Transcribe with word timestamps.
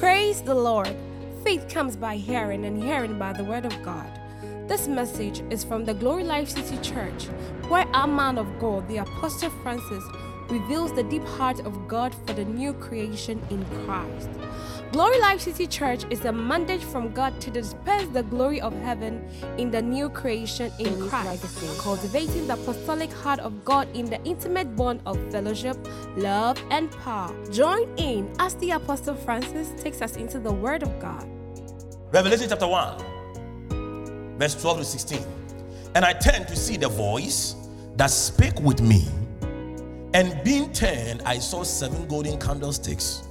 Praise 0.00 0.40
the 0.40 0.54
Lord. 0.54 0.96
Faith 1.44 1.68
comes 1.68 1.94
by 1.94 2.16
hearing, 2.16 2.64
and 2.64 2.82
hearing 2.82 3.18
by 3.18 3.34
the 3.34 3.44
word 3.44 3.66
of 3.66 3.82
God. 3.82 4.10
This 4.66 4.88
message 4.88 5.42
is 5.50 5.62
from 5.62 5.84
the 5.84 5.92
Glory 5.92 6.24
Life 6.24 6.48
City 6.48 6.78
Church, 6.78 7.26
where 7.68 7.86
our 7.92 8.06
man 8.06 8.38
of 8.38 8.46
God, 8.58 8.88
the 8.88 8.96
Apostle 8.96 9.50
Francis, 9.62 10.02
reveals 10.50 10.92
the 10.92 11.02
deep 11.04 11.24
heart 11.24 11.60
of 11.60 11.88
God 11.88 12.14
for 12.26 12.32
the 12.32 12.44
new 12.44 12.72
creation 12.74 13.40
in 13.50 13.64
Christ. 13.84 14.28
Glory 14.92 15.20
Life 15.20 15.40
City 15.42 15.68
Church 15.68 16.04
is 16.10 16.24
a 16.24 16.32
mandate 16.32 16.82
from 16.82 17.12
God 17.12 17.40
to 17.42 17.50
disperse 17.50 18.08
the 18.08 18.24
glory 18.24 18.60
of 18.60 18.74
heaven 18.82 19.24
in 19.56 19.70
the 19.70 19.80
new 19.80 20.08
creation 20.08 20.72
in 20.80 21.08
Christ, 21.08 21.44
cultivating 21.78 22.48
the 22.48 22.54
apostolic 22.54 23.12
heart 23.12 23.38
of 23.38 23.64
God 23.64 23.86
in 23.94 24.06
the 24.06 24.20
intimate 24.24 24.74
bond 24.74 25.00
of 25.06 25.16
fellowship, 25.30 25.76
love, 26.16 26.60
and 26.70 26.90
power. 26.90 27.32
Join 27.52 27.88
in 27.98 28.34
as 28.40 28.56
the 28.56 28.72
Apostle 28.72 29.14
Francis 29.14 29.80
takes 29.80 30.02
us 30.02 30.16
into 30.16 30.40
the 30.40 30.52
Word 30.52 30.82
of 30.82 30.98
God. 30.98 31.24
Revelation 32.12 32.48
chapter 32.48 32.66
1, 32.66 34.38
verse 34.38 34.60
12 34.60 34.78
to 34.78 34.84
16. 34.84 35.24
And 35.94 36.04
I 36.04 36.12
turned 36.14 36.48
to 36.48 36.56
see 36.56 36.76
the 36.76 36.88
voice 36.88 37.54
that 37.94 38.10
spake 38.10 38.58
with 38.60 38.80
me. 38.80 39.06
And 40.12 40.42
being 40.42 40.72
turned, 40.72 41.22
I 41.22 41.38
saw 41.38 41.62
seven 41.62 42.08
golden 42.08 42.38
candlesticks. 42.40 43.22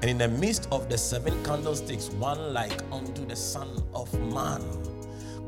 And 0.00 0.10
in 0.10 0.16
the 0.18 0.28
midst 0.28 0.68
of 0.72 0.88
the 0.88 0.96
seven 0.96 1.42
candlesticks, 1.44 2.08
one 2.10 2.54
like 2.54 2.80
unto 2.90 3.26
the 3.26 3.36
Son 3.36 3.68
of 3.94 4.12
Man, 4.32 4.62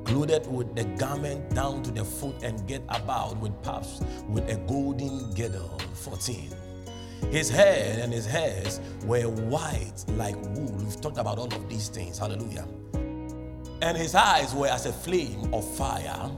clothed 0.04 0.46
with 0.46 0.74
the 0.76 0.84
garment 0.98 1.54
down 1.54 1.82
to 1.82 1.90
the 1.90 2.04
foot 2.04 2.42
and 2.42 2.66
get 2.68 2.82
about 2.90 3.38
with 3.38 3.60
puffs, 3.62 4.00
with 4.28 4.50
a 4.50 4.56
golden 4.68 5.32
girdle. 5.34 5.78
14. 5.94 6.50
His 7.30 7.48
head 7.48 7.98
and 7.98 8.12
his 8.12 8.26
hairs 8.26 8.80
were 9.06 9.28
white 9.28 10.04
like 10.10 10.36
wool. 10.36 10.72
We've 10.72 11.00
talked 11.00 11.16
about 11.16 11.38
all 11.38 11.52
of 11.52 11.68
these 11.70 11.88
things. 11.88 12.18
Hallelujah. 12.18 12.68
And 13.80 13.96
his 13.96 14.14
eyes 14.14 14.54
were 14.54 14.68
as 14.68 14.84
a 14.84 14.92
flame 14.92 15.54
of 15.54 15.66
fire. 15.76 16.30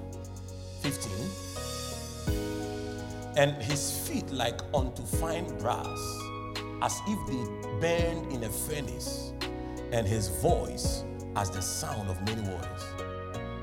15. 0.83 1.48
And 3.39 3.53
his 3.63 3.97
feet 4.09 4.29
like 4.33 4.61
unto 4.75 5.05
fine 5.05 5.47
brass, 5.59 6.01
as 6.83 7.01
if 7.07 7.27
they 7.29 7.79
burned 7.81 8.33
in 8.33 8.43
a 8.43 8.49
furnace, 8.49 9.33
and 9.93 10.09
his 10.09 10.27
voice 10.27 11.05
as 11.37 11.49
the 11.49 11.63
sound 11.63 12.11
of 12.11 12.21
many 12.23 12.43
waters. 12.43 12.83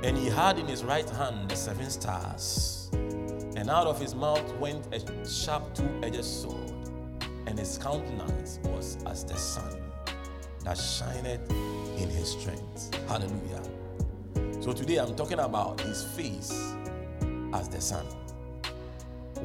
And 0.01 0.17
he 0.17 0.27
had 0.27 0.57
in 0.57 0.65
his 0.65 0.85
right 0.85 1.09
hand 1.09 1.49
the 1.49 1.57
seven 1.57 1.89
stars, 1.89 2.89
and 2.93 3.69
out 3.69 3.85
of 3.85 3.99
his 3.99 4.15
mouth 4.15 4.49
went 4.59 4.87
a 4.93 5.27
sharp 5.27 5.75
two 5.75 5.89
edged 6.01 6.23
sword, 6.23 6.71
and 7.45 7.59
his 7.59 7.77
countenance 7.77 8.59
was 8.63 8.97
as 9.05 9.25
the 9.25 9.35
sun 9.35 9.81
that 10.63 10.77
shineth 10.77 11.51
in 11.99 12.09
his 12.09 12.31
strength. 12.31 12.95
Hallelujah. 13.09 13.61
So 14.61 14.71
today 14.71 14.99
I'm 14.99 15.15
talking 15.15 15.39
about 15.39 15.81
his 15.81 16.05
face 16.15 16.73
as 17.53 17.67
the 17.67 17.81
sun, 17.81 18.05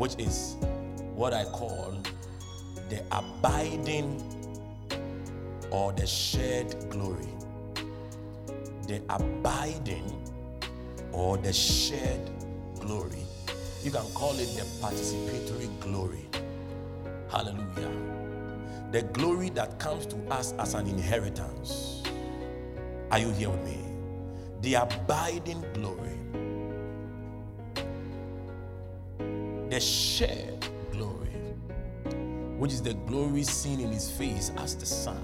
which 0.01 0.17
is 0.17 0.57
what 1.15 1.35
I 1.35 1.45
call 1.45 1.95
the 2.89 3.03
abiding 3.13 4.17
or 5.71 5.93
the 5.93 6.07
shared 6.07 6.89
glory. 6.89 7.29
The 8.89 9.03
abiding 9.11 10.27
or 11.13 11.37
the 11.37 11.53
shared 11.53 12.31
glory. 12.79 13.27
You 13.83 13.91
can 13.91 14.07
call 14.15 14.33
it 14.39 14.49
the 14.57 14.63
participatory 14.81 15.69
glory. 15.81 16.27
Hallelujah. 17.31 17.93
The 18.93 19.03
glory 19.13 19.51
that 19.51 19.79
comes 19.79 20.07
to 20.07 20.17
us 20.31 20.55
as 20.59 20.73
an 20.73 20.87
inheritance. 20.87 22.03
Are 23.11 23.19
you 23.19 23.33
here 23.33 23.51
with 23.51 23.65
me? 23.67 23.79
The 24.63 24.75
abiding 24.77 25.63
glory. 25.75 26.20
Shared 29.81 30.67
glory, 30.93 31.31
which 32.59 32.73
is 32.73 32.83
the 32.83 32.95
glory 32.95 33.43
seen 33.43 33.81
in 33.81 33.91
his 33.91 34.11
face 34.11 34.53
as 34.59 34.77
the 34.77 34.85
sun. 34.85 35.21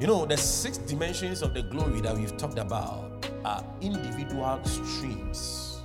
You 0.00 0.06
know, 0.06 0.26
the 0.26 0.36
six 0.36 0.78
dimensions 0.78 1.42
of 1.42 1.54
the 1.54 1.62
glory 1.62 2.00
that 2.00 2.16
we've 2.16 2.36
talked 2.36 2.58
about 2.58 3.26
are 3.44 3.64
individual 3.80 4.60
streams 4.64 5.82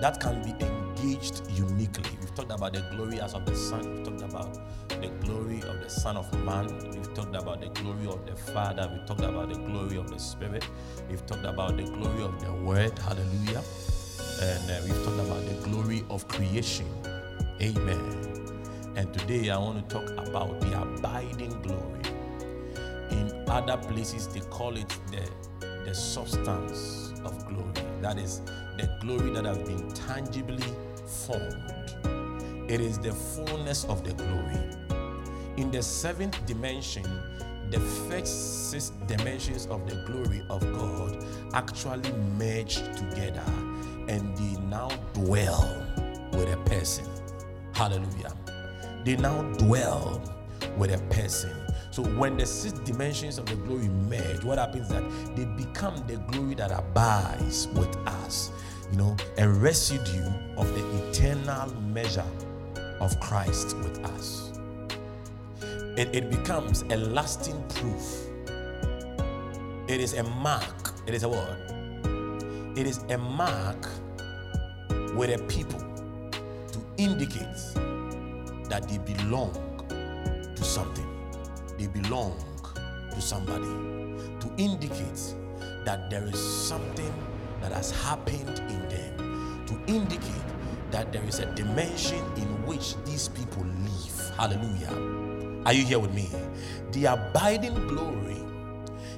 that 0.00 0.20
can 0.20 0.42
be 0.42 0.50
engaged 0.64 1.42
uniquely. 1.50 2.10
We've 2.20 2.34
talked 2.34 2.52
about 2.52 2.72
the 2.72 2.80
glory 2.94 3.20
as 3.20 3.34
of 3.34 3.44
the 3.46 3.54
Son, 3.54 3.96
we've 3.96 4.04
talked 4.04 4.22
about 4.22 4.58
the 4.88 5.08
glory 5.24 5.62
of 5.62 5.80
the 5.80 5.88
Son 5.88 6.16
of 6.16 6.32
Man, 6.44 6.66
we've 6.90 7.12
talked 7.14 7.34
about 7.34 7.60
the 7.60 7.68
glory 7.80 8.06
of 8.06 8.24
the 8.26 8.36
Father, 8.36 8.88
we've 8.92 9.06
talked 9.06 9.22
about 9.22 9.48
the 9.48 9.58
glory 9.58 9.96
of 9.96 10.10
the 10.10 10.18
Spirit, 10.18 10.68
we've 11.08 11.24
talked 11.26 11.44
about 11.44 11.76
the 11.76 11.84
glory 11.84 12.22
of 12.22 12.40
the 12.40 12.52
Word, 12.52 12.98
hallelujah, 12.98 13.62
and 14.40 14.70
uh, 14.70 14.80
we've 14.84 15.04
talked 15.04 15.20
about 15.20 15.44
the 15.46 15.54
glory 15.68 16.04
of 16.10 16.26
creation, 16.28 16.86
amen. 17.60 18.92
And 18.96 19.12
today 19.12 19.50
I 19.50 19.58
want 19.58 19.88
to 19.88 19.94
talk 19.94 20.10
about 20.28 20.60
the 20.60 20.80
abiding 20.80 21.60
glory 21.62 21.98
in 23.10 23.44
other 23.48 23.76
places, 23.76 24.28
they 24.28 24.40
call 24.40 24.76
it 24.76 24.88
the, 25.10 25.28
the 25.84 25.94
substance 25.94 27.12
of 27.24 27.46
glory. 27.46 27.72
That 28.00 28.18
is 28.18 28.40
the 28.76 28.88
glory 29.00 29.30
that 29.30 29.44
has 29.44 29.58
been 29.58 29.90
tangibly 29.92 30.64
formed. 31.06 31.72
It 32.68 32.80
is 32.80 32.98
the 32.98 33.12
fullness 33.12 33.84
of 33.84 34.04
the 34.04 34.12
glory. 34.12 34.76
In 35.56 35.70
the 35.70 35.82
seventh 35.82 36.44
dimension, 36.46 37.04
the 37.70 37.80
first 37.80 38.70
six 38.70 38.90
dimensions 39.06 39.66
of 39.66 39.88
the 39.88 39.96
glory 40.06 40.42
of 40.50 40.60
God 40.72 41.24
actually 41.54 42.12
merge 42.38 42.76
together 42.96 43.44
and 44.08 44.36
they 44.36 44.60
now 44.62 44.88
dwell 45.12 45.84
with 46.32 46.52
a 46.52 46.56
person. 46.66 47.04
Hallelujah. 47.72 48.32
They 49.04 49.16
now 49.16 49.42
dwell 49.54 50.22
with 50.76 50.92
a 50.92 50.98
person. 51.14 51.52
So 51.90 52.02
when 52.02 52.36
the 52.36 52.46
six 52.46 52.78
dimensions 52.80 53.38
of 53.38 53.46
the 53.46 53.56
glory 53.56 53.88
merge, 53.88 54.44
what 54.44 54.58
happens 54.58 54.86
is 54.86 54.88
that 54.90 55.36
they 55.36 55.44
become 55.44 55.96
the 56.06 56.16
glory 56.30 56.54
that 56.56 56.70
abides 56.70 57.68
with 57.68 57.94
us, 58.06 58.50
you 58.90 58.98
know, 58.98 59.16
a 59.38 59.48
residue 59.48 60.30
of 60.56 60.68
the 60.74 61.08
eternal 61.08 61.74
measure 61.80 62.24
of 63.00 63.18
Christ 63.20 63.76
with 63.78 64.04
us. 64.04 64.57
It, 65.98 66.14
it 66.14 66.30
becomes 66.30 66.82
a 66.82 66.96
lasting 66.96 67.60
proof. 67.70 68.28
It 69.88 70.00
is 70.00 70.14
a 70.14 70.22
mark. 70.22 70.92
It 71.06 71.14
is 71.14 71.24
a 71.24 71.28
word. 71.28 71.58
It 72.76 72.86
is 72.86 72.98
a 73.08 73.18
mark 73.18 73.88
with 75.16 75.34
a 75.34 75.42
people 75.48 75.80
to 75.80 76.80
indicate 76.98 77.58
that 78.70 78.86
they 78.88 78.98
belong 78.98 79.52
to 80.54 80.64
something 80.64 81.06
they 81.78 81.86
belong 81.86 82.36
to 83.12 83.20
somebody 83.20 83.66
to 84.40 84.52
indicate 84.56 85.34
that 85.84 86.10
there 86.10 86.24
is 86.24 86.38
something 86.38 87.12
that 87.60 87.72
has 87.72 87.90
happened 87.90 88.58
in 88.68 88.88
them, 88.88 89.64
to 89.66 89.92
indicate 89.92 90.20
that 90.90 91.12
there 91.12 91.24
is 91.24 91.38
a 91.38 91.46
dimension 91.54 92.18
in 92.36 92.66
which 92.66 92.94
these 93.04 93.28
people 93.28 93.64
live. 93.64 94.36
Hallelujah. 94.36 95.17
Are 95.66 95.72
you 95.72 95.84
here 95.84 95.98
with 95.98 96.14
me? 96.14 96.28
The 96.92 97.06
abiding 97.06 97.86
glory 97.88 98.42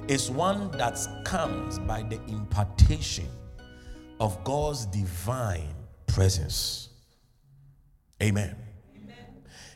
is 0.07 0.29
one 0.29 0.71
that 0.71 0.99
comes 1.23 1.79
by 1.79 2.03
the 2.03 2.19
impartation 2.27 3.29
of 4.19 4.43
God's 4.43 4.85
divine 4.87 5.73
presence. 6.07 6.89
Amen. 8.21 8.55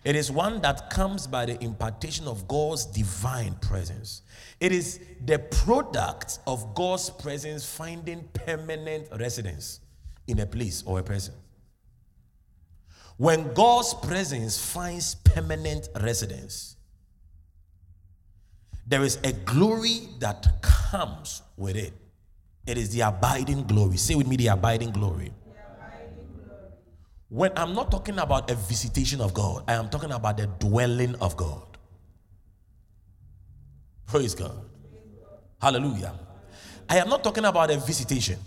It 0.03 0.15
is 0.15 0.31
one 0.31 0.61
that 0.61 0.91
comes 0.91 1.25
by 1.25 1.47
the 1.47 1.63
impartation 1.63 2.27
of 2.27 2.47
God's 2.47 2.85
divine 2.85 3.56
presence. 3.56 4.21
It 4.59 4.71
is 4.71 5.00
the 5.25 5.39
product 5.39 6.38
of 6.45 6.75
God's 6.75 7.09
presence 7.09 7.65
finding 7.65 8.23
permanent 8.33 9.07
residence 9.19 9.79
in 10.27 10.39
a 10.39 10.45
place 10.45 10.83
or 10.85 11.00
a 11.00 11.03
person. 11.03 11.33
When 13.17 13.53
God's 13.53 13.94
presence 13.94 14.57
finds 14.59 15.15
permanent 15.15 15.88
residence, 16.01 16.75
there 18.85 19.03
is 19.03 19.17
a 19.23 19.31
glory 19.31 20.09
that 20.19 20.62
comes 20.62 21.41
with 21.57 21.75
it. 21.75 21.94
It 22.67 22.77
is 22.77 22.89
the 22.89 23.01
abiding 23.01 23.67
glory. 23.67 23.97
Say 23.97 24.15
with 24.15 24.27
me, 24.27 24.35
the 24.35 24.47
abiding 24.47 24.91
glory. 24.91 25.31
When 27.29 27.51
I'm 27.56 27.73
not 27.73 27.89
talking 27.89 28.19
about 28.19 28.51
a 28.51 28.56
visitation 28.56 29.21
of 29.21 29.33
God, 29.33 29.63
I 29.68 29.73
am 29.73 29.89
talking 29.89 30.11
about 30.11 30.38
the 30.38 30.47
dwelling 30.47 31.15
of 31.15 31.35
God. 31.35 31.77
Praise 34.06 34.35
God. 34.35 34.56
Hallelujah. 35.61 36.13
I 36.88 36.97
am 36.97 37.09
not 37.09 37.23
talking 37.23 37.45
about 37.45 37.71
a 37.71 37.77
visitation. 37.77 38.38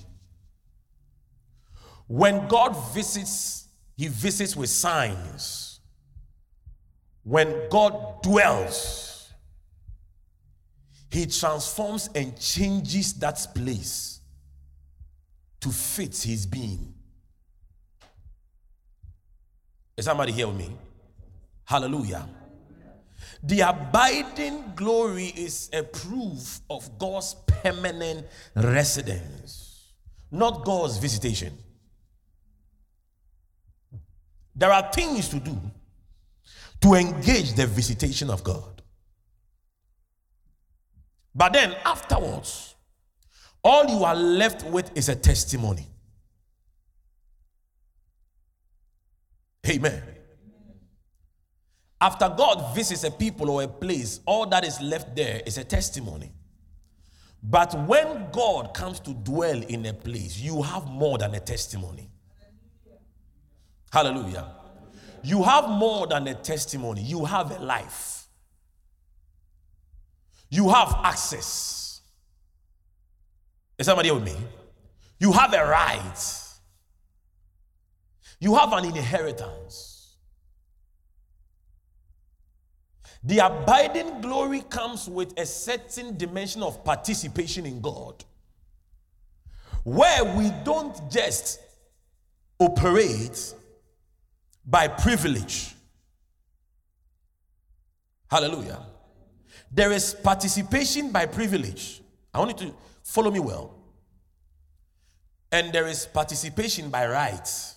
When 2.07 2.47
God 2.47 2.77
visits, 2.95 3.68
He 3.99 4.07
visits 4.07 4.55
with 4.55 4.71
signs. 4.71 5.81
when 7.25 7.69
God 7.69 8.23
dwells, 8.23 9.31
He 11.11 11.27
transforms 11.27 12.09
and 12.15 12.39
changes 12.39 13.13
that 13.15 13.45
place 13.55 14.21
to 15.61 15.69
fit 15.69 16.17
His 16.17 16.47
being. 16.47 16.95
Is 19.97 20.07
somebody 20.07 20.33
here 20.33 20.47
with 20.47 20.57
me? 20.57 20.71
Hallelujah. 21.65 22.27
The 23.43 23.61
abiding 23.61 24.73
glory 24.75 25.27
is 25.37 25.69
a 25.73 25.83
proof 25.83 26.61
of 26.71 26.99
God's 26.99 27.35
permanent 27.47 28.27
residence, 28.55 29.93
not 30.31 30.65
God's 30.65 30.97
visitation. 30.99 31.53
There 34.59 34.73
are 34.73 34.91
things 34.93 35.29
to 35.29 35.39
do 35.39 35.57
to 36.81 36.95
engage 36.95 37.55
the 37.55 37.67
visitation 37.67 38.29
of 38.29 38.43
God. 38.43 38.83
But 41.35 41.53
then 41.53 41.77
afterwards, 41.85 42.75
all 43.63 43.87
you 43.87 44.05
are 44.05 44.17
left 44.17 44.65
with 44.67 44.91
is 44.97 45.09
a 45.09 45.15
testimony. 45.15 45.87
Amen. 49.69 50.03
After 52.01 52.29
God 52.29 52.75
visits 52.75 53.05
a 53.05 53.11
people 53.11 53.51
or 53.51 53.63
a 53.63 53.69
place, 53.69 54.21
all 54.27 54.47
that 54.47 54.65
is 54.65 54.81
left 54.81 55.15
there 55.15 55.41
is 55.47 55.59
a 55.59 55.65
testimony. 55.65 56.33
But 57.43 57.75
when 57.87 58.31
God 58.33 58.75
comes 58.75 58.99
to 59.01 59.15
dwell 59.15 59.63
in 59.63 59.87
a 59.87 59.93
place, 59.93 60.39
you 60.39 60.63
have 60.63 60.89
more 60.89 61.19
than 61.19 61.35
a 61.35 61.41
testimony. 61.41 62.11
Hallelujah. 63.93 64.47
You 65.23 65.43
have 65.43 65.69
more 65.69 66.07
than 66.07 66.27
a 66.29 66.35
testimony, 66.35 67.03
you 67.03 67.25
have 67.25 67.51
a 67.51 67.59
life. 67.59 68.27
You 70.51 70.69
have 70.71 71.01
access. 71.05 72.01
Is 73.79 73.87
somebody 73.87 74.11
with 74.11 74.25
me? 74.25 74.37
You 75.19 75.33
have 75.33 75.53
a 75.53 75.67
right. 75.67 76.45
You 78.41 78.55
have 78.55 78.73
an 78.73 78.85
inheritance. 78.85 80.17
The 83.23 83.39
abiding 83.41 84.21
glory 84.21 84.63
comes 84.63 85.09
with 85.09 85.39
a 85.39 85.45
certain 85.45 86.17
dimension 86.17 86.63
of 86.63 86.85
participation 86.85 87.67
in 87.67 87.81
God, 87.81 88.25
where 89.83 90.25
we 90.37 90.51
don't 90.65 91.11
just 91.11 91.61
operate 92.61 93.55
by 94.69 94.87
privilege. 94.87 95.75
Hallelujah. 98.31 98.81
There 99.73 99.93
is 99.93 100.15
participation 100.15 101.11
by 101.11 101.25
privilege. 101.25 102.03
I 102.35 102.39
want 102.39 102.61
you 102.61 102.69
to 102.69 102.75
follow 103.03 103.31
me 103.31 103.41
well. 103.41 103.75
And 105.51 105.73
there 105.73 105.87
is 105.87 106.05
participation 106.05 106.91
by 106.91 107.09
rights. 107.09 107.77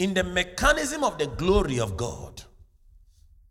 In 0.00 0.12
the 0.12 0.24
mechanism 0.24 1.04
of 1.04 1.16
the 1.16 1.26
glory 1.26 1.78
of 1.78 1.96
God, 1.96 2.42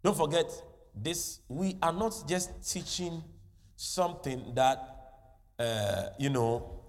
don't 0.03 0.17
forget 0.17 0.51
this, 0.93 1.39
we 1.47 1.77
are 1.81 1.93
not 1.93 2.13
just 2.27 2.51
teaching 2.69 3.23
something 3.75 4.53
that, 4.53 4.77
uh, 5.57 6.07
you 6.19 6.29
know, 6.29 6.81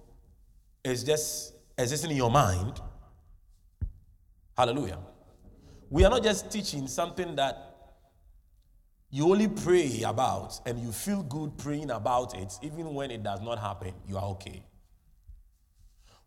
is 0.84 1.04
just 1.04 1.55
existing 1.78 2.10
in 2.10 2.16
your 2.16 2.30
mind. 2.30 2.80
Hallelujah. 4.56 4.98
We 5.90 6.04
are 6.04 6.10
not 6.10 6.22
just 6.22 6.50
teaching 6.50 6.88
something 6.88 7.36
that 7.36 7.66
you 9.10 9.30
only 9.30 9.48
pray 9.48 10.02
about 10.02 10.60
and 10.66 10.80
you 10.80 10.90
feel 10.90 11.22
good 11.22 11.56
praying 11.58 11.90
about 11.90 12.36
it, 12.36 12.52
even 12.62 12.92
when 12.92 13.10
it 13.10 13.22
does 13.22 13.40
not 13.40 13.58
happen, 13.58 13.92
you 14.08 14.16
are 14.16 14.24
okay. 14.24 14.62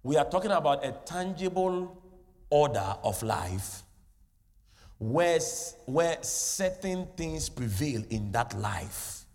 We 0.02 0.16
are 0.16 0.26
talking 0.26 0.52
about 0.52 0.86
a 0.86 0.94
tangible 1.06 2.02
order 2.50 2.96
of 3.04 3.22
life 3.22 3.84
where, 4.98 5.40
where 5.86 6.18
certain 6.22 7.08
things 7.18 7.50
prevail 7.50 8.04
in 8.10 8.32
that 8.32 8.58
life 8.58 9.26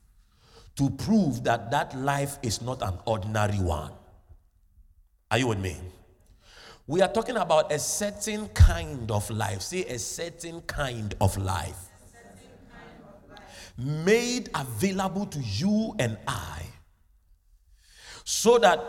to 0.76 0.90
prove 0.90 1.44
that 1.44 1.70
that 1.70 1.96
life 1.96 2.38
is 2.42 2.62
not 2.62 2.82
an 2.82 2.94
ordinary 3.04 3.58
one. 3.58 3.92
Are 5.30 5.38
you 5.38 5.48
with 5.48 5.58
me? 5.58 5.76
We 6.86 7.00
are 7.00 7.08
talking 7.08 7.36
about 7.36 7.72
a 7.72 7.78
certain 7.78 8.48
kind 8.48 9.10
of 9.10 9.28
life. 9.30 9.62
Say 9.62 9.84
a 9.84 9.98
certain 9.98 10.60
kind 10.62 11.14
of 11.20 11.36
life. 11.38 11.78
Made 13.78 14.50
available 14.54 15.26
to 15.26 15.38
you 15.40 15.94
and 15.98 16.18
I. 16.28 16.62
So 18.24 18.58
that 18.58 18.82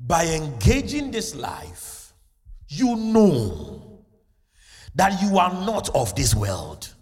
by 0.00 0.26
engaging 0.26 1.10
this 1.10 1.34
life, 1.34 2.12
you 2.68 2.96
know 2.96 4.04
that 4.94 5.22
you 5.22 5.38
are 5.38 5.52
not 5.52 5.94
of 5.94 6.14
this 6.14 6.34
world. 6.34 6.92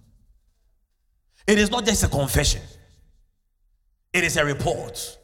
It 1.46 1.58
is 1.58 1.70
not 1.70 1.84
just 1.84 2.02
a 2.02 2.08
confession, 2.08 2.62
it 4.12 4.24
is 4.24 4.36
a 4.36 4.44
report. 4.44 5.18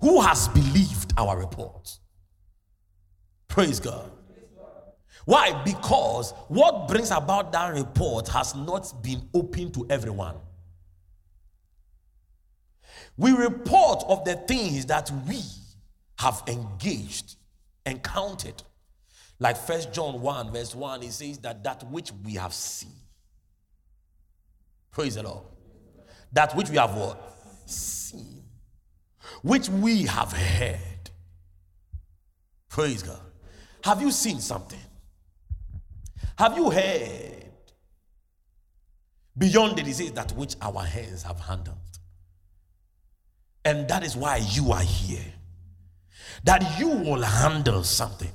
Who 0.00 0.20
has 0.20 0.48
believed 0.48 1.14
our 1.16 1.38
report? 1.38 1.98
Praise 3.48 3.80
God. 3.80 4.10
Why? 5.24 5.60
Because 5.64 6.32
what 6.48 6.86
brings 6.86 7.10
about 7.10 7.50
that 7.52 7.74
report 7.74 8.28
has 8.28 8.54
not 8.54 9.02
been 9.02 9.28
open 9.34 9.72
to 9.72 9.86
everyone. 9.90 10.36
We 13.16 13.32
report 13.32 14.04
of 14.06 14.24
the 14.24 14.36
things 14.36 14.86
that 14.86 15.10
we 15.26 15.40
have 16.18 16.42
engaged, 16.46 17.36
encountered. 17.84 18.62
Like 19.38 19.56
First 19.56 19.92
John 19.92 20.20
1, 20.20 20.52
verse 20.52 20.74
1, 20.74 21.02
it 21.02 21.12
says 21.12 21.38
that 21.38 21.64
that 21.64 21.90
which 21.90 22.12
we 22.24 22.34
have 22.34 22.54
seen. 22.54 22.92
Praise 24.92 25.16
the 25.16 25.24
Lord. 25.24 25.44
That 26.32 26.54
which 26.54 26.70
we 26.70 26.76
have 26.76 26.94
what? 26.94 27.20
Seen. 27.66 28.44
Which 29.42 29.68
we 29.68 30.04
have 30.04 30.32
heard. 30.32 31.10
Praise 32.68 33.02
God. 33.02 33.25
Have 33.86 34.02
you 34.02 34.10
seen 34.10 34.40
something? 34.40 34.80
Have 36.36 36.56
you 36.56 36.70
heard 36.70 37.44
beyond 39.38 39.78
the 39.78 39.84
disease 39.84 40.10
that 40.10 40.32
which 40.32 40.56
our 40.60 40.82
hands 40.82 41.22
have 41.22 41.38
handled? 41.38 41.76
And 43.64 43.86
that 43.86 44.02
is 44.02 44.16
why 44.16 44.38
you 44.38 44.72
are 44.72 44.82
here. 44.82 45.32
That 46.42 46.80
you 46.80 46.88
will 46.88 47.22
handle 47.22 47.84
something. 47.84 48.32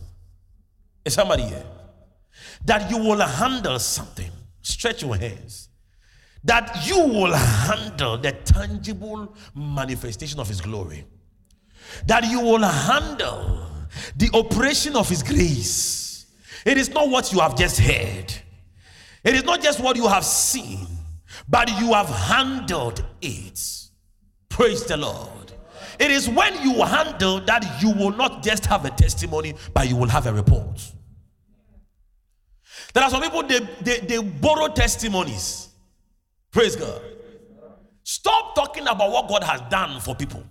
Is 1.03 1.15
somebody 1.15 1.43
here? 1.43 1.65
That 2.63 2.89
you 2.89 3.00
will 3.00 3.20
handle 3.20 3.77
something. 3.77 4.31
Stretch 4.62 5.01
your 5.03 5.17
hands. 5.17 5.67
That 6.46 6.88
you 6.88 6.98
will 6.98 7.34
handle 7.34 8.17
the 8.17 8.31
tangible 8.31 9.36
manifestation 9.53 10.39
of 10.39 10.48
His 10.48 10.62
glory. 10.62 11.03
That 12.08 12.24
you 12.31 12.39
will 12.39 12.63
handle 12.63 13.71
the 14.15 14.29
operation 14.33 14.95
of 14.95 15.10
His 15.10 15.24
grace. 15.24 16.25
It 16.65 16.77
is 16.77 16.89
not 16.89 17.10
what 17.10 17.31
you 17.31 17.39
have 17.39 17.57
just 17.57 17.79
heard, 17.79 18.33
it 19.24 19.36
is 19.36 19.43
not 19.43 19.62
just 19.62 19.79
what 19.79 19.95
you 19.95 20.07
have 20.07 20.25
seen, 20.25 20.88
but 21.48 21.69
you 21.79 21.93
have 21.93 22.10
handled 22.10 23.05
it. 23.21 23.60
Praise 24.50 24.83
the 24.86 24.98
Lord. 24.98 25.51
It 26.00 26.10
is 26.10 26.27
when 26.27 26.53
you 26.63 26.83
handle 26.83 27.39
that 27.41 27.81
you 27.81 27.91
will 27.91 28.12
not 28.12 28.43
just 28.43 28.65
have 28.65 28.86
a 28.86 28.89
testimony, 28.89 29.53
but 29.74 29.88
you 29.88 29.95
will 29.95 30.10
have 30.10 30.25
a 30.25 30.33
report. 30.33 30.91
There 32.93 33.03
are 33.03 33.10
some 33.10 33.21
people 33.21 33.43
they, 33.43 33.60
they, 33.81 34.00
they 34.00 34.17
borrow 34.17 34.67
testimonies. 34.67 35.69
Praise 36.51 36.75
God. 36.75 37.01
Stop 38.03 38.55
talking 38.55 38.88
about 38.88 39.12
what 39.12 39.29
God 39.29 39.43
has 39.43 39.62
done 39.69 40.01
for 40.01 40.15
people. 40.15 40.43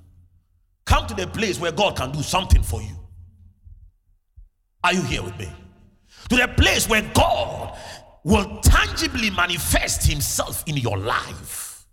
Come 0.86 1.06
to 1.06 1.14
the 1.14 1.26
place 1.26 1.60
where 1.60 1.72
God 1.72 1.96
can 1.96 2.10
do 2.10 2.22
something 2.22 2.62
for 2.62 2.80
you. 2.80 2.96
Are 4.82 4.94
you 4.94 5.02
here 5.02 5.22
with 5.22 5.38
me? 5.38 5.48
To 6.30 6.36
the 6.36 6.48
place 6.48 6.88
where 6.88 7.02
God 7.14 7.76
will 8.24 8.60
tangibly 8.60 9.30
manifest 9.30 10.06
Himself 10.06 10.64
in 10.66 10.76
your 10.76 10.98
life. 10.98 11.86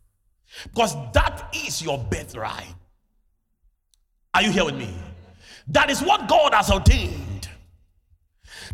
Because 0.63 0.95
that 1.13 1.49
is 1.53 1.81
your 1.81 1.97
birthright. 1.97 2.73
Are 4.33 4.41
you 4.41 4.51
here 4.51 4.65
with 4.65 4.75
me? 4.75 4.93
That 5.67 5.89
is 5.89 6.01
what 6.01 6.27
God 6.27 6.53
has 6.53 6.71
ordained. 6.71 7.49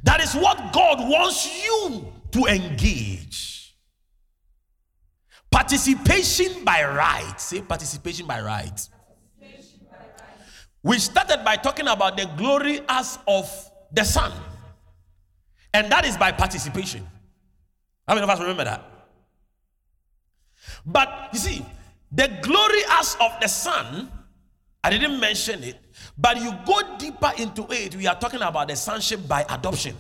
That 0.04 0.22
is 0.22 0.34
what 0.34 0.74
God 0.74 1.00
wants 1.00 1.64
you 1.64 2.08
to 2.32 2.46
engage. 2.46 3.76
Participation 5.50 6.64
by 6.64 6.84
right. 6.84 7.40
Say 7.40 7.62
participation 7.62 8.26
by 8.26 8.42
right. 8.42 8.90
Participation 9.40 9.88
by 9.90 9.98
right. 9.98 10.28
We 10.82 11.00
started 11.00 11.44
by 11.46 11.58
talking 11.58 11.88
about 11.88 12.18
the 12.18 12.26
glory 12.38 12.82
as 12.90 13.20
of 13.28 13.72
the 13.94 14.04
Son. 14.04 14.32
And 15.74 15.92
that 15.92 16.06
is 16.06 16.18
by 16.18 16.32
participation. 16.32 17.08
How 18.08 18.16
many 18.16 18.24
of 18.24 18.30
us 18.30 18.40
remember 18.40 18.66
that? 18.66 18.84
But 20.86 21.30
you 21.34 21.40
see, 21.40 21.66
the 22.12 22.28
glory 22.42 22.82
as 22.90 23.16
of 23.20 23.32
the 23.40 23.48
Son, 23.48 24.12
I 24.84 24.90
didn't 24.90 25.20
mention 25.20 25.64
it, 25.64 25.78
but 26.18 26.38
you 26.38 26.54
go 26.66 26.98
deeper 26.98 27.32
into 27.38 27.66
it, 27.70 27.96
we 27.96 28.08
are 28.08 28.20
talking 28.20 28.42
about 28.42 28.68
the 28.68 28.76
sonship 28.76 29.28
by 29.28 29.46
adoption. 29.50 29.96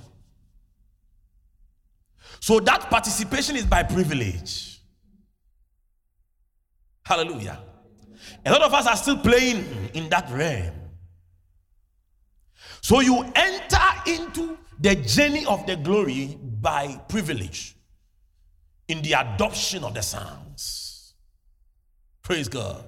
So 2.39 2.59
that 2.59 2.89
participation 2.89 3.55
is 3.55 3.65
by 3.65 3.83
privilege. 3.83 4.81
Hallelujah. 7.05 7.59
A 8.45 8.51
lot 8.51 8.61
of 8.63 8.73
us 8.73 8.87
are 8.87 8.97
still 8.97 9.17
playing 9.17 9.65
in 9.93 10.09
that 10.09 10.29
realm. 10.29 10.73
So 12.83 12.99
you 12.99 13.23
enter 13.33 13.77
into 14.05 14.57
the 14.77 14.95
journey 14.95 15.45
of 15.45 15.65
the 15.65 15.77
glory 15.77 16.37
by 16.37 17.01
privilege 17.07 17.77
in 18.89 19.01
the 19.01 19.13
adoption 19.13 19.85
of 19.85 19.93
the 19.93 20.01
sons. 20.01 21.13
Praise 22.21 22.49
God. 22.49 22.83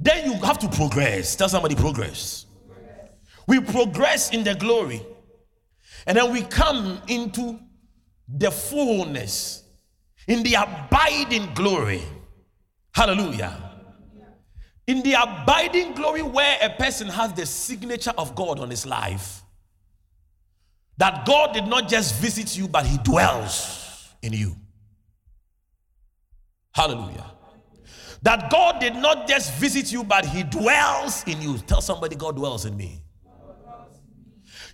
Then 0.00 0.32
you 0.32 0.38
have 0.38 0.58
to 0.60 0.68
progress. 0.68 1.36
Tell 1.36 1.50
somebody 1.50 1.74
progress. 1.74 2.46
We 3.46 3.60
progress 3.60 4.30
in 4.30 4.44
the 4.44 4.54
glory. 4.54 5.04
And 6.06 6.16
then 6.16 6.32
we 6.32 6.40
come 6.40 7.02
into 7.06 7.60
the 8.26 8.50
fullness, 8.50 9.62
in 10.26 10.42
the 10.42 10.54
abiding 10.54 11.52
glory. 11.52 12.00
Hallelujah. 12.94 13.71
In 14.86 15.02
the 15.02 15.14
abiding 15.14 15.92
glory, 15.94 16.22
where 16.22 16.58
a 16.60 16.70
person 16.70 17.08
has 17.08 17.32
the 17.32 17.46
signature 17.46 18.12
of 18.18 18.34
God 18.34 18.58
on 18.58 18.70
his 18.70 18.84
life, 18.84 19.42
that 20.98 21.24
God 21.26 21.52
did 21.52 21.66
not 21.66 21.88
just 21.88 22.16
visit 22.16 22.56
you, 22.56 22.68
but 22.68 22.86
He 22.86 22.98
dwells 22.98 24.08
in 24.22 24.32
you. 24.32 24.54
Hallelujah. 26.72 27.26
That 28.22 28.50
God 28.50 28.80
did 28.80 28.94
not 28.94 29.26
just 29.26 29.52
visit 29.54 29.90
you, 29.90 30.04
but 30.04 30.24
He 30.24 30.42
dwells 30.44 31.24
in 31.26 31.42
you. 31.42 31.58
Tell 31.58 31.80
somebody, 31.80 32.14
God 32.14 32.36
dwells 32.36 32.66
in 32.66 32.76
me. 32.76 33.02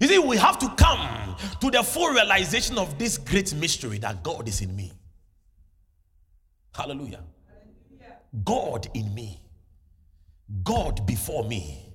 You 0.00 0.06
see, 0.06 0.18
we 0.18 0.36
have 0.36 0.58
to 0.58 0.68
come 0.76 1.34
to 1.60 1.70
the 1.70 1.82
full 1.82 2.10
realization 2.10 2.78
of 2.78 2.98
this 2.98 3.18
great 3.18 3.54
mystery 3.54 3.98
that 3.98 4.22
God 4.22 4.46
is 4.46 4.60
in 4.60 4.74
me. 4.76 4.92
Hallelujah. 6.74 7.22
God 8.44 8.88
in 8.94 9.12
me. 9.14 9.40
God 10.62 11.06
before 11.06 11.44
me. 11.44 11.94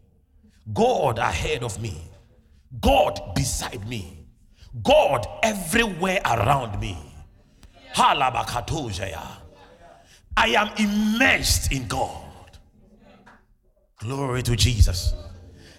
God 0.74 1.20
ahead 1.20 1.64
of 1.64 1.82
me. 1.82 2.10
God 2.80 3.34
beside 3.36 3.88
me. 3.88 4.26
God 4.82 5.28
everywhere 5.44 6.22
around 6.26 6.80
me. 6.80 6.98
I 10.36 10.48
am 10.48 10.70
immersed 10.78 11.72
in 11.72 11.88
God. 11.88 12.22
Glory 14.00 14.42
to 14.44 14.56
Jesus. 14.56 15.14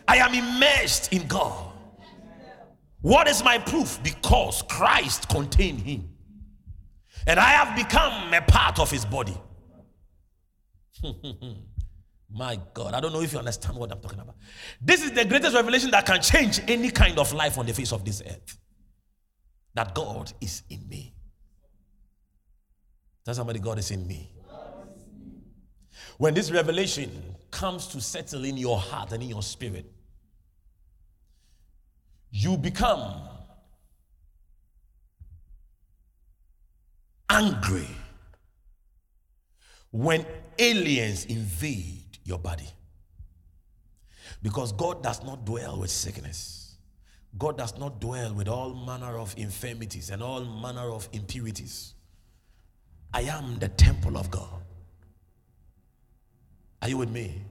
I 0.06 0.18
am 0.18 0.34
immersed 0.34 1.12
in 1.12 1.26
God. 1.26 1.72
What 3.00 3.26
is 3.28 3.42
my 3.42 3.58
proof? 3.58 4.00
Because 4.02 4.62
Christ 4.62 5.28
contained 5.28 5.80
him. 5.80 6.08
And 7.26 7.40
I 7.40 7.50
have 7.50 7.76
become 7.76 8.32
a 8.32 8.40
part 8.42 8.78
of 8.78 8.90
his 8.90 9.04
body. 9.04 9.36
My 12.34 12.58
God, 12.74 12.94
I 12.94 13.00
don't 13.00 13.12
know 13.12 13.20
if 13.20 13.32
you 13.32 13.38
understand 13.38 13.78
what 13.78 13.92
I'm 13.92 14.00
talking 14.00 14.18
about. 14.18 14.34
This 14.80 15.04
is 15.04 15.12
the 15.12 15.24
greatest 15.24 15.54
revelation 15.54 15.92
that 15.92 16.04
can 16.04 16.20
change 16.20 16.60
any 16.66 16.90
kind 16.90 17.16
of 17.20 17.32
life 17.32 17.58
on 17.58 17.66
the 17.66 17.72
face 17.72 17.92
of 17.92 18.04
this 18.04 18.22
earth. 18.26 18.58
That 19.74 19.94
God 19.94 20.32
is 20.40 20.64
in 20.68 20.88
me. 20.88 21.14
Tell 23.24 23.34
somebody, 23.34 23.60
God 23.60 23.78
is 23.78 23.92
in 23.92 24.04
me. 24.06 24.32
When 26.18 26.34
this 26.34 26.50
revelation 26.50 27.36
comes 27.52 27.86
to 27.88 28.00
settle 28.00 28.44
in 28.44 28.56
your 28.56 28.78
heart 28.78 29.12
and 29.12 29.22
in 29.22 29.28
your 29.28 29.42
spirit, 29.42 29.86
you 32.30 32.56
become 32.56 33.28
angry 37.30 37.88
when 39.92 40.26
aliens 40.58 41.26
invade 41.26 42.03
your 42.24 42.38
body. 42.38 42.68
Because 44.42 44.72
God 44.72 45.02
does 45.02 45.22
not 45.22 45.44
dwell 45.44 45.78
with 45.80 45.90
sickness. 45.90 46.76
God 47.36 47.58
does 47.58 47.78
not 47.78 48.00
dwell 48.00 48.34
with 48.34 48.48
all 48.48 48.74
manner 48.74 49.18
of 49.18 49.34
infirmities 49.36 50.10
and 50.10 50.22
all 50.22 50.44
manner 50.44 50.90
of 50.90 51.08
impurities. 51.12 51.94
I 53.12 53.22
am 53.22 53.58
the 53.58 53.68
temple 53.68 54.16
of 54.16 54.30
God. 54.30 54.62
Are 56.82 56.88
you 56.88 56.98
with 56.98 57.10
me? 57.10 57.42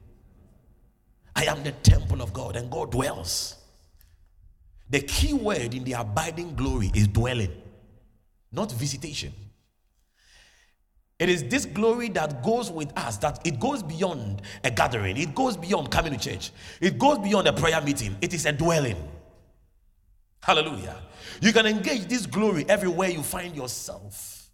I 1.35 1.45
am 1.45 1.63
the 1.63 1.71
temple 1.71 2.21
of 2.21 2.33
God 2.33 2.55
and 2.55 2.69
God 2.69 2.91
dwells. 2.91 3.55
The 4.89 5.01
key 5.01 5.33
word 5.33 5.73
in 5.73 5.83
the 5.83 5.93
abiding 5.93 6.55
glory 6.55 6.91
is 6.93 7.07
dwelling, 7.07 7.51
not 8.51 8.71
visitation. 8.71 9.33
It 11.23 11.29
is 11.29 11.45
this 11.45 11.65
glory 11.65 12.09
that 12.09 12.43
goes 12.43 12.69
with 12.69 12.91
us, 12.99 13.15
that 13.19 13.47
it 13.47 13.57
goes 13.57 13.81
beyond 13.81 14.41
a 14.65 14.69
gathering, 14.69 15.15
it 15.15 15.33
goes 15.33 15.55
beyond 15.55 15.89
coming 15.89 16.11
to 16.11 16.19
church, 16.19 16.51
it 16.81 16.99
goes 16.99 17.17
beyond 17.19 17.47
a 17.47 17.53
prayer 17.53 17.79
meeting. 17.79 18.17
It 18.19 18.33
is 18.33 18.45
a 18.45 18.51
dwelling. 18.51 18.97
Hallelujah. 20.41 20.97
You 21.39 21.53
can 21.53 21.65
engage 21.65 22.07
this 22.07 22.25
glory 22.25 22.65
everywhere 22.67 23.07
you 23.07 23.23
find 23.23 23.55
yourself, 23.55 24.49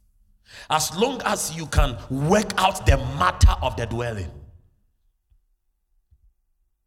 as 0.69 0.95
long 0.95 1.19
as 1.25 1.57
you 1.57 1.65
can 1.65 1.97
work 2.11 2.53
out 2.59 2.85
the 2.85 2.97
matter 3.17 3.55
of 3.63 3.75
the 3.75 3.87
dwelling. 3.87 4.29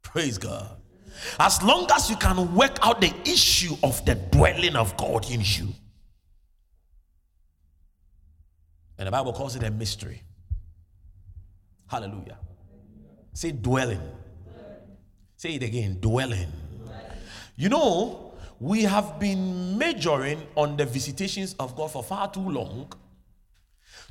Praise 0.04 0.38
God. 0.38 0.76
As 1.40 1.60
long 1.60 1.88
as 1.92 2.08
you 2.08 2.14
can 2.14 2.54
work 2.54 2.78
out 2.82 3.00
the 3.00 3.12
issue 3.24 3.74
of 3.82 4.04
the 4.04 4.14
dwelling 4.14 4.76
of 4.76 4.96
God 4.96 5.28
in 5.28 5.40
you. 5.40 5.74
And 9.02 9.08
the 9.08 9.10
Bible 9.10 9.32
calls 9.32 9.56
it 9.56 9.64
a 9.64 9.70
mystery. 9.72 10.22
Hallelujah. 11.88 12.38
Say 13.32 13.50
dwelling. 13.50 14.00
Say 15.36 15.56
it 15.56 15.64
again 15.64 15.98
dwelling. 16.00 16.52
You 17.56 17.68
know, 17.68 18.34
we 18.60 18.84
have 18.84 19.18
been 19.18 19.76
majoring 19.76 20.46
on 20.54 20.76
the 20.76 20.86
visitations 20.86 21.56
of 21.58 21.74
God 21.74 21.90
for 21.90 22.04
far 22.04 22.30
too 22.30 22.48
long, 22.48 22.92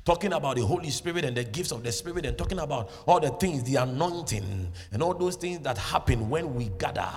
talking 0.04 0.34
about 0.34 0.58
the 0.58 0.66
Holy 0.66 0.90
Spirit 0.90 1.24
and 1.24 1.38
the 1.38 1.46
gifts 1.46 1.72
of 1.72 1.84
the 1.84 1.92
Spirit, 1.94 2.26
and 2.26 2.38
talking 2.38 2.60
about 2.60 2.92
all 3.08 3.22
the 3.22 3.30
things, 3.30 3.64
the 3.64 3.78
anointing, 3.78 4.74
and 4.92 5.02
all 5.02 5.14
those 5.14 5.38
things 5.38 5.60
that 5.60 5.78
happen 5.78 6.30
when 6.30 6.54
we 6.54 6.70
gather 6.78 7.08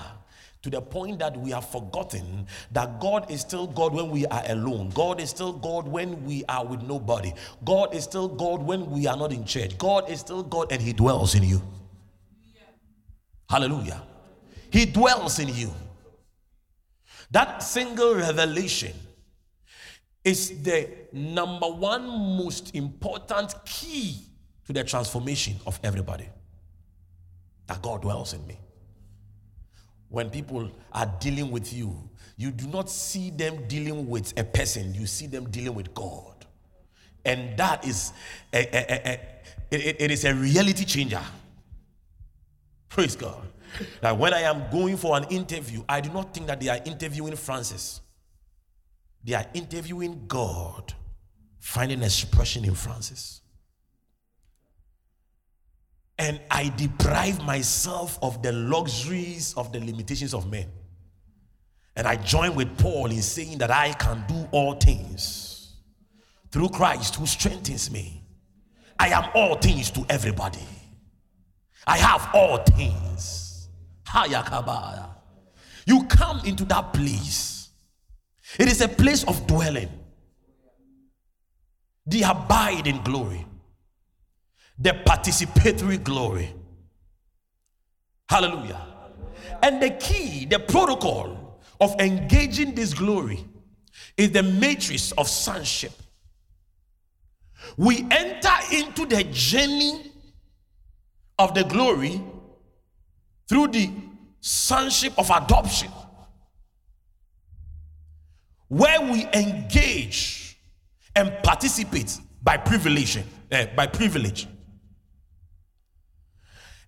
to 0.65 0.71
the 0.71 0.81
point 0.81 1.19
that 1.19 1.37
we 1.37 1.51
have 1.51 1.69
forgotten 1.69 2.47
that 2.73 2.99
God 2.99 3.31
is 3.31 3.43
still 3.43 3.67
God 3.67 3.93
when 3.93 4.11
we 4.11 4.25
are 4.25 4.43
alone. 4.47 4.89
God 4.95 5.21
is 5.21 5.29
still 5.29 5.53
God 5.53 5.87
when 5.87 6.25
we 6.25 6.43
are 6.49 6.65
with 6.65 6.81
nobody. 6.81 7.35
God 7.67 7.95
is 7.95 8.05
still 8.05 8.29
God 8.29 8.63
when 8.63 8.91
we 8.91 9.07
are 9.07 9.15
not 9.15 9.31
in 9.31 9.45
church. 9.45 9.77
God 9.77 10.09
is 10.09 10.21
still 10.21 10.43
God 10.43 10.73
and 10.73 10.81
He 10.81 10.95
dwells 10.95 11.35
in 11.35 11.43
you. 11.43 11.61
Hallelujah. 13.47 14.03
He 14.71 14.87
dwells 14.87 15.39
in 15.39 15.49
you. 15.49 15.71
That 17.31 17.63
single 17.63 18.15
revelation 18.15 18.95
is 20.25 20.63
the 20.63 20.89
number 21.13 21.69
one 21.69 22.07
most 22.09 22.75
important 22.75 23.55
key 23.67 24.23
to 24.67 24.73
the 24.73 24.83
transformation 24.83 25.57
of 25.67 25.79
everybody. 25.85 26.31
That 27.67 27.83
God 27.83 28.01
dwells 28.01 28.33
in 28.33 28.47
me 28.47 28.57
when 30.15 30.31
people 30.31 30.71
are 30.93 31.13
dealing 31.21 31.51
with 31.51 31.73
you, 31.73 32.09
you 32.37 32.51
do 32.51 32.67
not 32.69 32.89
see 32.89 33.31
them 33.31 33.67
dealing 33.69 34.09
with 34.09 34.39
a 34.39 34.45
person, 34.45 34.95
you 34.95 35.07
see 35.07 35.27
them 35.27 35.51
dealing 35.51 35.75
with 35.75 35.93
God. 35.95 36.47
And 37.25 37.57
that 37.57 37.87
is 37.87 38.13
a, 38.53 38.59
a, 38.59 39.11
a, 39.11 39.21
it, 39.71 39.97
it 40.01 40.11
is 40.11 40.25
a 40.25 40.35
reality 40.35 40.85
changer. 40.85 41.23
Praise 42.89 43.17
God. 43.17 43.43
That 44.01 44.17
when 44.17 44.33
I 44.33 44.43
am 44.43 44.71
going 44.71 44.97
for 44.97 45.17
an 45.17 45.25
interview, 45.25 45.83
I 45.89 46.01
do 46.01 46.11
not 46.11 46.33
think 46.33 46.47
that 46.47 46.61
they 46.61 46.69
are 46.69 46.81
interviewing 46.85 47.35
Francis. 47.35 48.01
They 49.25 49.35
are 49.35 49.47
interviewing 49.55 50.27
God, 50.29 50.93
finding 51.59 52.03
expression 52.03 52.65
in 52.65 52.75
Francis 52.75 53.41
and 56.19 56.41
I 56.51 56.73
deprive 56.77 57.43
myself 57.45 58.19
of 58.23 58.43
the 58.43 58.53
luxuries 58.53 59.55
of 59.57 59.73
the 59.73 59.81
limitations 59.81 60.35
of 60.35 60.51
men. 60.51 60.71
And 61.97 62.07
I 62.07 62.17
join 62.17 62.55
with 62.55 62.77
Paul 62.79 63.07
in 63.11 63.23
saying 63.23 63.59
that 63.59 63.71
I 63.71 63.93
can 63.93 64.25
do 64.29 64.49
all 64.51 64.75
things 64.75 65.75
through 66.51 66.69
Christ 66.71 67.17
who 67.17 67.27
strengthens 67.27 67.91
me. 67.91 68.23
I 68.99 69.09
am 69.09 69.29
all 69.35 69.57
things 69.57 69.91
to 69.93 70.05
everybody. 70.09 70.67
I 71.87 71.99
have 71.99 72.31
all 72.35 72.59
things. 72.59 73.69
You 75.87 76.05
come 76.05 76.41
into 76.47 76.65
that 76.67 76.93
place 76.93 77.55
It 78.59 78.69
is 78.69 78.81
a 78.81 78.89
place 78.89 79.25
of 79.25 79.47
dwelling. 79.47 79.89
The 82.07 82.23
abiding 82.23 83.03
glory. 83.03 83.47
The 84.79 84.91
participatory 84.91 86.03
glory. 86.03 86.53
Hallelujah. 88.29 88.81
And 89.63 89.83
the 89.83 89.91
key, 89.91 90.45
the 90.47 90.59
protocol 90.59 91.61
of 91.81 91.95
engaging 92.01 92.75
this 92.75 92.95
glory 92.95 93.45
is 94.17 94.33
the 94.33 94.43
matrix 94.43 95.13
of 95.13 95.29
sonship. 95.29 95.93
We 97.77 98.07
enter 98.11 98.53
into 98.73 99.07
the 99.07 99.25
journey 99.25 100.13
of 101.39 101.55
the 101.55 101.65
glory 101.65 102.21
through 103.49 103.69
the 103.69 103.91
sonship 104.41 105.19
of 105.19 105.31
adoption, 105.31 105.91
where 108.69 109.01
we 109.01 109.27
engage 109.33 110.59
and 111.17 111.33
participate 111.43 112.19
by 112.43 112.57
privilege, 112.57 113.19
uh, 113.51 113.67
by 113.77 113.87
privilege. 113.87 114.47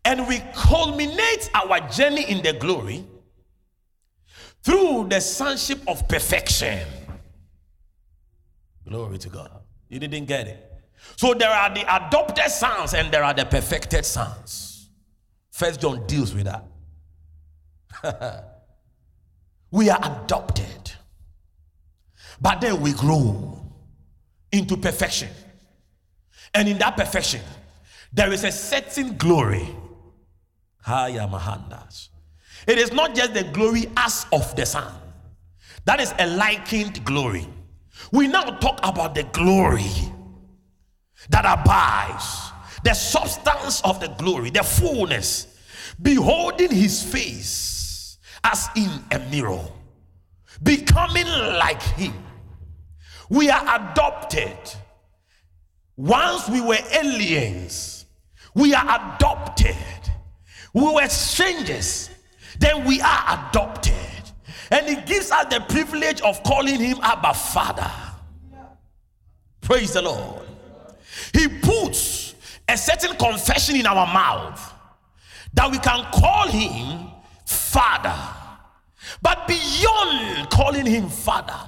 And 0.07 0.29
we 0.29 0.41
culminate 0.55 1.51
our 1.53 1.81
journey 1.89 2.31
in 2.31 2.41
the 2.41 2.53
glory 2.53 3.05
through 4.63 5.09
the 5.11 5.21
sonship 5.21 5.81
of 5.89 6.07
perfection. 6.07 6.87
Glory 8.89 9.19
to 9.19 9.29
God. 9.29 9.51
You 9.89 9.99
didn't 9.99 10.27
get 10.27 10.47
it. 10.47 10.63
So 11.17 11.35
there 11.35 11.51
are 11.51 11.75
the 11.75 11.83
adopted 11.93 12.53
sons 12.53 12.95
and 12.95 13.13
there 13.13 13.25
are 13.25 13.35
the 13.35 13.47
perfected 13.47 14.05
sons. 14.05 14.91
First 15.51 15.81
John 15.81 16.07
deals 16.07 16.33
with 16.33 16.45
that. 16.45 16.65
we 19.73 19.91
are 19.91 20.23
adopted, 20.23 20.93
but 22.41 22.61
then 22.61 22.81
we 22.81 22.93
grow 22.93 23.61
into 24.53 24.77
perfection. 24.77 25.31
And 26.55 26.69
in 26.69 26.79
that 26.79 26.97
perfection, 26.97 27.41
there 28.13 28.33
is 28.33 28.45
a 28.45 28.53
certain 28.53 29.17
glory. 29.17 29.69
Haya 30.87 31.27
Mahandas. 31.27 32.11
It 32.69 32.79
is 32.79 32.93
not 32.93 33.15
just 33.17 33.35
the 33.35 33.43
glory 33.43 33.87
as 33.97 34.25
of 34.33 34.55
the 34.55 34.65
sun. 34.65 34.93
that 35.85 36.01
is 36.01 36.15
a 36.19 36.27
likened 36.27 37.05
glory. 37.05 37.47
We 38.13 38.29
now 38.29 38.45
talk 38.59 38.79
about 38.85 39.15
the 39.15 39.25
glory 39.25 39.91
that 41.31 41.45
abides, 41.45 42.53
the 42.85 42.95
substance 42.95 43.81
of 43.83 44.01
the 44.01 44.09
glory, 44.19 44.51
the 44.51 44.63
fullness, 44.63 45.59
beholding 46.01 46.71
his 46.71 47.03
face 47.03 48.19
as 48.45 48.69
in 48.77 48.91
a 49.11 49.19
mirror, 49.31 49.65
becoming 50.63 51.27
like 51.27 51.83
him. 51.83 52.15
We 53.29 53.51
are 53.51 53.63
adopted. 53.81 54.57
Once 55.97 56.49
we 56.49 56.61
were 56.61 56.79
aliens, 56.93 58.07
we 58.55 58.73
are 58.75 59.15
adopted. 59.17 59.77
We 60.77 60.83
were 60.83 61.09
strangers, 61.09 62.11
then 62.59 62.85
we 62.85 63.01
are 63.01 63.49
adopted. 63.49 63.95
And 64.71 64.87
it 64.87 65.07
gives 65.07 65.31
us 65.31 65.47
the 65.47 65.61
privilege 65.61 66.21
of 66.21 66.43
calling 66.43 66.79
him 66.79 66.99
Abba 67.03 67.33
Father. 67.33 67.91
Praise 69.63 69.95
the 69.95 70.03
Lord. 70.03 70.43
He 71.33 71.49
puts 71.49 72.35
a 72.69 72.77
certain 72.77 73.17
confession 73.17 73.77
in 73.77 73.87
our 73.87 74.07
mouth 74.07 74.75
that 75.55 75.71
we 75.71 75.79
can 75.79 76.05
call 76.13 76.47
him 76.49 77.09
Father. 77.47 78.15
But 79.23 79.49
beyond 79.49 80.51
calling 80.51 80.85
him 80.85 81.09
Father, 81.09 81.59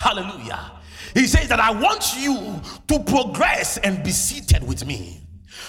hallelujah, 0.00 0.72
he 1.14 1.28
says 1.28 1.46
that 1.46 1.60
I 1.60 1.70
want 1.70 2.12
you 2.16 2.60
to 2.88 3.04
progress 3.04 3.78
and 3.78 4.02
be 4.02 4.10
seated 4.10 4.66
with 4.66 4.84
me. 4.84 5.20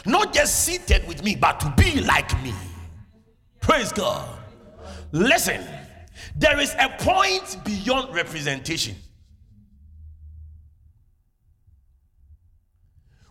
Not 0.07 0.33
just 0.33 0.65
seated 0.65 1.07
with 1.07 1.23
me, 1.23 1.35
but 1.35 1.59
to 1.59 1.71
be 1.77 2.01
like 2.01 2.31
me. 2.41 2.55
Praise 3.69 3.91
God. 3.91 4.27
Listen, 5.11 5.63
there 6.35 6.59
is 6.59 6.75
a 6.79 6.89
point 6.97 7.57
beyond 7.63 8.15
representation. 8.15 8.95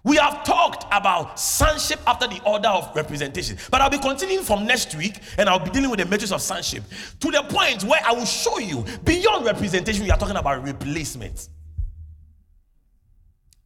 We 0.05 0.15
have 0.17 0.45
talked 0.45 0.85
about 0.93 1.41
sonship 1.41 1.99
after 2.07 2.29
the 2.29 2.41
order 2.47 2.69
of 2.69 2.95
representation, 2.95 3.59
but 3.73 3.81
I'll 3.81 3.91
be 3.91 3.99
continuing 3.99 4.45
from 4.45 4.65
next 4.65 4.95
week 4.95 5.19
and 5.39 5.49
I'll 5.49 5.59
be 5.59 5.71
dealing 5.71 5.91
with 5.91 5.99
the 5.99 6.07
matrix 6.07 6.31
of 6.31 6.41
sonship 6.41 6.85
to 7.19 7.31
the 7.33 7.43
point 7.49 7.83
where 7.83 8.01
I 8.07 8.13
will 8.13 8.25
show 8.25 8.61
you 8.61 8.85
beyond 9.03 9.45
representation, 9.45 10.05
we 10.05 10.13
are 10.13 10.19
talking 10.19 10.37
about 10.37 10.63
replacement. 10.63 11.49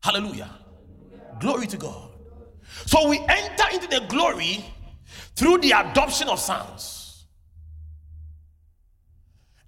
Hallelujah. 0.03 0.49
Glory 1.39 1.67
to 1.67 1.77
God. 1.77 2.13
So 2.87 3.11
we 3.11 3.19
enter 3.29 3.65
into 3.75 3.89
the 3.89 4.07
glory 4.09 4.65
through 5.35 5.59
the 5.59 5.71
adoption 5.73 6.29
of 6.29 6.39
sons. 6.39 7.27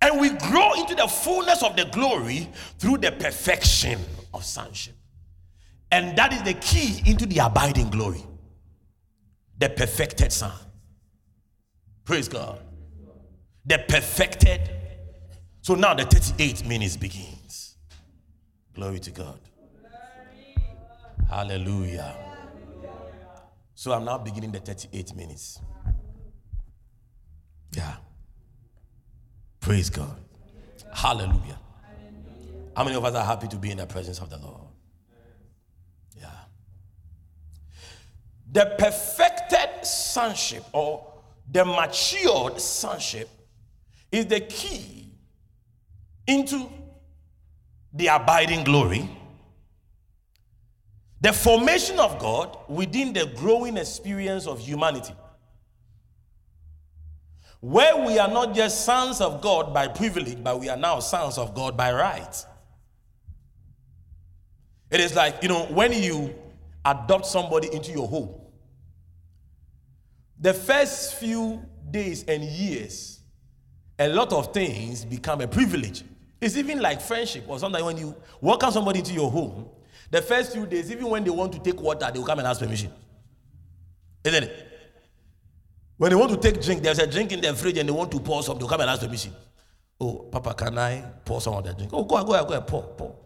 And 0.00 0.20
we 0.20 0.30
grow 0.30 0.74
into 0.74 0.94
the 0.94 1.08
fullness 1.08 1.62
of 1.62 1.76
the 1.76 1.86
glory 1.86 2.48
through 2.78 2.98
the 2.98 3.12
perfection 3.12 3.98
of 4.34 4.44
sonship. 4.44 4.94
And 5.90 6.16
that 6.18 6.32
is 6.32 6.42
the 6.42 6.54
key 6.54 7.00
into 7.06 7.24
the 7.24 7.38
abiding 7.38 7.88
glory. 7.88 8.22
The 9.58 9.70
perfected 9.70 10.32
Son. 10.32 10.52
Praise 12.04 12.28
God. 12.28 12.60
The 13.64 13.82
perfected. 13.88 14.60
So 15.62 15.74
now 15.74 15.94
the 15.94 16.04
38 16.04 16.66
minutes 16.66 16.96
begins. 16.96 17.76
Glory 18.74 18.98
to 18.98 19.10
God. 19.10 19.40
Hallelujah. 21.30 22.33
So 23.84 23.92
I'm 23.92 24.06
now 24.06 24.16
beginning 24.16 24.50
the 24.50 24.60
38 24.60 25.14
minutes. 25.14 25.60
Yeah. 27.72 27.96
Praise 29.60 29.90
God. 29.90 30.16
Hallelujah. 30.90 31.60
How 32.74 32.84
many 32.84 32.96
of 32.96 33.04
us 33.04 33.14
are 33.14 33.26
happy 33.26 33.46
to 33.48 33.56
be 33.56 33.72
in 33.72 33.76
the 33.76 33.86
presence 33.86 34.20
of 34.20 34.30
the 34.30 34.38
Lord? 34.38 34.62
Yeah. 36.18 36.30
The 38.52 38.74
perfected 38.78 39.84
sonship 39.84 40.64
or 40.72 41.06
the 41.52 41.66
matured 41.66 42.62
sonship 42.62 43.28
is 44.10 44.24
the 44.28 44.40
key 44.40 45.12
into 46.26 46.70
the 47.92 48.06
abiding 48.06 48.64
glory, 48.64 49.10
the 51.24 51.32
formation 51.32 51.98
of 51.98 52.18
God 52.18 52.54
within 52.68 53.14
the 53.14 53.24
growing 53.34 53.78
experience 53.78 54.46
of 54.46 54.60
humanity. 54.60 55.14
Where 57.60 57.96
we 58.04 58.18
are 58.18 58.28
not 58.28 58.54
just 58.54 58.84
sons 58.84 59.22
of 59.22 59.40
God 59.40 59.72
by 59.72 59.88
privilege, 59.88 60.44
but 60.44 60.60
we 60.60 60.68
are 60.68 60.76
now 60.76 61.00
sons 61.00 61.38
of 61.38 61.54
God 61.54 61.78
by 61.78 61.94
right. 61.94 62.44
It 64.90 65.00
is 65.00 65.14
like, 65.14 65.42
you 65.42 65.48
know, 65.48 65.64
when 65.64 65.94
you 65.94 66.34
adopt 66.84 67.24
somebody 67.24 67.72
into 67.72 67.90
your 67.90 68.06
home, 68.06 68.38
the 70.38 70.52
first 70.52 71.14
few 71.14 71.64
days 71.90 72.24
and 72.28 72.44
years, 72.44 73.20
a 73.98 74.08
lot 74.08 74.30
of 74.34 74.52
things 74.52 75.06
become 75.06 75.40
a 75.40 75.48
privilege. 75.48 76.04
It's 76.38 76.58
even 76.58 76.82
like 76.82 77.00
friendship 77.00 77.44
or 77.48 77.58
sometimes 77.58 77.84
when 77.84 77.96
you 77.96 78.14
welcome 78.42 78.72
somebody 78.72 78.98
into 78.98 79.14
your 79.14 79.30
home, 79.30 79.70
the 80.14 80.22
first 80.22 80.52
few 80.52 80.64
days, 80.64 80.92
even 80.92 81.10
when 81.10 81.24
they 81.24 81.30
want 81.30 81.52
to 81.54 81.58
take 81.58 81.80
water, 81.80 82.08
they 82.12 82.20
will 82.20 82.26
come 82.26 82.38
and 82.38 82.46
ask 82.46 82.60
permission. 82.60 82.88
Isn't 84.22 84.44
it? 84.44 84.68
When 85.96 86.10
they 86.10 86.14
want 86.14 86.30
to 86.30 86.36
take 86.38 86.62
drink, 86.62 86.84
there's 86.84 87.00
a 87.00 87.06
drink 87.08 87.32
in 87.32 87.40
their 87.40 87.52
fridge 87.52 87.78
and 87.78 87.88
they 87.88 87.92
want 87.92 88.12
to 88.12 88.20
pour 88.20 88.40
some, 88.44 88.56
they'll 88.56 88.68
come 88.68 88.80
and 88.80 88.90
ask 88.90 89.02
permission. 89.02 89.32
Oh, 90.00 90.28
Papa, 90.30 90.54
can 90.54 90.78
I 90.78 91.00
pour 91.24 91.40
some 91.40 91.54
of 91.54 91.64
that 91.64 91.76
drink? 91.76 91.90
Oh, 91.92 92.04
go 92.04 92.14
ahead, 92.14 92.26
go 92.28 92.34
ahead, 92.34 92.46
go 92.46 92.54
ahead, 92.54 92.66
pour, 92.68 92.82
pour. 92.96 93.16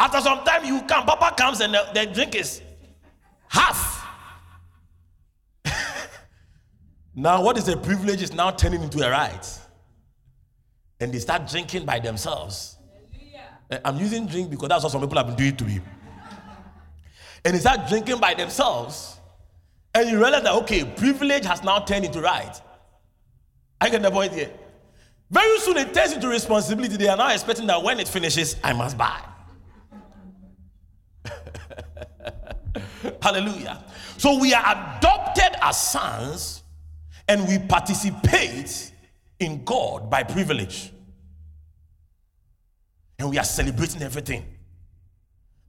After 0.00 0.20
some 0.20 0.44
time, 0.44 0.64
you 0.64 0.82
come, 0.82 1.06
Papa 1.06 1.32
comes 1.40 1.60
and 1.60 1.72
the, 1.72 1.86
the 1.94 2.06
drink 2.06 2.34
is 2.34 2.60
half. 3.46 4.04
Now, 7.14 7.40
what 7.40 7.56
is 7.56 7.68
a 7.68 7.76
privilege 7.76 8.20
is 8.20 8.32
now 8.32 8.50
turning 8.50 8.82
into 8.82 9.06
a 9.06 9.08
right. 9.08 9.58
And 10.98 11.12
they 11.12 11.20
start 11.20 11.48
drinking 11.48 11.84
by 11.84 12.00
themselves. 12.00 12.73
Eh, 13.74 13.80
I'm 13.84 13.98
using 13.98 14.26
drink 14.26 14.50
because 14.50 14.68
that's 14.68 14.82
what 14.84 14.92
some 14.92 15.00
people 15.00 15.16
have 15.16 15.26
been 15.26 15.36
doing 15.36 15.56
to 15.56 15.64
me. 15.64 15.80
And 17.44 17.54
they 17.54 17.58
start 17.60 17.88
drinking 17.88 18.18
by 18.18 18.34
themselves. 18.34 19.18
And 19.94 20.08
you 20.08 20.18
realize 20.18 20.42
that, 20.42 20.54
okay, 20.62 20.84
privilege 20.84 21.44
has 21.44 21.62
now 21.62 21.80
turned 21.80 22.04
into 22.04 22.20
right. 22.20 22.60
I 23.80 23.90
get 23.90 24.02
the 24.02 24.10
point 24.10 24.32
here. 24.32 24.50
Very 25.30 25.58
soon 25.58 25.76
it 25.76 25.92
turns 25.92 26.12
into 26.12 26.28
responsibility. 26.28 26.96
They 26.96 27.08
are 27.08 27.16
now 27.16 27.32
expecting 27.32 27.66
that 27.66 27.82
when 27.82 28.00
it 28.00 28.08
finishes, 28.08 28.56
I 28.62 28.72
must 28.72 28.96
buy. 28.96 29.20
Hallelujah. 33.22 33.84
So 34.16 34.38
we 34.38 34.54
are 34.54 34.96
adopted 34.98 35.56
as 35.60 35.80
sons 35.80 36.62
and 37.28 37.46
we 37.48 37.58
participate 37.58 38.92
in 39.38 39.64
God 39.64 40.08
by 40.08 40.22
privilege. 40.22 40.93
And 43.18 43.30
we 43.30 43.38
are 43.38 43.44
celebrating 43.44 44.02
everything. 44.02 44.44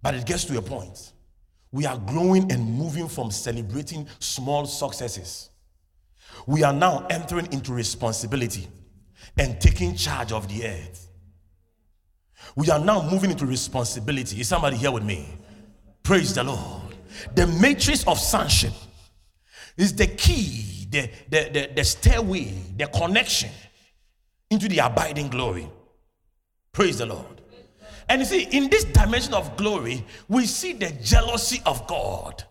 But 0.02 0.16
it 0.16 0.26
gets 0.26 0.46
to 0.46 0.58
a 0.58 0.62
point. 0.62 1.14
We 1.72 1.86
are 1.86 1.98
growing 1.98 2.52
and 2.52 2.64
moving 2.64 3.08
from 3.08 3.32
celebrating 3.32 4.08
small 4.20 4.66
successes. 4.66 5.50
We 6.48 6.64
are 6.64 6.74
now 6.74 7.06
entering 7.10 7.52
into 7.52 7.74
responsibility 7.74 8.68
and 9.38 9.60
taking 9.60 9.96
charge 9.96 10.32
of 10.32 10.48
the 10.48 10.66
earth. 10.68 11.10
We 12.56 12.70
are 12.70 12.80
now 12.80 13.10
moving 13.10 13.32
into 13.32 13.46
responsibility. 13.46 14.40
Is 14.40 14.48
somebody 14.48 14.78
here 14.78 14.92
with 14.92 15.04
me? 15.04 15.28
Praise 16.04 16.36
the 16.36 16.44
Lord. 16.44 16.96
The 17.36 17.48
matrix 17.48 18.06
of 18.08 18.20
sonship 18.20 18.74
is 19.78 19.96
the 19.96 20.08
key, 20.08 20.88
the, 20.90 21.10
the, 21.30 21.50
the, 21.52 21.70
the 21.76 21.84
stairway, 21.84 22.54
the 22.78 22.88
connection 22.88 23.50
into 24.50 24.68
the 24.68 24.80
abiding 24.80 25.30
glory. 25.30 25.68
Praise 26.72 27.00
the 27.00 27.06
Lord. 27.06 27.35
And 28.08 28.22
you 28.22 28.26
see, 28.26 28.44
in 28.44 28.70
this 28.70 28.84
dimension 28.84 29.34
of 29.34 29.58
glory, 29.58 30.06
we 30.28 30.46
see 30.46 30.74
the 30.74 30.92
jealousy 31.04 31.62
of 31.66 31.88
God. 31.88 32.44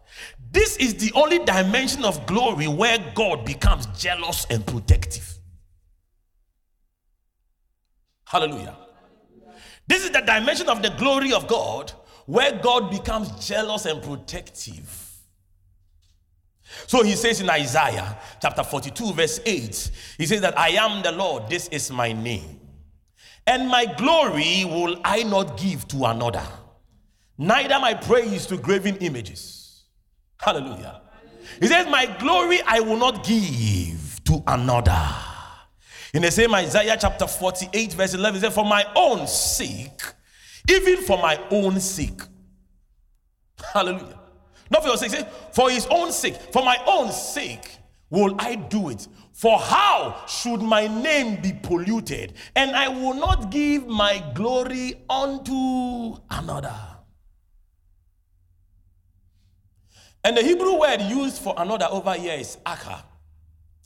This 0.50 0.76
is 0.76 0.94
the 0.94 1.12
only 1.14 1.40
dimension 1.40 2.04
of 2.04 2.26
glory 2.26 2.68
where 2.68 2.98
God 3.14 3.44
becomes 3.44 3.86
jealous 4.00 4.46
and 4.50 4.64
protective. 4.66 5.38
Hallelujah. 8.24 8.76
This 9.86 10.04
is 10.04 10.10
the 10.10 10.20
dimension 10.20 10.68
of 10.68 10.82
the 10.82 10.90
glory 10.90 11.32
of 11.32 11.46
God 11.46 11.92
where 12.26 12.52
God 12.58 12.90
becomes 12.90 13.46
jealous 13.46 13.86
and 13.86 14.02
protective. 14.02 15.04
So 16.86 17.02
he 17.02 17.14
says 17.14 17.40
in 17.40 17.50
Isaiah 17.50 18.18
chapter 18.40 18.64
42, 18.64 19.12
verse 19.12 19.40
8, 19.44 19.90
he 20.18 20.26
says 20.26 20.40
that 20.40 20.58
I 20.58 20.70
am 20.70 21.02
the 21.02 21.12
Lord, 21.12 21.48
this 21.48 21.68
is 21.68 21.90
my 21.90 22.12
name. 22.12 22.60
And 23.46 23.68
my 23.68 23.84
glory 23.84 24.64
will 24.64 25.00
I 25.04 25.22
not 25.22 25.58
give 25.58 25.86
to 25.88 26.06
another, 26.06 26.46
neither 27.36 27.78
my 27.78 27.94
praise 27.94 28.46
to 28.46 28.56
graven 28.56 28.96
images. 28.96 29.84
Hallelujah. 30.40 31.02
He 31.60 31.66
says, 31.66 31.86
My 31.88 32.06
glory 32.18 32.60
I 32.62 32.80
will 32.80 32.96
not 32.96 33.24
give 33.24 34.20
to 34.24 34.42
another. 34.46 34.98
In 36.14 36.22
the 36.22 36.30
same 36.30 36.54
Isaiah 36.54 36.96
chapter 36.98 37.26
48, 37.26 37.92
verse 37.92 38.14
11, 38.14 38.34
he 38.34 38.40
said, 38.40 38.52
For 38.52 38.64
my 38.64 38.86
own 38.94 39.26
sake, 39.26 40.00
even 40.70 41.02
for 41.02 41.18
my 41.18 41.38
own 41.50 41.80
sake. 41.80 42.20
Hallelujah. 43.72 44.20
Not 44.70 44.82
for 44.82 44.88
your 44.88 44.96
sake, 44.96 45.26
for 45.52 45.70
his 45.70 45.86
own 45.90 46.12
sake, 46.12 46.36
for 46.52 46.64
my 46.64 46.78
own 46.86 47.12
sake 47.12 47.78
will 48.10 48.36
I 48.38 48.54
do 48.54 48.90
it. 48.90 49.06
For 49.34 49.58
how 49.58 50.22
should 50.28 50.62
my 50.62 50.86
name 50.86 51.42
be 51.42 51.52
polluted? 51.52 52.34
And 52.54 52.70
I 52.76 52.86
will 52.86 53.14
not 53.14 53.50
give 53.50 53.84
my 53.84 54.24
glory 54.32 54.94
unto 55.10 56.16
another. 56.30 56.78
And 60.22 60.36
the 60.36 60.42
Hebrew 60.42 60.78
word 60.78 61.02
used 61.02 61.42
for 61.42 61.52
another 61.56 61.88
over 61.90 62.14
here 62.14 62.34
is 62.34 62.58
akha 62.64 63.02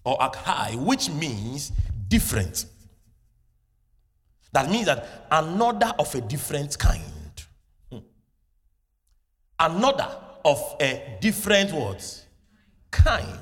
or 0.05 0.19
akhai, 0.19 0.77
which 0.77 1.09
means 1.09 1.73
different. 2.09 2.67
That 4.53 4.71
means 4.71 4.85
that 4.85 5.27
another 5.31 5.95
of 5.99 6.15
a 6.15 6.21
different 6.21 6.79
kind. 6.79 7.03
Hmm. 7.91 7.99
Another 9.59 10.15
of 10.45 10.77
a 10.79 11.17
different 11.23 11.73
what? 11.73 12.27
Kind. 12.91 13.39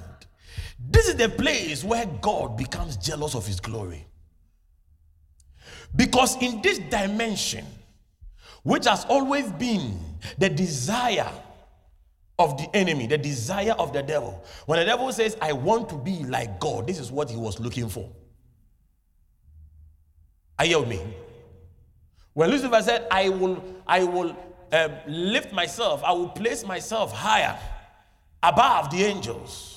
This 0.88 1.08
is 1.08 1.16
the 1.16 1.28
place 1.28 1.82
where 1.82 2.06
God 2.20 2.56
becomes 2.56 2.96
jealous 2.96 3.34
of 3.34 3.46
his 3.46 3.60
glory. 3.60 4.06
Because 5.94 6.40
in 6.40 6.62
this 6.62 6.78
dimension, 6.78 7.64
which 8.62 8.86
has 8.86 9.04
always 9.06 9.50
been 9.52 9.98
the 10.38 10.48
desire 10.48 11.30
of 12.38 12.56
the 12.58 12.68
enemy, 12.76 13.06
the 13.06 13.18
desire 13.18 13.72
of 13.72 13.92
the 13.92 14.02
devil, 14.02 14.44
when 14.66 14.78
the 14.78 14.84
devil 14.84 15.10
says, 15.12 15.36
I 15.40 15.52
want 15.52 15.88
to 15.88 15.96
be 15.96 16.22
like 16.24 16.60
God, 16.60 16.86
this 16.86 16.98
is 16.98 17.10
what 17.10 17.30
he 17.30 17.36
was 17.36 17.58
looking 17.58 17.88
for. 17.88 18.10
Are 20.58 20.66
you 20.66 20.80
with 20.80 20.88
me? 20.88 21.00
When 22.32 22.50
Lucifer 22.50 22.82
said, 22.82 23.06
I 23.10 23.28
will, 23.28 23.62
I 23.86 24.04
will 24.04 24.36
uh, 24.70 24.88
lift 25.08 25.52
myself, 25.52 26.02
I 26.04 26.12
will 26.12 26.28
place 26.28 26.64
myself 26.64 27.12
higher 27.12 27.58
above 28.42 28.90
the 28.90 29.02
angels 29.02 29.75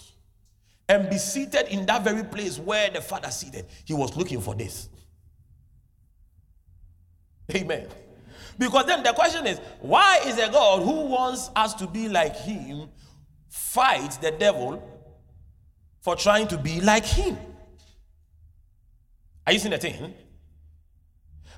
and 0.90 1.08
be 1.08 1.20
seated 1.20 1.68
in 1.72 1.86
that 1.86 2.04
very 2.04 2.24
place 2.24 2.58
where 2.58 2.90
the 2.90 3.00
Father 3.00 3.30
seated, 3.30 3.68
he 3.86 3.94
was 3.94 4.18
looking 4.18 4.42
for 4.42 4.56
this. 4.56 4.90
Amen. 7.54 7.88
Because 8.58 8.88
then 8.88 9.04
the 9.04 9.14
question 9.14 9.48
is, 9.48 9.60
why 9.80 10.20
is 10.26 10.38
a 10.38 10.50
God 10.52 10.84
who 10.84 11.06
wants 11.06 11.50
us 11.56 11.76
to 11.76 11.88
be 11.88 12.10
like 12.10 12.36
him 12.36 12.90
fight 13.48 14.18
the 14.22 14.32
devil 14.32 14.84
for 16.02 16.16
trying 16.16 16.48
to 16.50 16.58
be 16.58 16.82
like 16.82 17.06
him? 17.06 17.38
Are 19.48 19.54
you 19.54 19.60
seeing 19.60 19.72
the 19.72 19.78
thing? 19.78 20.14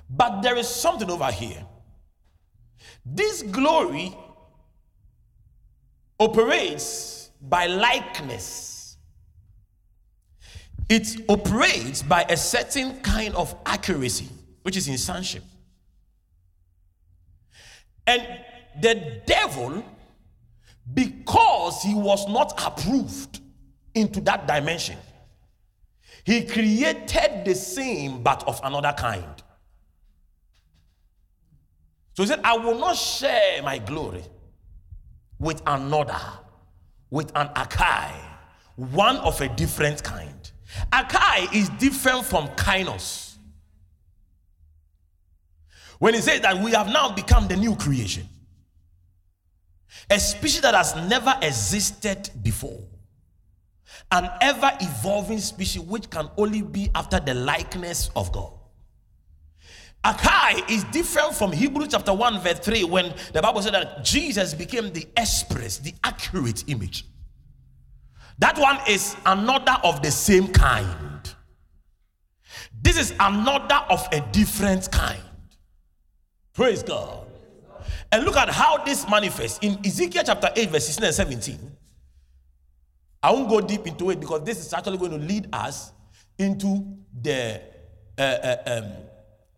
But 0.08 0.42
there 0.42 0.56
is 0.56 0.68
something 0.68 1.10
over 1.10 1.30
here. 1.32 1.66
This 3.04 3.42
glory 3.42 4.14
operates 6.20 7.30
by 7.40 7.66
likeness. 7.66 8.71
It 10.92 11.24
operates 11.26 12.02
by 12.02 12.26
a 12.28 12.36
certain 12.36 13.00
kind 13.00 13.34
of 13.34 13.54
accuracy, 13.64 14.28
which 14.60 14.76
is 14.76 14.88
in 14.88 14.98
sonship. 14.98 15.42
And 18.06 18.22
the 18.78 19.22
devil, 19.24 19.82
because 20.92 21.82
he 21.82 21.94
was 21.94 22.28
not 22.28 22.62
approved 22.62 23.40
into 23.94 24.20
that 24.20 24.46
dimension, 24.46 24.98
he 26.24 26.44
created 26.44 27.46
the 27.46 27.54
same 27.54 28.22
but 28.22 28.46
of 28.46 28.60
another 28.62 28.92
kind. 28.92 29.42
So 32.12 32.22
he 32.22 32.26
said, 32.26 32.40
I 32.44 32.58
will 32.58 32.78
not 32.78 32.98
share 32.98 33.62
my 33.62 33.78
glory 33.78 34.24
with 35.38 35.62
another, 35.66 36.20
with 37.08 37.32
an 37.34 37.48
Akai, 37.54 38.12
one 38.76 39.16
of 39.16 39.40
a 39.40 39.48
different 39.48 40.04
kind. 40.04 40.50
Akai 40.92 41.52
is 41.54 41.68
different 41.70 42.24
from 42.24 42.48
Kainos. 42.48 43.36
When 45.98 46.14
he 46.14 46.20
says 46.20 46.40
that 46.40 46.58
we 46.58 46.72
have 46.72 46.88
now 46.88 47.12
become 47.14 47.46
the 47.46 47.56
new 47.56 47.76
creation, 47.76 48.28
a 50.10 50.18
species 50.18 50.62
that 50.62 50.74
has 50.74 50.96
never 51.08 51.34
existed 51.42 52.30
before, 52.42 52.80
an 54.10 54.28
ever 54.40 54.72
evolving 54.80 55.38
species 55.38 55.80
which 55.80 56.10
can 56.10 56.28
only 56.36 56.62
be 56.62 56.90
after 56.94 57.20
the 57.20 57.34
likeness 57.34 58.10
of 58.16 58.32
God. 58.32 58.52
Akai 60.04 60.68
is 60.68 60.82
different 60.84 61.34
from 61.34 61.52
Hebrews 61.52 61.88
chapter 61.92 62.12
1, 62.12 62.40
verse 62.40 62.58
3, 62.58 62.84
when 62.84 63.14
the 63.32 63.40
Bible 63.40 63.62
said 63.62 63.74
that 63.74 64.04
Jesus 64.04 64.52
became 64.52 64.92
the 64.92 65.06
express, 65.16 65.78
the 65.78 65.94
accurate 66.02 66.64
image. 66.66 67.06
That 68.42 68.58
one 68.58 68.76
is 68.88 69.14
another 69.24 69.76
of 69.84 70.02
the 70.02 70.10
same 70.10 70.48
kind. 70.48 71.32
This 72.82 72.98
is 72.98 73.14
another 73.20 73.76
of 73.88 74.04
a 74.10 74.20
different 74.32 74.90
kind. 74.90 75.22
Praise 76.52 76.82
God. 76.82 77.24
And 78.10 78.24
look 78.24 78.36
at 78.36 78.48
how 78.48 78.78
this 78.78 79.08
manifests 79.08 79.60
in 79.62 79.78
Ezekiel 79.86 80.24
chapter 80.26 80.50
8, 80.56 80.70
verse 80.70 80.86
16 80.86 81.04
and 81.04 81.14
17. 81.14 81.76
I 83.22 83.30
won't 83.30 83.48
go 83.48 83.60
deep 83.60 83.86
into 83.86 84.10
it 84.10 84.18
because 84.18 84.42
this 84.42 84.58
is 84.58 84.72
actually 84.72 84.98
going 84.98 85.12
to 85.12 85.18
lead 85.18 85.46
us 85.52 85.92
into 86.36 86.96
the 87.22 87.60
uh, 88.18 88.22
uh, 88.22 88.56
um, 88.66 88.92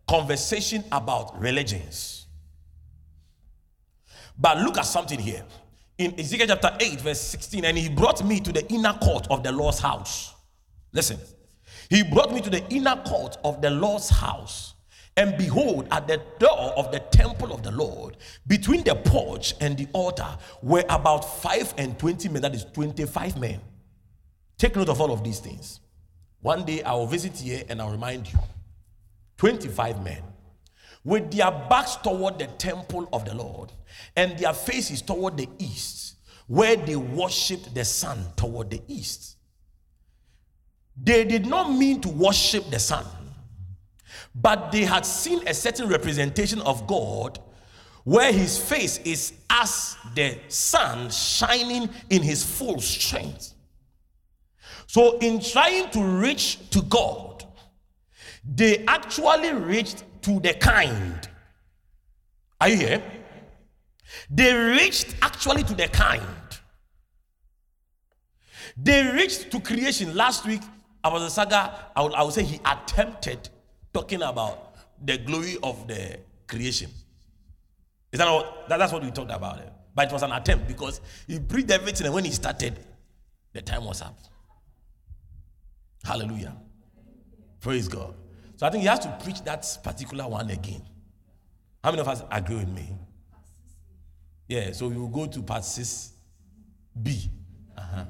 conversation 0.07 0.83
about 0.91 1.41
religions. 1.41 2.27
But 4.37 4.59
look 4.59 4.77
at 4.77 4.85
something 4.85 5.17
here. 5.17 5.43
In 5.97 6.19
Ezekiel 6.19 6.47
chapter 6.47 6.75
8, 6.79 7.01
verse 7.01 7.21
16, 7.21 7.63
and 7.63 7.77
he 7.77 7.87
brought 7.87 8.25
me 8.25 8.41
to 8.41 8.51
the 8.51 8.67
inner 8.69 8.93
court 8.93 9.27
of 9.29 9.43
the 9.43 9.51
Lord's 9.51 9.79
house. 9.79 10.33
Listen, 10.91 11.17
he 11.89 12.03
brought 12.03 12.33
me 12.33 12.41
to 12.41 12.49
the 12.49 12.67
inner 12.69 12.97
court 13.05 13.37
of 13.45 13.61
the 13.61 13.69
Lord's 13.69 14.09
house. 14.09 14.73
And 15.17 15.37
behold, 15.37 15.87
at 15.91 16.07
the 16.07 16.21
door 16.39 16.73
of 16.75 16.91
the 16.91 16.99
temple 16.99 17.53
of 17.53 17.63
the 17.63 17.71
Lord, 17.71 18.17
between 18.47 18.83
the 18.83 18.95
porch 18.95 19.53
and 19.61 19.77
the 19.77 19.87
altar, 19.93 20.27
were 20.61 20.83
about 20.89 21.21
five 21.41 21.73
and 21.77 21.97
twenty 21.97 22.27
men, 22.27 22.41
that 22.41 22.53
is 22.53 22.65
25 22.65 23.39
men. 23.39 23.61
Take 24.57 24.75
note 24.75 24.89
of 24.89 24.99
all 24.99 25.13
of 25.13 25.23
these 25.23 25.39
things. 25.39 25.79
One 26.41 26.65
day 26.65 26.83
I 26.83 26.93
will 26.93 27.07
visit 27.07 27.37
here 27.37 27.63
and 27.69 27.81
I'll 27.81 27.91
remind 27.91 28.31
you. 28.31 28.39
25 29.37 30.03
men 30.03 30.21
with 31.05 31.31
their 31.31 31.51
backs 31.69 31.95
toward 31.97 32.39
the 32.39 32.47
temple 32.47 33.07
of 33.13 33.23
the 33.23 33.33
Lord 33.35 33.71
and 34.17 34.37
their 34.37 34.53
faces 34.53 35.01
toward 35.01 35.37
the 35.37 35.47
east, 35.59 36.15
where 36.47 36.75
they 36.75 36.95
worshiped 36.95 37.73
the 37.73 37.85
sun 37.85 38.25
toward 38.35 38.71
the 38.71 38.81
east. 38.87 39.37
They 41.01 41.23
did 41.23 41.45
not 41.45 41.71
mean 41.71 42.01
to 42.01 42.09
worship 42.09 42.69
the 42.71 42.79
sun, 42.79 43.05
but 44.33 44.71
they 44.71 44.83
had 44.83 45.05
seen 45.05 45.47
a 45.47 45.53
certain 45.53 45.87
representation 45.87 46.59
of 46.61 46.87
God 46.87 47.39
where 48.03 48.31
his 48.31 48.57
face 48.57 48.97
is 48.99 49.33
as 49.49 49.95
the 50.15 50.37
sun 50.47 51.09
shining 51.09 51.89
in 52.09 52.23
his 52.23 52.43
full 52.43 52.79
strength. 52.79 53.53
So, 54.87 55.17
in 55.19 55.39
trying 55.39 55.89
to 55.91 56.01
reach 56.01 56.69
to 56.69 56.81
God, 56.83 57.43
they 58.47 58.85
actually 58.85 59.53
reached 59.53 60.03
to 60.25 60.39
the 60.39 60.53
kind. 60.55 61.29
Are 62.59 62.69
you 62.69 62.77
here? 62.77 63.03
They 64.29 64.53
reached 64.53 65.15
actually 65.21 65.63
to 65.63 65.75
the 65.75 65.87
kind. 65.87 66.23
They 68.75 69.05
reached 69.11 69.51
to 69.51 69.59
creation. 69.59 70.15
Last 70.15 70.45
week, 70.45 70.61
I 71.03 71.09
was 71.09 71.21
a 71.21 71.29
saga, 71.29 71.91
I 71.95 72.01
would, 72.01 72.13
I 72.13 72.23
would 72.23 72.33
say 72.33 72.43
he 72.43 72.59
attempted 72.65 73.49
talking 73.93 74.23
about 74.23 74.75
the 75.05 75.19
glory 75.19 75.57
of 75.61 75.87
the 75.87 76.19
creation. 76.47 76.89
Is 78.11 78.17
that 78.17 78.31
what 78.31 78.67
that, 78.67 78.77
that's 78.77 78.91
what 78.91 79.03
we 79.03 79.11
talked 79.11 79.31
about? 79.31 79.59
It. 79.59 79.71
But 79.93 80.07
it 80.07 80.13
was 80.13 80.23
an 80.23 80.31
attempt 80.31 80.67
because 80.67 81.01
he 81.27 81.37
breathed 81.37 81.71
everything, 81.71 82.07
and 82.07 82.15
when 82.15 82.25
he 82.25 82.31
started, 82.31 82.79
the 83.53 83.61
time 83.61 83.85
was 83.85 84.01
up. 84.01 84.17
Hallelujah. 86.03 86.55
Praise 87.61 87.87
God. 87.87 88.15
So 88.57 88.65
I 88.65 88.69
think 88.69 88.81
he 88.81 88.87
has 88.87 88.99
to 88.99 89.19
preach 89.23 89.41
that 89.43 89.65
particular 89.83 90.27
one 90.27 90.49
again. 90.49 90.81
How 91.83 91.91
many 91.91 92.01
of 92.01 92.07
us 92.07 92.23
agree 92.31 92.57
with 92.57 92.69
me? 92.69 92.97
Yeah, 94.47 94.71
so 94.71 94.87
will 94.87 95.07
go 95.07 95.25
to 95.25 95.41
part 95.41 95.63
6b. 95.63 97.29
Uh-huh. 97.77 98.05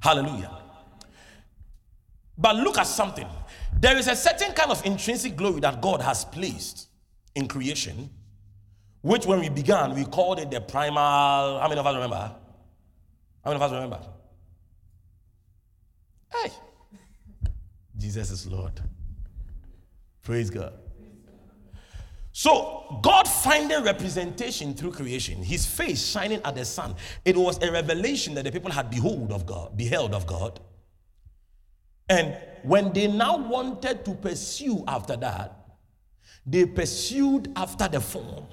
Hallelujah. 0.00 0.50
But 2.38 2.56
look 2.56 2.78
at 2.78 2.86
something. 2.86 3.28
There 3.78 3.96
is 3.96 4.08
a 4.08 4.16
certain 4.16 4.52
kind 4.52 4.70
of 4.70 4.84
intrinsic 4.86 5.36
glory 5.36 5.60
that 5.60 5.80
God 5.80 6.00
has 6.00 6.24
placed 6.24 6.88
in 7.34 7.46
creation, 7.48 8.10
which 9.00 9.26
when 9.26 9.40
we 9.40 9.48
began, 9.48 9.94
we 9.94 10.04
called 10.04 10.38
it 10.38 10.50
the 10.50 10.60
primal. 10.60 11.58
How 11.60 11.66
many 11.68 11.80
of 11.80 11.86
us 11.86 11.94
remember? 11.94 12.34
How 13.44 13.50
many 13.50 13.56
of 13.56 13.62
us 13.62 13.72
remember? 13.72 14.00
Hey, 16.32 16.50
Jesus 17.98 18.30
is 18.30 18.46
Lord. 18.46 18.80
Praise 20.22 20.50
God. 20.50 20.74
So, 22.34 22.98
God 23.02 23.28
finding 23.28 23.84
representation 23.84 24.72
through 24.72 24.92
creation, 24.92 25.42
his 25.42 25.66
face 25.66 26.06
shining 26.06 26.40
at 26.44 26.54
the 26.54 26.64
sun, 26.64 26.94
it 27.24 27.36
was 27.36 27.62
a 27.62 27.70
revelation 27.70 28.34
that 28.34 28.44
the 28.44 28.52
people 28.52 28.70
had 28.70 28.90
behold 28.90 29.32
of 29.32 29.44
God, 29.44 29.76
beheld 29.76 30.14
of 30.14 30.26
God. 30.26 30.58
And 32.08 32.36
when 32.62 32.92
they 32.92 33.06
now 33.06 33.36
wanted 33.36 34.04
to 34.06 34.14
pursue 34.14 34.82
after 34.88 35.16
that, 35.16 35.58
they 36.46 36.64
pursued 36.64 37.52
after 37.54 37.86
the 37.86 38.00
form, 38.00 38.46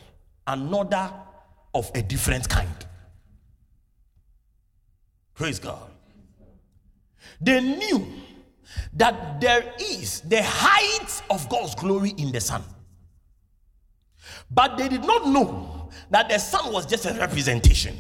another 0.46 1.14
of 1.74 1.90
a 1.96 2.02
different 2.02 2.50
kind. 2.50 2.86
Praise 5.36 5.60
God. 5.60 5.90
They 7.40 7.62
knew 7.62 8.06
that 8.94 9.40
there 9.42 9.74
is 9.80 10.22
the 10.22 10.42
height 10.44 11.22
of 11.30 11.48
God's 11.50 11.76
glory 11.76 12.14
in 12.18 12.32
the 12.32 12.42
sun. 12.42 12.64
But 14.52 14.78
they 14.78 14.90
did 14.90 15.04
not 15.04 15.28
know 15.28 15.90
that 16.10 16.30
the 16.30 16.38
sun 16.38 16.72
was 16.72 16.86
just 16.86 17.06
a 17.06 17.14
representation. 17.14 17.98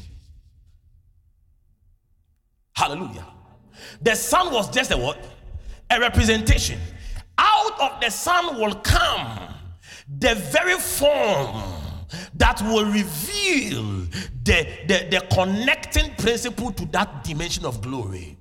Hallelujah. 2.75 3.27
The 4.01 4.15
sun 4.15 4.53
was 4.53 4.69
just 4.69 4.91
a 4.91 4.97
what? 4.97 5.17
A 5.89 5.99
representation. 5.99 6.79
Out 7.37 7.79
of 7.79 8.01
the 8.01 8.09
sun 8.09 8.59
will 8.59 8.75
come 8.75 9.53
the 10.17 10.35
very 10.35 10.77
form 10.77 11.61
that 12.35 12.61
will 12.61 12.85
reveal 12.85 14.07
the, 14.43 14.67
the, 14.87 15.07
the 15.11 15.25
connecting 15.31 16.13
principle 16.15 16.71
to 16.71 16.85
that 16.87 17.23
dimension 17.23 17.65
of 17.65 17.81
glory, 17.81 18.37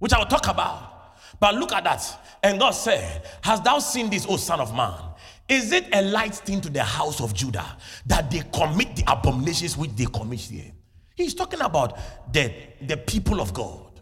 which 0.00 0.12
I 0.12 0.18
will 0.18 0.26
talk 0.26 0.48
about. 0.48 1.14
But 1.38 1.54
look 1.54 1.72
at 1.72 1.84
that. 1.84 2.38
And 2.42 2.58
God 2.58 2.72
said, 2.72 3.22
Hast 3.42 3.62
thou 3.62 3.78
seen 3.78 4.10
this, 4.10 4.26
O 4.28 4.36
Son 4.36 4.58
of 4.60 4.74
Man? 4.74 4.94
Is 5.48 5.72
it 5.72 5.88
a 5.92 6.02
light 6.02 6.34
thing 6.34 6.60
to 6.62 6.70
the 6.70 6.82
house 6.82 7.20
of 7.20 7.34
Judah 7.34 7.76
that 8.06 8.30
they 8.30 8.42
commit 8.52 8.96
the 8.96 9.04
abominations 9.10 9.76
which 9.76 9.92
they 9.92 10.06
commit 10.06 10.40
here? 10.40 10.72
He's 11.14 11.34
talking 11.34 11.60
about 11.60 11.98
the, 12.32 12.52
the 12.82 12.96
people 12.96 13.40
of 13.40 13.52
God. 13.52 14.00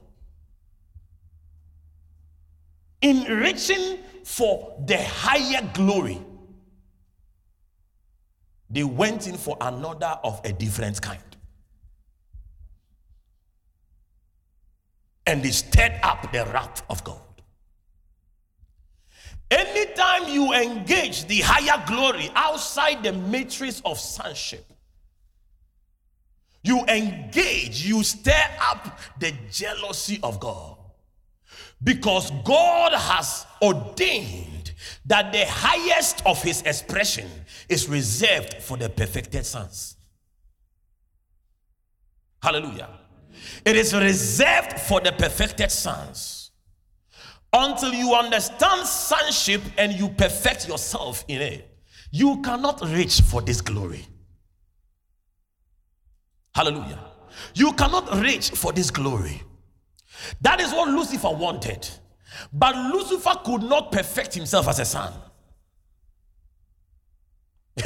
In 3.00 3.24
reaching 3.24 3.98
for 4.24 4.76
the 4.84 4.98
higher 4.98 5.68
glory, 5.72 6.20
they 8.70 8.84
went 8.84 9.26
in 9.26 9.36
for 9.36 9.56
another 9.60 10.18
of 10.22 10.40
a 10.44 10.52
different 10.52 11.00
kind. 11.00 11.18
And 15.28 15.42
they 15.42 15.50
stirred 15.50 15.92
up 16.02 16.32
the 16.32 16.46
wrath 16.46 16.82
of 16.88 17.04
God. 17.04 17.20
Anytime 19.50 20.26
you 20.26 20.54
engage 20.54 21.26
the 21.26 21.40
higher 21.42 21.84
glory 21.86 22.30
outside 22.34 23.02
the 23.02 23.12
matrix 23.12 23.82
of 23.84 23.98
sonship, 23.98 24.64
you 26.62 26.82
engage, 26.88 27.86
you 27.86 28.02
stir 28.04 28.32
up 28.58 28.98
the 29.20 29.34
jealousy 29.50 30.18
of 30.22 30.40
God. 30.40 30.78
Because 31.84 32.30
God 32.42 32.94
has 32.94 33.44
ordained 33.60 34.72
that 35.04 35.32
the 35.34 35.44
highest 35.46 36.24
of 36.24 36.42
his 36.42 36.62
expression 36.62 37.28
is 37.68 37.86
reserved 37.86 38.62
for 38.62 38.78
the 38.78 38.88
perfected 38.88 39.44
sons. 39.44 39.98
Hallelujah. 42.42 42.97
It 43.64 43.76
is 43.76 43.94
reserved 43.94 44.78
for 44.80 45.00
the 45.00 45.12
perfected 45.12 45.70
sons. 45.70 46.50
Until 47.52 47.94
you 47.94 48.14
understand 48.14 48.86
sonship 48.86 49.62
and 49.78 49.92
you 49.92 50.08
perfect 50.10 50.68
yourself 50.68 51.24
in 51.28 51.40
it, 51.40 51.78
you 52.10 52.40
cannot 52.42 52.80
reach 52.90 53.20
for 53.22 53.40
this 53.40 53.60
glory. 53.60 54.06
Hallelujah. 56.54 56.98
You 57.54 57.72
cannot 57.72 58.22
reach 58.22 58.50
for 58.50 58.72
this 58.72 58.90
glory. 58.90 59.42
That 60.40 60.60
is 60.60 60.72
what 60.72 60.88
Lucifer 60.88 61.30
wanted. 61.30 61.88
But 62.52 62.76
Lucifer 62.92 63.34
could 63.44 63.62
not 63.62 63.92
perfect 63.92 64.34
himself 64.34 64.68
as 64.68 64.78
a 64.78 64.84
son. 64.84 65.12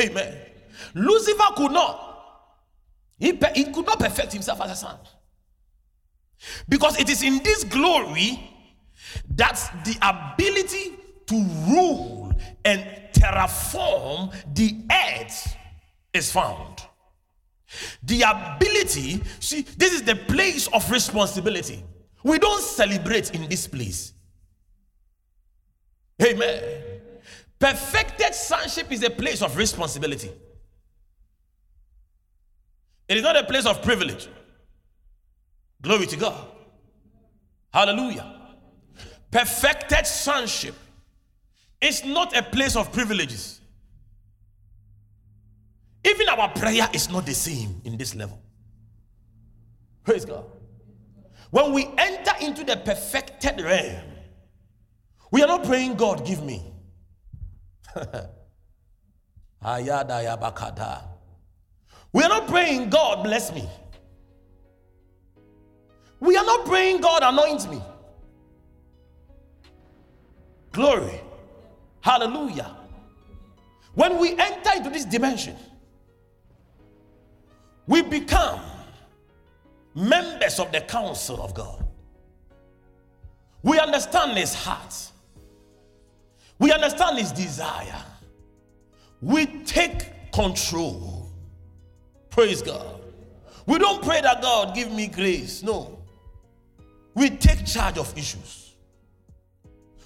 Amen. 0.00 0.36
Lucifer 0.94 1.52
could 1.56 1.72
not. 1.72 2.08
He, 3.18 3.38
he 3.54 3.64
could 3.64 3.86
not 3.86 4.00
perfect 4.00 4.32
himself 4.32 4.60
as 4.62 4.70
a 4.72 4.76
son. 4.76 4.98
Because 6.68 6.98
it 6.98 7.08
is 7.08 7.22
in 7.22 7.42
this 7.42 7.64
glory 7.64 8.50
that 9.34 9.58
the 9.84 9.96
ability 10.02 10.92
to 11.26 11.34
rule 11.68 12.32
and 12.64 12.80
terraform 13.12 14.34
the 14.54 14.76
earth 14.90 15.56
is 16.12 16.32
found. 16.32 16.82
The 18.02 18.22
ability, 18.22 19.22
see, 19.40 19.62
this 19.62 19.92
is 19.92 20.02
the 20.02 20.16
place 20.16 20.68
of 20.68 20.90
responsibility. 20.90 21.82
We 22.22 22.38
don't 22.38 22.62
celebrate 22.62 23.34
in 23.34 23.48
this 23.48 23.66
place. 23.66 24.12
Amen. 26.22 26.62
Perfected 27.58 28.34
sonship 28.34 28.92
is 28.92 29.02
a 29.02 29.10
place 29.10 29.40
of 29.42 29.56
responsibility. 29.56 30.30
It 33.08 33.16
is 33.16 33.22
not 33.22 33.36
a 33.36 33.44
place 33.44 33.66
of 33.66 33.82
privilege. 33.82 34.28
Glory 35.82 36.06
to 36.06 36.16
God. 36.16 36.46
Hallelujah. 37.72 38.40
Perfected 39.30 40.06
sonship 40.06 40.74
is 41.80 42.04
not 42.04 42.36
a 42.36 42.42
place 42.42 42.76
of 42.76 42.92
privileges. 42.92 43.60
Even 46.04 46.28
our 46.28 46.48
prayer 46.50 46.88
is 46.92 47.10
not 47.10 47.26
the 47.26 47.34
same 47.34 47.80
in 47.84 47.96
this 47.96 48.14
level. 48.14 48.40
Praise 50.04 50.24
God. 50.24 50.44
When 51.50 51.72
we 51.72 51.88
enter 51.98 52.32
into 52.40 52.62
the 52.64 52.76
perfected 52.76 53.60
realm, 53.60 54.02
we 55.30 55.42
are 55.42 55.46
not 55.46 55.64
praying, 55.64 55.96
God, 55.96 56.26
give 56.26 56.42
me. 56.42 56.72
we 57.94 58.02
are 59.90 60.08
not 62.28 62.48
praying, 62.48 62.90
God, 62.90 63.24
bless 63.24 63.52
me. 63.52 63.68
We 66.22 66.36
are 66.36 66.44
not 66.44 66.66
praying, 66.66 67.00
God, 67.00 67.24
anoint 67.24 67.68
me. 67.68 67.82
Glory. 70.70 71.20
Hallelujah. 72.00 72.76
When 73.94 74.20
we 74.20 74.38
enter 74.38 74.70
into 74.76 74.90
this 74.90 75.04
dimension, 75.04 75.56
we 77.88 78.02
become 78.02 78.60
members 79.96 80.60
of 80.60 80.70
the 80.70 80.82
council 80.82 81.42
of 81.42 81.54
God. 81.54 81.84
We 83.64 83.80
understand 83.80 84.38
his 84.38 84.54
heart. 84.54 84.94
We 86.60 86.70
understand 86.70 87.18
his 87.18 87.32
desire. 87.32 88.04
We 89.20 89.46
take 89.64 90.30
control. 90.30 91.32
Praise 92.30 92.62
God. 92.62 93.00
We 93.66 93.78
don't 93.78 94.04
pray 94.04 94.20
that 94.20 94.40
God 94.40 94.72
give 94.76 94.92
me 94.92 95.08
grace. 95.08 95.64
No. 95.64 95.98
We 97.14 97.30
take 97.30 97.66
charge 97.66 97.98
of 97.98 98.16
issues. 98.16 98.74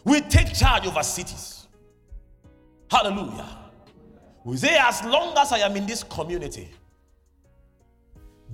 We 0.04 0.20
take 0.20 0.54
charge 0.54 0.86
over 0.86 1.02
cities. 1.02 1.66
Hallelujah. 2.90 3.58
We 4.44 4.56
say, 4.56 4.76
as 4.78 5.04
long 5.04 5.36
as 5.36 5.52
I 5.52 5.58
am 5.58 5.76
in 5.76 5.86
this 5.86 6.02
community, 6.04 6.70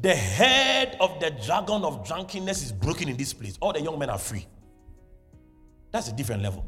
the 0.01 0.15
head 0.15 0.97
of 1.01 1.21
the 1.21 1.31
dragon 1.45 1.85
of 1.85 2.07
drunkenness 2.07 2.63
is 2.65 2.73
broken 2.73 3.09
in 3.09 3.17
this 3.17 3.33
place. 3.33 3.59
All 3.61 3.73
the 3.73 3.81
young 3.81 3.99
men 3.99 4.11
are 4.11 4.19
free. 4.19 4.47
That's 5.91 6.09
a 6.09 6.13
different 6.13 6.43
level. 6.43 6.65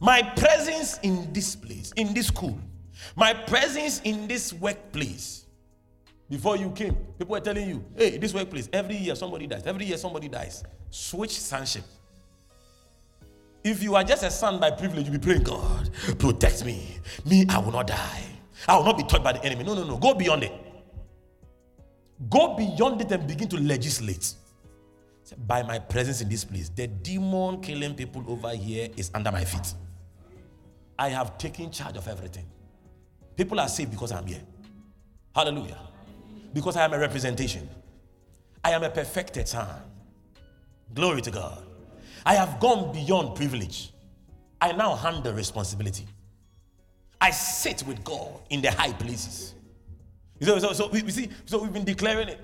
My 0.00 0.22
presence 0.22 0.98
in 1.02 1.32
this 1.32 1.56
place, 1.56 1.92
in 1.96 2.12
this 2.12 2.26
school, 2.26 2.58
my 3.14 3.32
presence 3.32 4.00
in 4.04 4.26
this 4.28 4.52
workplace, 4.52 5.45
before 6.28 6.56
you 6.56 6.70
came, 6.70 6.94
people 7.18 7.32
were 7.32 7.40
telling 7.40 7.68
you, 7.68 7.84
hey, 7.96 8.18
this 8.18 8.34
workplace, 8.34 8.68
every 8.72 8.96
year 8.96 9.14
somebody 9.14 9.46
dies, 9.46 9.62
every 9.66 9.84
year 9.84 9.96
somebody 9.96 10.28
dies. 10.28 10.64
Switch 10.90 11.38
sonship. 11.38 11.84
If 13.62 13.82
you 13.82 13.94
are 13.96 14.04
just 14.04 14.22
a 14.22 14.30
son 14.30 14.60
by 14.60 14.70
privilege, 14.70 15.06
you 15.06 15.12
be 15.12 15.18
praying, 15.18 15.42
God, 15.42 15.90
protect 16.18 16.64
me. 16.64 16.98
Me, 17.24 17.46
I 17.48 17.58
will 17.58 17.72
not 17.72 17.86
die. 17.88 18.22
I 18.68 18.76
will 18.76 18.84
not 18.84 18.96
be 18.96 19.04
touched 19.04 19.24
by 19.24 19.32
the 19.32 19.44
enemy. 19.44 19.64
No, 19.64 19.74
no, 19.74 19.84
no. 19.84 19.96
Go 19.96 20.14
beyond 20.14 20.44
it. 20.44 20.52
Go 22.30 22.56
beyond 22.56 23.00
it 23.00 23.12
and 23.12 23.26
begin 23.26 23.48
to 23.48 23.56
legislate. 23.58 24.34
By 25.46 25.62
my 25.64 25.80
presence 25.80 26.20
in 26.20 26.28
this 26.28 26.44
place, 26.44 26.68
the 26.68 26.86
demon 26.86 27.60
killing 27.60 27.94
people 27.94 28.24
over 28.28 28.50
here 28.50 28.88
is 28.96 29.10
under 29.12 29.32
my 29.32 29.44
feet. 29.44 29.74
I 30.98 31.08
have 31.08 31.36
taken 31.36 31.70
charge 31.70 31.96
of 31.96 32.06
everything. 32.06 32.46
People 33.36 33.58
are 33.60 33.68
saved 33.68 33.90
because 33.90 34.12
I'm 34.12 34.26
here. 34.26 34.40
Hallelujah. 35.34 35.78
Because 36.56 36.74
I 36.74 36.86
am 36.86 36.94
a 36.94 36.98
representation. 36.98 37.68
I 38.64 38.70
am 38.70 38.82
a 38.82 38.88
perfected 38.88 39.46
son. 39.46 39.68
Glory 40.94 41.20
to 41.20 41.30
God. 41.30 41.62
I 42.24 42.32
have 42.32 42.58
gone 42.60 42.94
beyond 42.94 43.36
privilege. 43.36 43.92
I 44.58 44.72
now 44.72 44.94
handle 44.94 45.34
responsibility. 45.34 46.06
I 47.20 47.30
sit 47.30 47.82
with 47.86 48.02
God 48.02 48.40
in 48.48 48.62
the 48.62 48.70
high 48.70 48.94
places. 48.94 49.54
So, 50.40 50.58
so, 50.58 50.72
so 50.72 50.88
we, 50.88 51.02
we 51.02 51.10
see, 51.10 51.28
so 51.44 51.62
we've 51.62 51.74
been 51.74 51.84
declaring 51.84 52.28
it. 52.28 52.40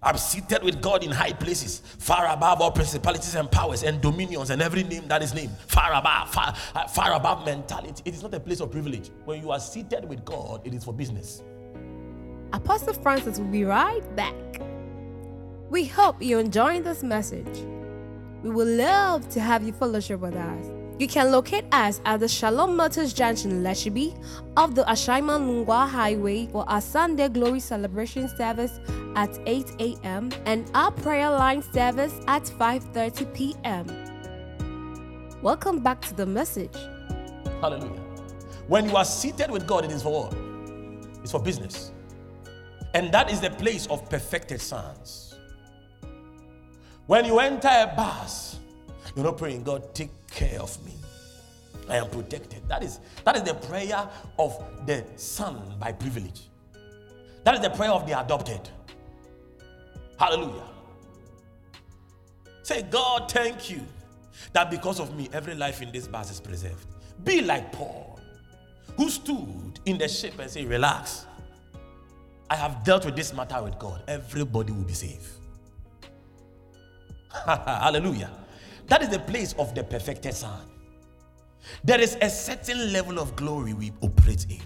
I'm 0.00 0.16
seated 0.16 0.62
with 0.62 0.80
God 0.80 1.02
in 1.02 1.10
high 1.10 1.32
places, 1.32 1.80
far 1.98 2.32
above 2.32 2.60
all 2.60 2.70
principalities 2.70 3.34
and 3.34 3.50
powers 3.50 3.82
and 3.82 4.00
dominions 4.00 4.50
and 4.50 4.62
every 4.62 4.84
name 4.84 5.08
that 5.08 5.24
is 5.24 5.34
named, 5.34 5.58
far 5.66 5.92
above, 5.92 6.32
far, 6.32 6.54
far 6.88 7.14
above 7.14 7.44
mentality. 7.44 8.00
It 8.04 8.14
is 8.14 8.22
not 8.22 8.32
a 8.32 8.38
place 8.38 8.60
of 8.60 8.70
privilege. 8.70 9.10
When 9.24 9.42
you 9.42 9.50
are 9.50 9.58
seated 9.58 10.08
with 10.08 10.24
God, 10.24 10.64
it 10.64 10.72
is 10.72 10.84
for 10.84 10.94
business. 10.94 11.42
Apostle 12.52 12.94
Francis 12.94 13.38
will 13.38 13.46
be 13.46 13.64
right 13.64 14.02
back. 14.16 14.34
We 15.68 15.84
hope 15.84 16.16
you're 16.20 16.40
enjoying 16.40 16.82
this 16.82 17.02
message. 17.02 17.64
We 18.42 18.50
would 18.50 18.68
love 18.68 19.28
to 19.30 19.40
have 19.40 19.64
you 19.64 19.72
fellowship 19.72 20.20
with 20.20 20.34
us. 20.36 20.66
You 20.98 21.08
can 21.08 21.30
locate 21.30 21.66
us 21.72 22.00
at 22.06 22.20
the 22.20 22.28
Shalom 22.28 22.76
Motors 22.76 23.12
Junction, 23.12 23.62
Lashibi, 23.62 24.16
off 24.56 24.74
the 24.74 24.84
Ashaiman 24.84 25.46
Lungwa 25.66 25.86
Highway 25.86 26.46
for 26.46 26.66
our 26.70 26.80
Sunday 26.80 27.28
Glory 27.28 27.60
Celebration 27.60 28.28
service 28.36 28.80
at 29.14 29.38
8 29.44 29.72
a.m. 29.80 30.30
and 30.46 30.70
our 30.74 30.90
prayer 30.90 31.28
line 31.30 31.62
service 31.62 32.14
at 32.28 32.44
5:30 32.44 33.34
p.m. 33.34 33.86
Welcome 35.42 35.80
back 35.82 36.00
to 36.02 36.14
the 36.14 36.24
message. 36.24 36.74
Hallelujah. 37.60 38.00
When 38.68 38.88
you 38.88 38.96
are 38.96 39.04
seated 39.04 39.50
with 39.50 39.66
God, 39.66 39.84
it 39.84 39.90
is 39.90 40.02
for 40.02 40.28
what? 40.28 41.22
It's 41.22 41.32
for 41.32 41.40
business. 41.42 41.92
And 42.94 43.12
that 43.12 43.30
is 43.30 43.40
the 43.40 43.50
place 43.50 43.86
of 43.88 44.08
perfected 44.08 44.60
sons. 44.60 45.34
When 47.06 47.24
you 47.24 47.38
enter 47.38 47.68
a 47.68 47.92
bus, 47.96 48.58
you're 49.14 49.24
not 49.24 49.38
praying, 49.38 49.62
God, 49.62 49.94
take 49.94 50.10
care 50.28 50.60
of 50.60 50.84
me. 50.84 50.92
I 51.88 51.96
am 51.96 52.10
protected. 52.10 52.68
That 52.68 52.82
is, 52.82 52.98
that 53.24 53.36
is 53.36 53.42
the 53.42 53.54
prayer 53.54 54.08
of 54.38 54.62
the 54.86 55.04
son 55.16 55.74
by 55.78 55.92
privilege. 55.92 56.42
That 57.44 57.54
is 57.54 57.60
the 57.60 57.70
prayer 57.70 57.92
of 57.92 58.06
the 58.06 58.18
adopted. 58.18 58.68
Hallelujah. 60.18 60.64
Say, 62.62 62.82
God, 62.82 63.30
thank 63.30 63.70
you 63.70 63.80
that 64.52 64.70
because 64.70 64.98
of 64.98 65.16
me, 65.16 65.28
every 65.32 65.54
life 65.54 65.82
in 65.82 65.92
this 65.92 66.08
bus 66.08 66.30
is 66.30 66.40
preserved. 66.40 66.86
Be 67.22 67.42
like 67.42 67.70
Paul, 67.72 68.18
who 68.96 69.08
stood 69.08 69.78
in 69.84 69.98
the 69.98 70.08
ship 70.08 70.38
and 70.38 70.50
said, 70.50 70.64
Relax. 70.64 71.26
I 72.48 72.56
have 72.56 72.84
dealt 72.84 73.04
with 73.04 73.16
this 73.16 73.32
matter 73.32 73.62
with 73.62 73.78
God. 73.78 74.02
Everybody 74.06 74.72
will 74.72 74.84
be 74.84 74.94
saved. 74.94 75.26
Hallelujah. 77.46 78.30
That 78.86 79.02
is 79.02 79.08
the 79.08 79.18
place 79.18 79.52
of 79.54 79.74
the 79.74 79.82
perfected 79.82 80.34
son. 80.34 80.60
There 81.82 82.00
is 82.00 82.16
a 82.20 82.30
certain 82.30 82.92
level 82.92 83.18
of 83.18 83.34
glory 83.34 83.74
we 83.74 83.92
operate 84.00 84.46
in. 84.48 84.60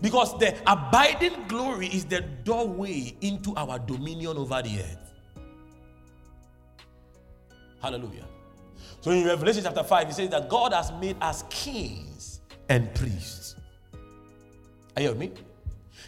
Because 0.00 0.38
the 0.38 0.56
abiding 0.66 1.46
glory 1.48 1.88
is 1.88 2.04
the 2.04 2.20
doorway 2.20 3.14
into 3.20 3.54
our 3.56 3.78
dominion 3.78 4.36
over 4.36 4.62
the 4.62 4.78
earth. 4.78 5.12
Hallelujah. 7.82 8.24
So 9.00 9.10
in 9.10 9.26
Revelation 9.26 9.62
chapter 9.64 9.84
5, 9.84 10.06
he 10.08 10.12
says 10.12 10.30
that 10.30 10.48
God 10.48 10.72
has 10.72 10.90
made 10.92 11.16
us 11.20 11.44
kings 11.50 12.40
and 12.68 12.92
priests. 12.94 13.56
Are 14.96 15.02
you 15.02 15.10
with 15.10 15.18
me? 15.18 15.32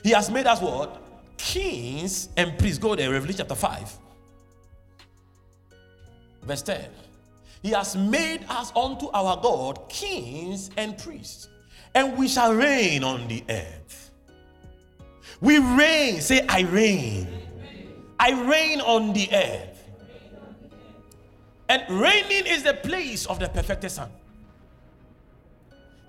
He 0.02 0.10
has 0.10 0.30
made 0.30 0.46
us 0.46 0.60
what? 0.60 1.02
Kings 1.36 2.28
and 2.36 2.58
priests. 2.58 2.78
Go 2.78 2.94
there, 2.94 3.10
Revelation 3.10 3.38
chapter 3.38 3.54
5. 3.54 3.98
Verse 6.42 6.62
10. 6.62 6.90
He 7.62 7.70
has 7.70 7.96
made 7.96 8.44
us 8.48 8.72
unto 8.74 9.08
our 9.08 9.40
God 9.40 9.88
kings 9.88 10.70
and 10.76 10.96
priests, 10.96 11.48
and 11.94 12.16
we 12.16 12.28
shall 12.28 12.54
reign 12.54 13.04
on 13.04 13.28
the 13.28 13.44
earth. 13.48 14.10
We 15.40 15.58
reign, 15.58 16.20
say, 16.20 16.46
I 16.48 16.62
reign. 16.62 17.28
I 18.18 18.30
reign 18.48 18.80
on 18.80 19.12
the 19.12 19.28
earth. 19.32 19.66
And 21.68 22.00
reigning 22.00 22.46
is 22.46 22.62
the 22.62 22.74
place 22.74 23.26
of 23.26 23.38
the 23.38 23.48
perfected 23.48 23.90
Son. 23.90 24.10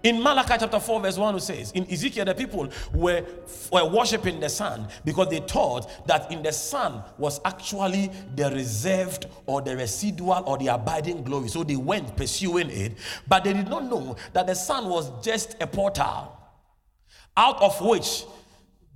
In 0.04 0.22
Malachi 0.22 0.56
chapter 0.60 0.80
4, 0.80 1.02
verse 1.02 1.18
1, 1.18 1.36
it 1.36 1.40
says, 1.42 1.72
In 1.72 1.90
Ezekiel, 1.92 2.26
the 2.26 2.34
people 2.34 2.70
were, 2.94 3.24
were 3.72 3.86
worshiping 3.86 4.40
the 4.40 4.50
sun 4.50 4.88
because 5.06 5.30
they 5.30 5.40
thought 5.40 6.08
that 6.08 6.32
in 6.32 6.42
the 6.42 6.52
sun 6.52 7.04
was 7.18 7.40
actually 7.46 8.12
the 8.36 8.50
reserved 8.50 9.28
or 9.46 9.62
the 9.62 9.76
residual 9.76 10.44
or 10.48 10.58
the 10.58 10.68
abiding 10.68 11.24
glory. 11.24 11.50
So 11.50 11.64
they 11.64 11.76
went 11.76 12.16
pursuing 12.16 12.70
it, 12.72 12.94
but 13.28 13.44
they 13.44 13.54
did 13.54 13.68
not 13.70 13.86
know 13.86 14.16
that 14.34 14.48
the 14.48 14.56
sun 14.56 14.90
was 14.90 15.24
just 15.24 15.56
a 15.62 15.68
portal 15.68 16.38
out 17.38 17.62
of 17.62 17.80
which 17.82 18.26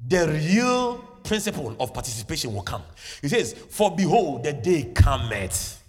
the 0.08 0.28
real 0.28 0.98
principle 1.24 1.76
of 1.80 1.94
participation 1.94 2.54
will 2.54 2.62
come. 2.62 2.84
He 3.22 3.28
says, 3.28 3.54
For 3.54 3.96
behold, 3.96 4.44
the 4.44 4.54
day 4.54 4.92
cometh. 4.94 5.82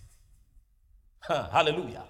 Hallelujah. 1.21 2.05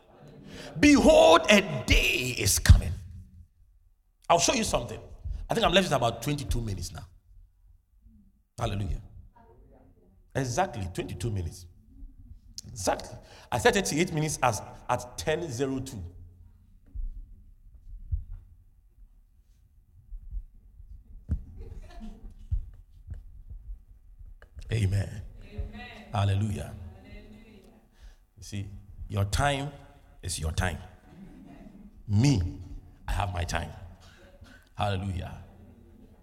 Behold, 0.78 1.42
a 1.50 1.60
day 1.86 2.34
is 2.38 2.58
coming. 2.58 2.92
I'll 4.28 4.38
show 4.38 4.54
you 4.54 4.64
something. 4.64 5.00
I 5.48 5.54
think 5.54 5.66
I'm 5.66 5.72
left 5.72 5.86
with 5.86 5.92
about 5.92 6.22
22 6.22 6.60
minutes 6.60 6.92
now. 6.92 7.06
Hallelujah. 8.58 9.00
Exactly, 10.34 10.88
22 10.92 11.30
minutes. 11.30 11.66
Exactly. 12.68 13.16
I 13.50 13.59
said 13.59 13.74
38 13.74 14.12
minutes 14.12 14.38
as 14.42 14.61
at 14.88 15.16
10:02. 15.18 16.02
Amen. 24.72 25.22
Amen. 25.44 25.80
Hallelujah. 26.12 26.12
Hallelujah. 26.12 26.74
You 28.36 28.42
see, 28.42 28.66
your 29.09 29.24
time 29.26 29.70
is 30.27 30.39
your 30.39 30.53
time. 30.53 30.79
Me, 32.09 32.43
I 33.09 33.12
have 33.12 33.33
my 33.33 33.45
time. 33.45 33.70
Hallelujah. 34.74 35.33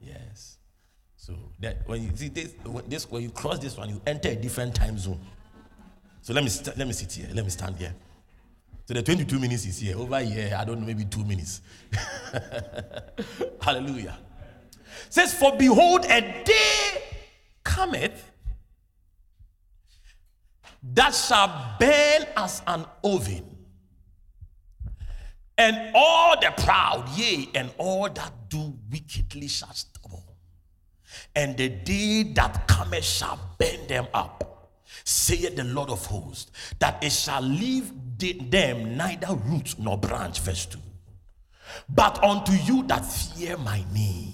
Yes. 0.01 0.57
So 1.15 1.33
that 1.59 1.87
when 1.87 2.03
you 2.03 2.11
see 2.15 2.27
this, 2.29 2.53
when 2.63 2.87
this 2.87 3.09
when 3.09 3.23
you 3.23 3.29
cross 3.31 3.59
this 3.59 3.77
one, 3.77 3.89
you 3.89 4.01
enter 4.05 4.29
a 4.29 4.35
different 4.35 4.75
time 4.75 4.97
zone. 4.97 5.19
So 6.21 6.33
let 6.33 6.43
me 6.43 6.49
st- 6.49 6.77
let 6.77 6.85
me 6.85 6.93
sit 6.93 7.11
here. 7.11 7.29
Let 7.33 7.43
me 7.43 7.49
stand 7.49 7.77
here. 7.77 7.95
So 8.85 8.93
the 8.93 9.01
22 9.01 9.39
minutes 9.39 9.65
is 9.65 9.79
here. 9.79 9.97
Over 9.97 10.19
here, 10.19 10.55
I 10.59 10.65
don't 10.65 10.81
know, 10.81 10.85
maybe 10.85 11.05
two 11.05 11.23
minutes. 11.23 11.61
Hallelujah. 13.61 14.17
says, 15.09 15.33
For 15.33 15.55
behold, 15.55 16.05
a 16.05 16.19
day 16.43 17.01
cometh 17.63 18.29
that 20.83 21.15
shall 21.15 21.77
burn 21.79 22.27
as 22.35 22.61
an 22.67 22.85
oven 23.05 23.52
And 25.57 25.91
all 25.93 26.39
the 26.39 26.51
proud, 26.63 27.09
yea, 27.15 27.49
and 27.53 27.71
all 27.77 28.09
that 28.09 28.49
do 28.49 28.73
wickedly 28.91 29.47
shall 29.47 29.73
stumble. 29.73 30.23
And 31.35 31.55
the 31.57 31.69
day 31.69 32.23
that 32.33 32.67
cometh 32.67 33.03
shall 33.03 33.39
burn 33.59 33.87
them 33.87 34.07
up, 34.13 34.71
saith 35.03 35.55
the 35.55 35.63
Lord 35.63 35.89
of 35.89 36.05
hosts, 36.05 36.51
that 36.79 37.03
it 37.03 37.11
shall 37.11 37.41
leave 37.41 37.91
them 38.17 38.97
neither 38.97 39.35
root 39.35 39.75
nor 39.77 39.97
branch. 39.97 40.39
Verse 40.39 40.65
2. 40.65 40.79
But 41.89 42.23
unto 42.23 42.53
you 42.53 42.83
that 42.83 43.05
fear 43.05 43.57
my 43.57 43.83
name, 43.93 44.33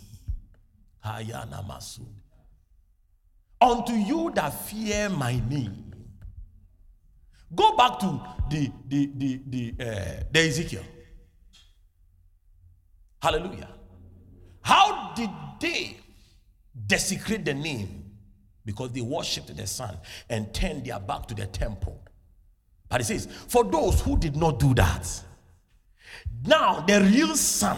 unto 3.61 3.93
you 3.93 4.31
that 4.35 4.49
fear 4.67 5.09
my 5.09 5.41
name. 5.49 5.85
Go 7.53 7.75
back 7.75 7.99
to 7.99 8.21
the 8.49 8.71
the 8.87 9.11
the 9.15 9.41
the, 9.47 9.73
uh, 9.79 10.23
the 10.31 10.39
Ezekiel. 10.39 10.83
Hallelujah. 13.21 13.69
How 14.61 15.13
did 15.13 15.29
they 15.59 15.97
desecrate 16.87 17.45
the 17.45 17.53
name? 17.53 18.05
Because 18.65 18.91
they 18.91 19.01
worshipped 19.01 19.55
the 19.55 19.67
sun 19.67 19.97
and 20.29 20.53
turned 20.53 20.85
their 20.85 20.99
back 20.99 21.27
to 21.27 21.35
the 21.35 21.47
temple. 21.47 22.03
But 22.87 23.01
it 23.01 23.05
says, 23.05 23.27
for 23.47 23.63
those 23.63 24.01
who 24.01 24.17
did 24.17 24.35
not 24.35 24.59
do 24.59 24.73
that, 24.75 25.23
now 26.45 26.81
the 26.81 27.01
real 27.01 27.35
sun, 27.35 27.77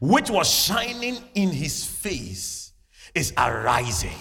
which 0.00 0.30
was 0.30 0.48
shining 0.48 1.16
in 1.34 1.50
his 1.50 1.84
face, 1.84 2.72
is 3.14 3.32
arising. 3.36 4.12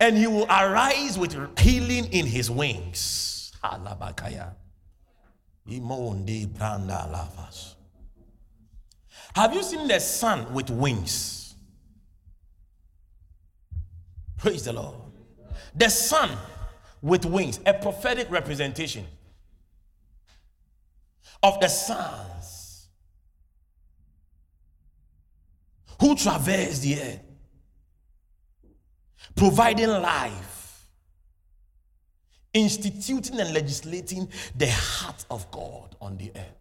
And 0.00 0.16
he 0.16 0.26
will 0.26 0.46
arise 0.46 1.18
with 1.18 1.58
healing 1.58 2.06
in 2.12 2.26
his 2.26 2.50
wings. 2.50 3.52
Have 9.34 9.54
you 9.54 9.62
seen 9.62 9.86
the 9.86 10.00
sun 10.00 10.52
with 10.52 10.70
wings? 10.70 11.54
Praise 14.36 14.64
the 14.64 14.72
Lord. 14.72 14.94
The 15.74 15.88
sun 15.88 16.30
with 17.02 17.24
wings, 17.24 17.60
a 17.64 17.74
prophetic 17.74 18.30
representation 18.30 19.06
of 21.42 21.60
the 21.60 21.68
sons 21.68 22.88
who 26.00 26.14
traverse 26.16 26.80
the 26.80 27.00
earth, 27.00 27.20
providing 29.36 29.88
life, 29.88 30.88
instituting 32.52 33.38
and 33.38 33.54
legislating 33.54 34.28
the 34.56 34.68
heart 34.68 35.24
of 35.30 35.50
God 35.50 35.94
on 36.00 36.16
the 36.16 36.32
earth. 36.34 36.59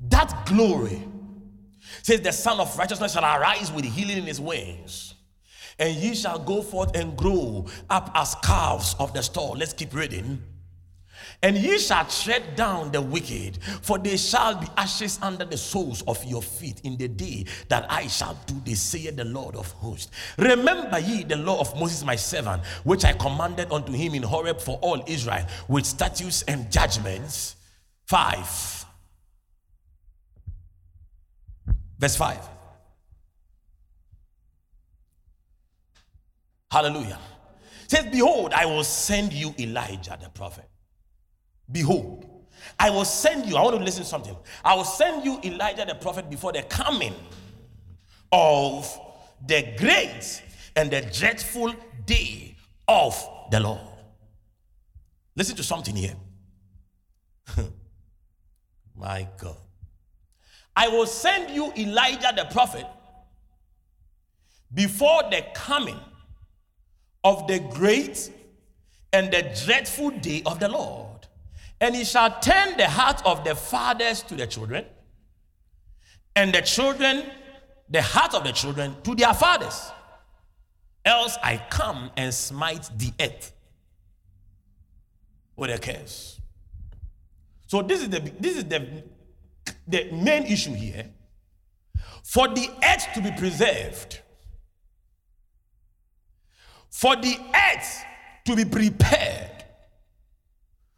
That 0.00 0.46
glory 0.46 1.02
says, 2.02 2.20
The 2.20 2.32
Son 2.32 2.60
of 2.60 2.76
Righteousness 2.76 3.12
shall 3.12 3.24
arise 3.24 3.72
with 3.72 3.84
healing 3.84 4.18
in 4.18 4.24
his 4.24 4.40
wings. 4.40 5.14
And 5.78 5.94
ye 5.96 6.14
shall 6.14 6.38
go 6.38 6.62
forth 6.62 6.96
and 6.96 7.16
grow 7.16 7.66
up 7.90 8.12
as 8.14 8.36
calves 8.42 8.94
of 8.98 9.12
the 9.12 9.22
stall. 9.22 9.56
Let's 9.56 9.72
keep 9.72 9.94
reading. 9.94 10.42
And 11.42 11.58
ye 11.58 11.78
shall 11.78 12.06
tread 12.06 12.56
down 12.56 12.92
the 12.92 13.02
wicked, 13.02 13.58
for 13.82 13.98
they 13.98 14.16
shall 14.16 14.56
be 14.56 14.66
ashes 14.76 15.18
under 15.20 15.44
the 15.44 15.56
soles 15.56 16.02
of 16.02 16.22
your 16.24 16.42
feet 16.42 16.80
in 16.84 16.96
the 16.96 17.08
day 17.08 17.44
that 17.68 17.86
I 17.90 18.06
shall 18.06 18.38
do 18.46 18.54
this, 18.64 18.80
saith 18.80 19.16
the 19.16 19.24
Lord 19.24 19.56
of 19.56 19.70
hosts. 19.72 20.10
Remember 20.38 20.98
ye 20.98 21.24
the 21.24 21.36
law 21.36 21.60
of 21.60 21.78
Moses 21.78 22.04
my 22.04 22.16
servant, 22.16 22.64
which 22.84 23.04
I 23.04 23.12
commanded 23.12 23.72
unto 23.72 23.92
him 23.92 24.14
in 24.14 24.22
Horeb 24.22 24.60
for 24.60 24.78
all 24.80 25.02
Israel, 25.06 25.46
with 25.68 25.84
statutes 25.86 26.42
and 26.42 26.70
judgments. 26.70 27.56
Five. 28.06 28.83
Verse 31.98 32.16
5. 32.16 32.48
Hallelujah. 36.70 37.18
says, 37.86 38.06
Behold, 38.10 38.52
I 38.52 38.66
will 38.66 38.84
send 38.84 39.32
you 39.32 39.54
Elijah 39.58 40.18
the 40.20 40.28
prophet 40.28 40.68
Behold, 41.70 42.26
I 42.78 42.90
will 42.90 43.04
send 43.04 43.46
you. 43.46 43.56
I 43.56 43.62
want 43.62 43.76
to 43.76 43.82
listen 43.82 44.02
to 44.02 44.08
something. 44.08 44.36
I 44.64 44.74
will 44.74 44.84
send 44.84 45.24
you 45.24 45.40
Elijah 45.42 45.84
the 45.86 45.94
prophet 45.94 46.28
before 46.28 46.52
the 46.52 46.62
coming 46.62 47.14
of 48.32 49.00
the 49.46 49.74
great 49.78 50.42
and 50.76 50.90
the 50.90 51.02
dreadful 51.02 51.74
day 52.06 52.56
of 52.88 53.16
the 53.50 53.60
Lord. 53.60 53.80
Listen 55.36 55.56
to 55.56 55.62
something 55.62 55.96
here. 55.96 56.14
My 58.96 59.28
God. 59.38 59.56
I 60.76 60.88
will 60.88 61.06
send 61.06 61.50
you 61.50 61.72
Elijah 61.76 62.32
the 62.36 62.46
prophet 62.50 62.86
before 64.72 65.22
the 65.30 65.44
coming 65.54 66.00
of 67.22 67.46
the 67.46 67.60
great 67.60 68.30
and 69.12 69.32
the 69.32 69.54
dreadful 69.64 70.10
day 70.10 70.42
of 70.44 70.58
the 70.58 70.68
Lord. 70.68 71.28
And 71.80 71.94
he 71.94 72.04
shall 72.04 72.40
turn 72.40 72.76
the 72.76 72.88
heart 72.88 73.24
of 73.24 73.44
the 73.44 73.54
fathers 73.54 74.22
to 74.22 74.34
the 74.34 74.46
children, 74.46 74.84
and 76.34 76.52
the 76.52 76.62
children, 76.62 77.24
the 77.88 78.02
heart 78.02 78.34
of 78.34 78.44
the 78.44 78.52
children 78.52 78.96
to 79.02 79.14
their 79.14 79.34
fathers. 79.34 79.90
Else 81.04 81.36
I 81.42 81.62
come 81.70 82.10
and 82.16 82.32
smite 82.32 82.88
the 82.96 83.12
earth 83.20 83.52
with 85.56 85.70
a 85.70 85.78
curse. 85.78 86.40
So 87.66 87.82
this 87.82 88.00
is 88.02 88.08
the 88.08 88.20
this 88.40 88.56
is 88.56 88.64
the, 88.64 89.04
the 89.86 90.10
main 90.12 90.44
issue 90.44 90.74
here. 90.74 91.10
For 92.22 92.48
the 92.48 92.68
earth 92.84 93.08
to 93.14 93.20
be 93.20 93.30
preserved, 93.32 94.20
for 96.90 97.16
the 97.16 97.36
earth 97.54 98.04
to 98.46 98.56
be 98.56 98.64
prepared 98.64 99.64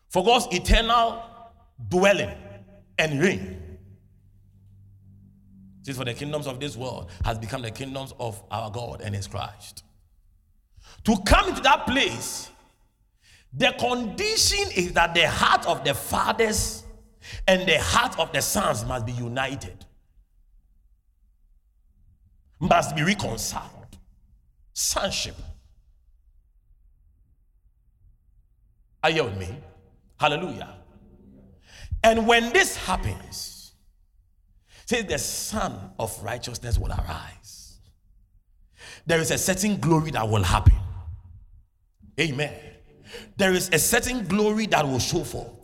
for 0.09 0.25
God's 0.25 0.47
eternal 0.55 1.23
dwelling 1.89 2.35
and 2.99 3.21
reign. 3.21 3.79
Since 5.83 5.99
for 5.99 6.05
the 6.05 6.15
kingdoms 6.15 6.47
of 6.47 6.59
this 6.59 6.77
world 6.77 7.11
has 7.25 7.39
become 7.39 7.63
the 7.63 7.71
kingdoms 7.71 8.15
of 8.19 8.43
our 8.51 8.71
God 8.71 9.03
and 9.03 9.15
his 9.15 9.27
Christ. 9.27 9.85
To 11.05 11.17
come 11.27 11.49
into 11.51 11.61
that 11.63 11.87
place, 11.87 12.51
the 13.53 13.73
condition 13.79 14.71
is 14.75 14.93
that 14.95 15.15
the 15.15 15.29
heart 15.29 15.67
of 15.67 15.85
the 15.85 15.95
fathers 15.95 16.83
and 17.47 17.67
the 17.69 17.79
heart 17.81 18.19
of 18.19 18.33
the 18.33 18.43
sons 18.43 18.85
must 18.85 19.07
be 19.07 19.13
united, 19.13 19.85
must 22.61 22.95
be 22.97 23.03
reconciled. 23.03 23.73
Sonship. 24.73 25.37
Are 29.03 29.11
you 29.11 29.25
with 29.25 29.39
me? 29.39 29.57
Hallelujah. 30.19 30.75
And 32.03 32.27
when 32.27 32.53
this 32.53 32.77
happens, 32.77 33.75
says 34.87 35.05
the 35.07 35.19
Son 35.19 35.91
of 35.99 36.17
Righteousness 36.23 36.79
will 36.79 36.93
arise. 36.93 37.79
There 39.07 39.21
is 39.21 39.31
a 39.31 39.39
certain 39.39 39.79
glory 39.79 40.11
that 40.13 40.29
will 40.29 40.43
happen. 40.43 40.77
Amen. 42.19 42.55
There 43.37 43.53
is 43.53 43.69
a 43.73 43.79
certain 43.79 44.27
glory 44.27 44.67
that 44.67 44.87
will 44.87 44.99
show 44.99 45.25
forth 45.25 45.56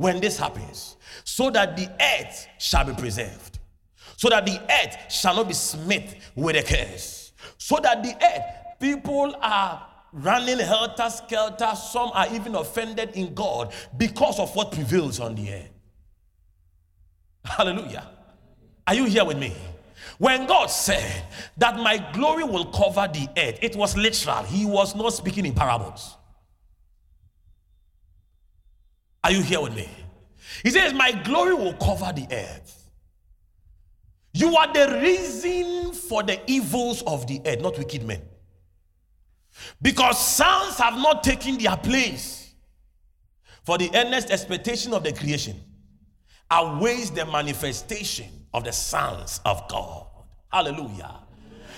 when 0.00 0.18
this 0.18 0.38
happens, 0.38 0.96
so 1.24 1.50
that 1.50 1.76
the 1.76 1.86
earth 2.00 2.48
shall 2.58 2.86
be 2.86 2.94
preserved, 2.94 3.58
so 4.16 4.30
that 4.30 4.46
the 4.46 4.58
earth 4.58 4.96
shall 5.12 5.36
not 5.36 5.46
be 5.46 5.52
smit 5.52 6.16
with 6.34 6.56
a 6.56 6.62
curse, 6.62 7.32
so 7.58 7.78
that 7.82 8.02
the 8.02 8.14
earth, 8.14 8.78
people 8.80 9.36
are 9.42 9.86
running 10.10 10.58
helter 10.58 11.10
skelter. 11.10 11.74
Some 11.76 12.10
are 12.14 12.34
even 12.34 12.54
offended 12.54 13.10
in 13.10 13.34
God 13.34 13.74
because 13.98 14.40
of 14.40 14.56
what 14.56 14.72
prevails 14.72 15.20
on 15.20 15.34
the 15.34 15.52
earth. 15.52 15.70
Hallelujah. 17.44 18.08
Are 18.86 18.94
you 18.94 19.04
here 19.04 19.26
with 19.26 19.36
me? 19.36 19.54
When 20.16 20.46
God 20.46 20.68
said 20.68 21.24
that 21.58 21.76
my 21.76 21.98
glory 22.14 22.44
will 22.44 22.64
cover 22.72 23.06
the 23.12 23.28
earth, 23.36 23.58
it 23.60 23.76
was 23.76 23.98
literal. 23.98 24.44
He 24.44 24.64
was 24.64 24.94
not 24.94 25.12
speaking 25.12 25.44
in 25.44 25.52
parables. 25.52 26.16
Are 29.22 29.32
you 29.32 29.42
here 29.42 29.60
with 29.60 29.74
me? 29.74 29.88
He 30.62 30.70
says, 30.70 30.92
My 30.92 31.12
glory 31.12 31.54
will 31.54 31.74
cover 31.74 32.12
the 32.12 32.26
earth. 32.30 32.76
You 34.32 34.56
are 34.56 34.72
the 34.72 35.00
reason 35.00 35.92
for 35.92 36.22
the 36.22 36.40
evils 36.50 37.02
of 37.02 37.26
the 37.26 37.40
earth, 37.44 37.60
not 37.60 37.78
wicked 37.78 38.04
men. 38.04 38.22
Because 39.82 40.24
sons 40.24 40.78
have 40.78 40.94
not 40.94 41.22
taken 41.22 41.58
their 41.58 41.76
place 41.76 42.54
for 43.64 43.76
the 43.76 43.90
earnest 43.94 44.30
expectation 44.30 44.94
of 44.94 45.02
the 45.02 45.12
creation 45.12 45.60
awaits 46.50 47.10
the 47.10 47.26
manifestation 47.26 48.26
of 48.52 48.64
the 48.64 48.72
sons 48.72 49.40
of 49.44 49.68
God. 49.68 50.06
Hallelujah. 50.50 51.20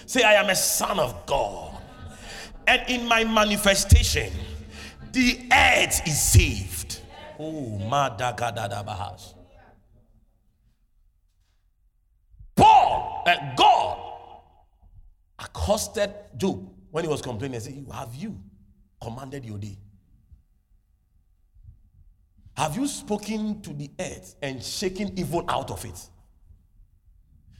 Say, 0.06 0.22
I 0.22 0.34
am 0.34 0.48
a 0.50 0.56
son 0.56 0.98
of 0.98 1.26
God. 1.26 1.78
And 2.66 2.82
in 2.88 3.06
my 3.06 3.24
manifestation, 3.24 4.32
the 5.12 5.38
earth 5.52 6.06
is 6.06 6.20
saved. 6.20 6.81
Oh, 7.38 7.78
Madagadadabahas. 7.82 9.34
Paul, 12.54 13.24
uh, 13.26 13.54
God 13.56 13.98
accosted 15.38 16.10
Job 16.36 16.68
when 16.90 17.04
he 17.04 17.10
was 17.10 17.22
complaining 17.22 17.56
and 17.56 17.64
said, 17.64 17.86
Have 17.92 18.14
you 18.14 18.38
commanded 19.00 19.44
your 19.44 19.58
day? 19.58 19.78
Have 22.56 22.76
you 22.76 22.86
spoken 22.86 23.62
to 23.62 23.72
the 23.72 23.90
earth 23.98 24.36
and 24.42 24.62
shaken 24.62 25.18
evil 25.18 25.44
out 25.48 25.70
of 25.70 25.84
it? 25.84 26.08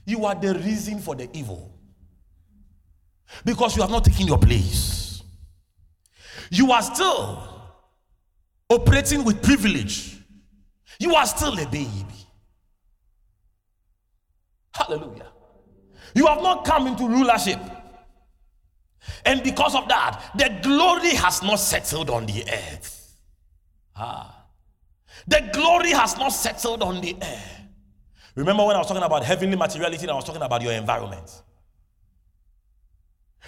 You 0.05 0.25
are 0.25 0.35
the 0.35 0.53
reason 0.53 0.99
for 0.99 1.15
the 1.15 1.29
evil. 1.33 1.73
Because 3.43 3.75
you 3.75 3.81
have 3.81 3.91
not 3.91 4.05
taken 4.05 4.27
your 4.27 4.37
place. 4.37 5.23
You 6.51 6.71
are 6.71 6.81
still 6.81 7.52
operating 8.73 9.23
with 9.23 9.41
privilege. 9.41 10.17
You 10.99 11.15
are 11.15 11.25
still 11.25 11.57
a 11.59 11.65
baby. 11.65 12.05
Hallelujah. 14.73 15.27
You 16.15 16.27
have 16.27 16.41
not 16.41 16.65
come 16.65 16.87
into 16.87 17.07
rulership. 17.07 17.59
And 19.25 19.43
because 19.43 19.75
of 19.75 19.87
that, 19.89 20.31
the 20.35 20.59
glory 20.61 21.11
has 21.11 21.41
not 21.43 21.57
settled 21.57 22.09
on 22.09 22.25
the 22.25 22.43
earth. 22.43 23.15
Ah. 23.95 24.45
The 25.27 25.49
glory 25.53 25.91
has 25.91 26.17
not 26.17 26.29
settled 26.29 26.81
on 26.83 27.01
the 27.01 27.15
earth. 27.21 27.59
Remember 28.35 28.65
when 28.65 28.75
I 28.75 28.79
was 28.79 28.87
talking 28.87 29.03
about 29.03 29.23
heavenly 29.23 29.55
materiality, 29.55 30.09
I 30.09 30.13
was 30.13 30.25
talking 30.25 30.41
about 30.41 30.61
your 30.61 30.73
environment. 30.73 31.41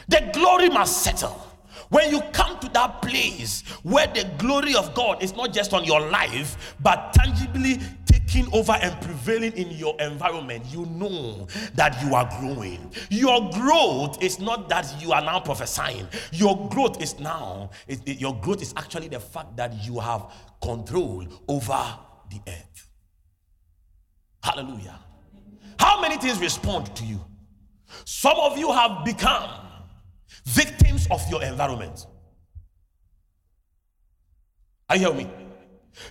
The 0.08 0.30
glory 0.34 0.70
must 0.70 1.02
settle. 1.02 1.55
When 1.90 2.12
you 2.12 2.22
come 2.34 2.60
to 2.60 2.70
that 2.70 3.02
place 3.02 3.62
where 3.84 4.08
the 4.08 4.30
glory 4.38 4.76
of 4.76 4.94
God 4.94 5.22
is 5.22 5.36
not 5.36 5.54
just 5.54 5.74
on 5.74 5.84
your 5.84 6.02
life, 6.10 6.76
but 6.80 7.14
tangibly 7.14 7.80
taking 8.06 8.52
over 8.54 8.74
and 8.74 9.00
prevailing 9.02 9.54
in 9.54 9.72
your 9.72 9.96
environment, 10.00 10.66
you 10.70 10.86
know 10.88 11.48
that 11.76 12.02
you 12.04 12.16
are 12.16 12.30
growing. 12.40 12.92
Your 13.10 13.50
growth 13.52 14.22
is 14.22 14.40
not 14.40 14.70
that 14.70 15.02
you 15.02 15.12
are 15.12 15.22
now 15.22 15.40
prophesying. 15.40 16.08
Your 16.32 16.70
growth 16.70 17.02
is 17.02 17.20
now, 17.20 17.70
it, 17.88 18.02
it, 18.06 18.20
your 18.20 18.36
growth 18.42 18.62
is 18.62 18.74
actually 18.78 19.08
the 19.08 19.20
fact 19.20 19.56
that 19.58 19.74
you 19.86 20.00
have 20.00 20.32
control 20.62 21.26
over 21.48 21.98
the 22.30 22.40
earth. 22.48 22.88
Hallelujah. 24.44 25.00
How 25.80 26.02
many 26.02 26.18
things 26.18 26.40
respond 26.40 26.96
to 26.96 27.06
you? 27.06 27.20
Some 28.06 28.38
of 28.38 28.58
you 28.58 28.72
have 28.72 29.06
become 29.06 29.50
victims 30.46 31.08
of 31.12 31.22
your 31.30 31.43
environment. 31.43 32.06
Are 34.89 34.98
you 34.98 35.08
hear 35.08 35.16
me? 35.16 35.30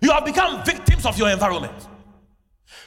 You 0.00 0.10
have 0.10 0.24
become 0.24 0.64
victims 0.64 1.06
of 1.06 1.16
your 1.18 1.30
environment. 1.30 1.88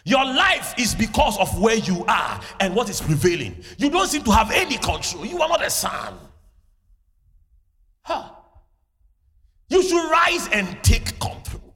Your 0.04 0.26
life 0.26 0.74
is 0.78 0.95
because 0.95 1.38
of 1.38 1.60
where 1.60 1.76
you 1.76 2.04
are 2.08 2.41
and 2.60 2.76
what 2.76 2.89
is 2.89 3.02
prevailing. 3.02 3.64
You 3.78 3.89
don't 3.89 4.08
seem 4.08 4.24
to 4.24 4.32
have 4.32 4.52
any 4.52 4.78
control. 4.78 5.26
You 5.26 5.41
are 5.41 5.50
not 5.50 5.64
a 5.64 5.70
son. 5.70 6.14
Huh. 8.04 8.30
You 9.70 9.84
should 9.84 10.10
rise 10.10 10.48
and 10.52 10.82
take 10.84 11.20
control. 11.20 11.76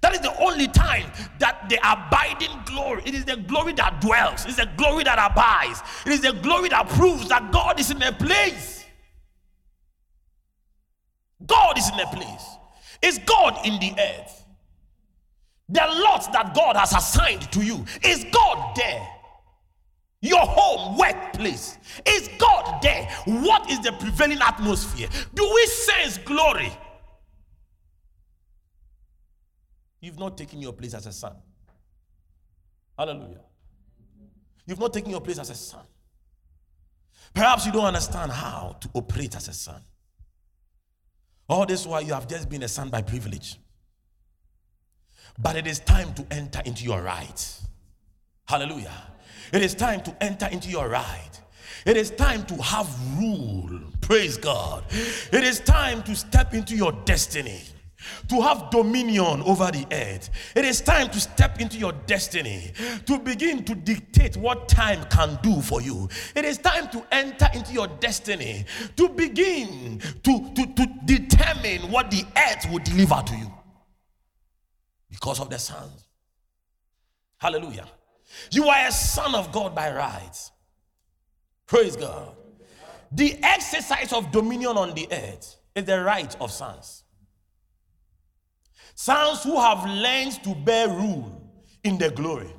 That 0.00 0.14
is 0.14 0.20
the 0.20 0.36
only 0.40 0.66
time 0.66 1.10
that 1.38 1.68
the 1.68 1.78
abiding 1.78 2.50
glory, 2.64 3.02
it 3.04 3.14
is 3.14 3.24
the 3.24 3.36
glory 3.36 3.72
that 3.74 4.00
dwells, 4.00 4.44
it 4.44 4.50
is 4.50 4.56
the 4.56 4.68
glory 4.76 5.04
that 5.04 5.18
abides, 5.18 5.82
it 6.04 6.12
is 6.12 6.20
the 6.20 6.32
glory 6.32 6.70
that 6.70 6.88
proves 6.88 7.28
that 7.28 7.52
God 7.52 7.78
is 7.78 7.90
in 7.90 8.02
a 8.02 8.12
place. 8.12 8.81
God 11.46 11.78
is 11.78 11.90
in 11.90 12.00
a 12.00 12.06
place. 12.06 12.56
Is 13.02 13.18
God 13.26 13.66
in 13.66 13.78
the 13.80 13.92
earth? 14.00 14.44
The 15.68 15.80
lot 15.80 16.32
that 16.32 16.54
God 16.54 16.76
has 16.76 16.92
assigned 16.92 17.50
to 17.52 17.64
you, 17.64 17.84
is 18.02 18.24
God 18.32 18.76
there? 18.76 19.08
Your 20.20 20.40
home, 20.40 20.98
workplace, 20.98 21.78
is 22.06 22.28
God 22.38 22.80
there? 22.82 23.08
What 23.24 23.68
is 23.70 23.80
the 23.80 23.92
prevailing 23.92 24.38
atmosphere? 24.40 25.08
Do 25.34 25.52
we 25.54 25.66
sense 25.66 26.18
glory? 26.18 26.72
You've 30.00 30.18
not 30.18 30.36
taken 30.36 30.60
your 30.60 30.72
place 30.72 30.94
as 30.94 31.06
a 31.06 31.12
son. 31.12 31.36
Hallelujah. 32.98 33.40
You've 34.66 34.80
not 34.80 34.92
taken 34.92 35.10
your 35.10 35.20
place 35.20 35.38
as 35.38 35.50
a 35.50 35.54
son. 35.54 35.84
Perhaps 37.34 37.66
you 37.66 37.72
don't 37.72 37.86
understand 37.86 38.30
how 38.30 38.76
to 38.80 38.90
operate 38.94 39.34
as 39.34 39.48
a 39.48 39.52
son. 39.52 39.82
All 41.52 41.66
this 41.66 41.86
while 41.86 42.00
you 42.00 42.14
have 42.14 42.26
just 42.26 42.48
been 42.48 42.62
a 42.62 42.68
son 42.68 42.88
by 42.88 43.02
privilege. 43.02 43.58
But 45.38 45.54
it 45.54 45.66
is 45.66 45.80
time 45.80 46.14
to 46.14 46.26
enter 46.30 46.62
into 46.64 46.82
your 46.82 47.02
right. 47.02 47.60
Hallelujah. 48.48 49.12
It 49.52 49.62
is 49.62 49.74
time 49.74 50.00
to 50.04 50.16
enter 50.22 50.48
into 50.50 50.70
your 50.70 50.88
right. 50.88 51.30
It 51.84 51.98
is 51.98 52.10
time 52.10 52.46
to 52.46 52.56
have 52.62 52.88
rule. 53.18 53.80
Praise 54.00 54.38
God. 54.38 54.84
It 54.90 55.44
is 55.44 55.60
time 55.60 56.02
to 56.04 56.16
step 56.16 56.54
into 56.54 56.74
your 56.74 56.92
destiny 57.04 57.60
to 58.28 58.40
have 58.40 58.70
dominion 58.70 59.42
over 59.42 59.70
the 59.70 59.86
earth. 59.92 60.30
It 60.54 60.64
is 60.64 60.80
time 60.80 61.08
to 61.10 61.20
step 61.20 61.60
into 61.60 61.78
your 61.78 61.92
destiny, 62.06 62.72
to 63.06 63.18
begin 63.18 63.64
to 63.64 63.74
dictate 63.74 64.36
what 64.36 64.68
time 64.68 65.04
can 65.04 65.38
do 65.42 65.60
for 65.60 65.80
you. 65.80 66.08
It 66.34 66.44
is 66.44 66.58
time 66.58 66.88
to 66.90 67.04
enter 67.12 67.48
into 67.54 67.72
your 67.72 67.88
destiny, 67.88 68.64
to 68.96 69.08
begin 69.08 70.00
to, 70.22 70.54
to, 70.54 70.74
to 70.74 70.86
determine 71.04 71.90
what 71.90 72.10
the 72.10 72.24
earth 72.36 72.70
will 72.70 72.80
deliver 72.80 73.22
to 73.26 73.36
you 73.36 73.52
because 75.10 75.40
of 75.40 75.50
the 75.50 75.58
Son. 75.58 75.88
Hallelujah. 77.38 77.86
You 78.50 78.68
are 78.68 78.86
a 78.86 78.92
son 78.92 79.34
of 79.34 79.52
God 79.52 79.74
by 79.74 79.92
rights. 79.92 80.52
Praise 81.66 81.96
God. 81.96 82.36
The 83.10 83.38
exercise 83.42 84.12
of 84.12 84.30
dominion 84.30 84.76
on 84.76 84.94
the 84.94 85.06
earth 85.12 85.56
is 85.74 85.84
the 85.84 86.00
right 86.02 86.34
of 86.40 86.50
sons. 86.50 87.01
Sons 89.02 89.42
who 89.42 89.60
have 89.60 89.84
learned 89.84 90.44
to 90.44 90.54
bear 90.54 90.86
rule 90.86 91.42
in 91.82 91.98
the 91.98 92.08
glory 92.08 92.54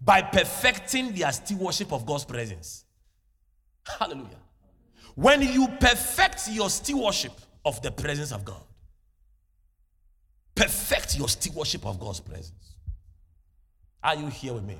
by 0.00 0.22
perfecting 0.22 1.12
their 1.12 1.30
stewardship 1.30 1.92
of 1.92 2.06
God's 2.06 2.24
presence. 2.24 2.86
Hallelujah. 3.98 4.40
When 5.14 5.42
you 5.42 5.68
perfect 5.78 6.48
your 6.50 6.70
stewardship 6.70 7.32
of 7.66 7.82
the 7.82 7.90
presence 7.90 8.32
of 8.32 8.46
God, 8.46 8.62
perfect 10.54 11.18
your 11.18 11.28
stewardship 11.28 11.84
of 11.84 12.00
God's 12.00 12.20
presence. 12.20 12.78
Are 14.02 14.14
you 14.14 14.28
here 14.28 14.54
with 14.54 14.64
me? 14.64 14.78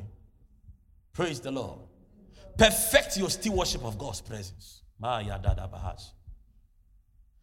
Praise 1.12 1.39
the 1.39 1.51
Lord. 1.51 1.81
Perfect 2.57 3.18
your 3.18 3.29
stewardship 3.29 3.85
of 3.85 3.99
God's 3.99 4.22
presence. 4.22 4.81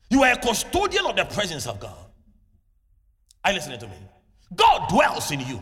You 0.09 0.23
are 0.23 0.31
a 0.31 0.37
custodian 0.37 1.05
of 1.05 1.15
the 1.15 1.25
presence 1.25 1.67
of 1.67 1.79
God. 1.79 2.07
Are 3.43 3.51
you 3.51 3.57
listening 3.57 3.79
to 3.79 3.87
me? 3.87 3.95
God 4.55 4.89
dwells 4.89 5.31
in 5.31 5.39
you. 5.41 5.61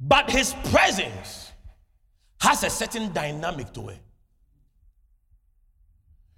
But 0.00 0.30
his 0.30 0.54
presence 0.70 1.52
has 2.40 2.62
a 2.62 2.70
certain 2.70 3.12
dynamic 3.12 3.72
to 3.74 3.88
it. 3.88 3.98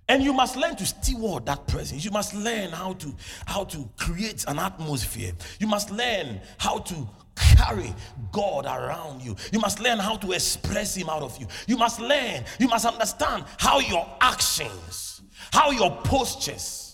And 0.09 0.25
you 0.25 0.33
must 0.33 0.57
learn 0.57 0.75
to 0.77 0.87
steward 0.87 1.47
that 1.47 1.69
presence. 1.69 2.05
You 2.05 2.11
must 2.11 2.35
learn 2.35 2.71
how 2.71 2.95
to 2.95 3.15
how 3.47 3.63
to 3.65 3.89
create 3.97 4.45
an 4.49 4.59
atmosphere. 4.59 5.33
You 5.61 5.69
must 5.69 5.93
learn 5.93 6.41
how 6.59 6.79
to 6.79 7.09
carry 7.37 7.95
God 8.33 8.67
around 8.67 9.23
you. 9.23 9.37
You 9.53 9.61
must 9.61 9.79
learn 9.79 9.99
how 9.99 10.17
to 10.17 10.33
express 10.33 10.97
him 10.97 11.09
out 11.09 11.23
of 11.23 11.39
you. 11.39 11.47
You 11.69 11.77
must 11.77 12.01
learn, 12.01 12.45
you 12.59 12.67
must 12.67 12.87
understand 12.87 13.45
how 13.59 13.79
your 13.79 14.05
actions, 14.21 15.23
how 15.53 15.71
your 15.71 15.91
postures 16.03 16.90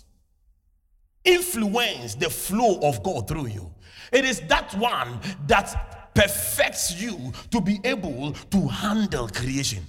influence 1.26 2.14
the 2.14 2.30
flow 2.30 2.78
of 2.82 3.02
God 3.02 3.28
through 3.28 3.48
you. 3.48 3.72
It 4.12 4.24
is 4.24 4.40
that 4.42 4.74
one 4.74 5.20
that 5.46 6.14
perfects 6.14 7.00
you 7.00 7.32
to 7.50 7.60
be 7.60 7.80
able 7.84 8.32
to 8.32 8.68
handle 8.68 9.28
creation. 9.28 9.82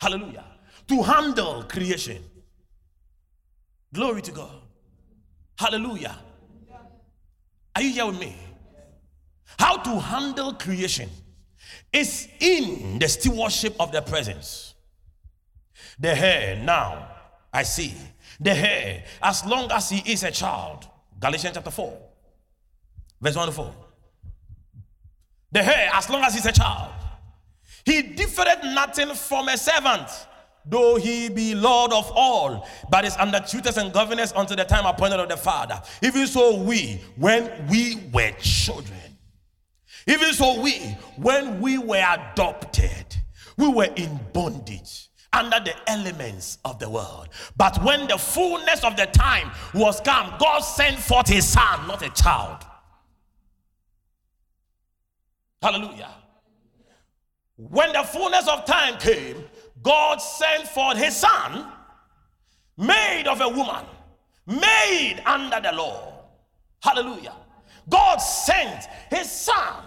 Hallelujah. 0.00 0.44
To 0.88 1.02
handle 1.02 1.62
creation. 1.64 2.22
Glory 3.92 4.22
to 4.22 4.32
God. 4.32 4.50
Hallelujah. 5.56 6.18
Are 7.76 7.82
you 7.82 7.90
here 7.90 8.06
with 8.06 8.18
me? 8.18 8.36
How 9.58 9.76
to 9.76 10.00
handle 10.00 10.54
creation 10.54 11.08
is 11.92 12.28
in 12.40 12.98
the 12.98 13.08
stewardship 13.08 13.76
of 13.78 13.92
the 13.92 14.02
presence. 14.02 14.74
The 15.98 16.16
heir 16.16 16.56
now, 16.56 17.08
I 17.52 17.62
see 17.62 17.94
the 18.40 18.52
heir 18.52 19.04
as 19.22 19.44
long 19.44 19.70
as 19.70 19.90
he 19.90 20.12
is 20.12 20.22
a 20.22 20.30
child. 20.30 20.86
Galatians 21.20 21.54
chapter 21.54 21.70
4, 21.70 21.98
verse 23.20 23.36
1 23.36 23.46
to 23.46 23.52
4. 23.52 23.74
The 25.52 25.62
heir 25.64 25.90
as 25.92 26.10
long 26.10 26.22
as 26.22 26.34
he's 26.34 26.46
a 26.46 26.52
child. 26.52 26.92
He 27.84 28.02
differed 28.02 28.64
nothing 28.64 29.14
from 29.14 29.48
a 29.48 29.56
servant, 29.56 30.08
though 30.64 30.96
he 30.96 31.28
be 31.28 31.54
Lord 31.54 31.92
of 31.92 32.10
all, 32.14 32.66
but 32.90 33.04
is 33.04 33.16
under 33.16 33.40
tutors 33.40 33.76
and 33.76 33.92
governors 33.92 34.32
until 34.34 34.56
the 34.56 34.64
time 34.64 34.86
appointed 34.86 35.20
of 35.20 35.28
the 35.28 35.36
Father. 35.36 35.80
Even 36.02 36.26
so, 36.26 36.56
we, 36.62 37.00
when 37.16 37.66
we 37.68 38.02
were 38.12 38.32
children, 38.40 38.98
even 40.06 40.32
so, 40.32 40.60
we, 40.60 40.78
when 41.16 41.60
we 41.60 41.78
were 41.78 42.04
adopted, 42.12 43.16
we 43.56 43.68
were 43.68 43.88
in 43.96 44.18
bondage 44.32 45.08
under 45.34 45.58
the 45.60 45.74
elements 45.90 46.58
of 46.64 46.78
the 46.78 46.88
world. 46.88 47.28
But 47.56 47.82
when 47.82 48.06
the 48.06 48.16
fullness 48.16 48.84
of 48.84 48.96
the 48.96 49.06
time 49.06 49.50
was 49.74 50.00
come, 50.00 50.34
God 50.38 50.60
sent 50.60 50.98
forth 50.98 51.28
his 51.28 51.46
son, 51.46 51.86
not 51.88 52.02
a 52.02 52.10
child. 52.10 52.64
Hallelujah. 55.60 56.10
When 57.56 57.92
the 57.92 58.02
fullness 58.02 58.46
of 58.48 58.64
time 58.64 58.98
came, 58.98 59.44
God 59.82 60.18
sent 60.18 60.68
forth 60.68 60.98
his 60.98 61.16
son, 61.16 61.66
made 62.76 63.24
of 63.26 63.40
a 63.40 63.48
woman, 63.48 63.84
made 64.46 65.22
under 65.26 65.60
the 65.60 65.72
law. 65.72 66.24
Hallelujah. 66.82 67.34
God 67.88 68.18
sent 68.18 68.84
his 69.10 69.30
son, 69.30 69.84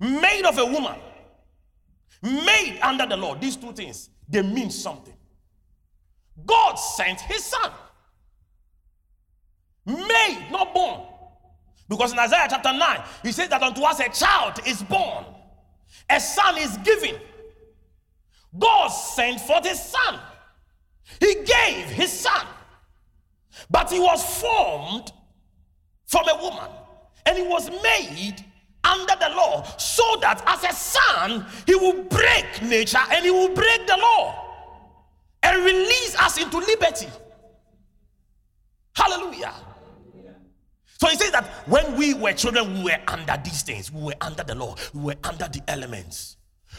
made 0.00 0.44
of 0.44 0.58
a 0.58 0.66
woman, 0.66 0.98
made 2.26 2.78
under 2.82 3.06
the 3.06 3.16
law. 3.16 3.34
These 3.34 3.56
two 3.56 3.72
things, 3.72 4.10
they 4.28 4.42
mean 4.42 4.70
something. 4.70 5.14
God 6.44 6.74
sent 6.74 7.20
his 7.20 7.44
son, 7.44 7.70
made, 9.86 10.48
not 10.50 10.74
born. 10.74 11.02
Because 11.88 12.12
in 12.12 12.18
Isaiah 12.18 12.46
chapter 12.50 12.72
9, 12.72 13.02
he 13.22 13.32
says 13.32 13.48
that 13.48 13.62
unto 13.62 13.82
us 13.82 14.00
a 14.00 14.08
child 14.08 14.60
is 14.66 14.82
born, 14.82 15.24
a 16.10 16.20
son 16.20 16.58
is 16.58 16.76
given. 16.78 17.16
God 18.58 18.88
sent 18.88 19.40
forth 19.40 19.66
his 19.66 19.80
son. 19.80 20.18
He 21.20 21.34
gave 21.34 21.86
his 21.86 22.12
son. 22.12 22.46
But 23.70 23.90
he 23.90 24.00
was 24.00 24.40
formed 24.40 25.12
from 26.06 26.28
a 26.28 26.42
woman 26.42 26.70
and 27.24 27.36
he 27.36 27.44
was 27.44 27.70
made 27.82 28.36
under 28.86 29.14
the 29.18 29.28
law 29.34 29.62
so 29.76 30.04
that 30.20 30.42
as 30.46 30.64
a 30.64 30.72
son 30.72 31.46
he 31.66 31.74
will 31.74 32.02
break 32.04 32.62
nature 32.62 33.02
and 33.10 33.24
he 33.24 33.30
will 33.30 33.54
break 33.54 33.86
the 33.86 33.96
law 33.96 34.42
and 35.42 35.64
release 35.64 36.16
us 36.20 36.42
into 36.42 36.58
liberty. 36.58 37.08
Hallelujah. 38.94 39.52
So 40.98 41.08
he 41.08 41.16
says 41.16 41.30
that 41.32 41.44
when 41.66 41.96
we 41.96 42.14
were 42.14 42.32
children, 42.32 42.78
we 42.78 42.84
were 42.84 42.98
under 43.08 43.38
these 43.44 43.62
things, 43.62 43.92
we 43.92 44.02
were 44.02 44.14
under 44.20 44.42
the 44.42 44.54
law, 44.54 44.74
we 44.94 45.02
were 45.02 45.16
under 45.24 45.46
the 45.48 45.60
elements. 45.68 46.35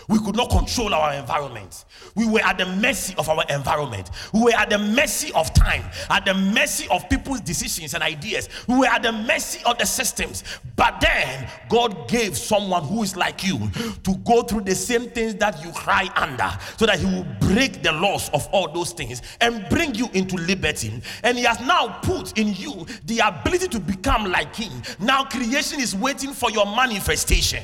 We 0.08 0.20
could 0.20 0.36
not 0.36 0.50
control 0.50 0.94
our 0.94 1.14
environment. 1.14 1.86
We 2.16 2.26
were 2.26 2.40
at 2.40 2.58
the 2.58 2.66
mercy 2.66 3.14
of 3.18 3.30
our 3.30 3.44
environment. 3.50 4.10
We 4.34 4.42
were 4.42 4.56
at 4.56 4.70
the 4.70 4.78
mercy 4.78 5.32
of 5.34 5.54
time, 5.54 5.84
at 6.10 6.26
the 6.26 6.34
mercy 6.34 6.88
of 6.90 7.08
people's 7.10 7.42
decisions 7.42 7.94
and 7.94 8.04
ideas. 8.04 8.50
We 8.68 8.78
were 8.78 8.88
at 8.88 9.04
the 9.04 9.12
mercy 9.12 9.62
of 9.66 9.78
the 9.78 9.86
systems. 9.86 10.44
But 10.76 11.02
then 11.02 11.50
God 11.70 12.08
gave 12.08 12.38
someone 12.38 12.84
who 12.84 13.04
is 13.04 13.16
like 13.16 13.44
you 13.44 13.60
to 14.04 14.16
go 14.26 14.44
through 14.44 14.62
the 14.62 14.76
same 14.76 15.10
things 15.10 15.36
that 15.36 15.64
you 15.64 15.72
cry 15.72 16.10
under 16.16 16.50
so 16.78 16.86
that 16.86 17.00
He 17.00 17.06
will 17.06 17.28
break 17.40 17.84
the 17.84 17.92
laws 17.92 18.30
of 18.30 18.48
all 18.52 18.72
those 18.72 18.94
things 18.94 19.22
and 19.42 19.68
bring 19.70 19.96
you 19.96 20.10
into 20.14 20.36
liberty. 20.36 21.02
And 21.24 21.38
He 21.38 21.44
has 21.44 21.60
now 21.62 22.00
put 22.02 22.38
in 22.38 22.54
you 22.54 22.86
the 23.06 23.20
ability 23.20 23.68
to 23.70 23.80
become 23.80 24.32
like 24.32 24.56
Him. 24.56 24.72
Now 25.00 25.24
creation 25.26 25.80
is 25.80 25.96
waiting 25.96 26.34
for 26.34 26.52
your 26.52 26.66
manifestation. 26.66 27.64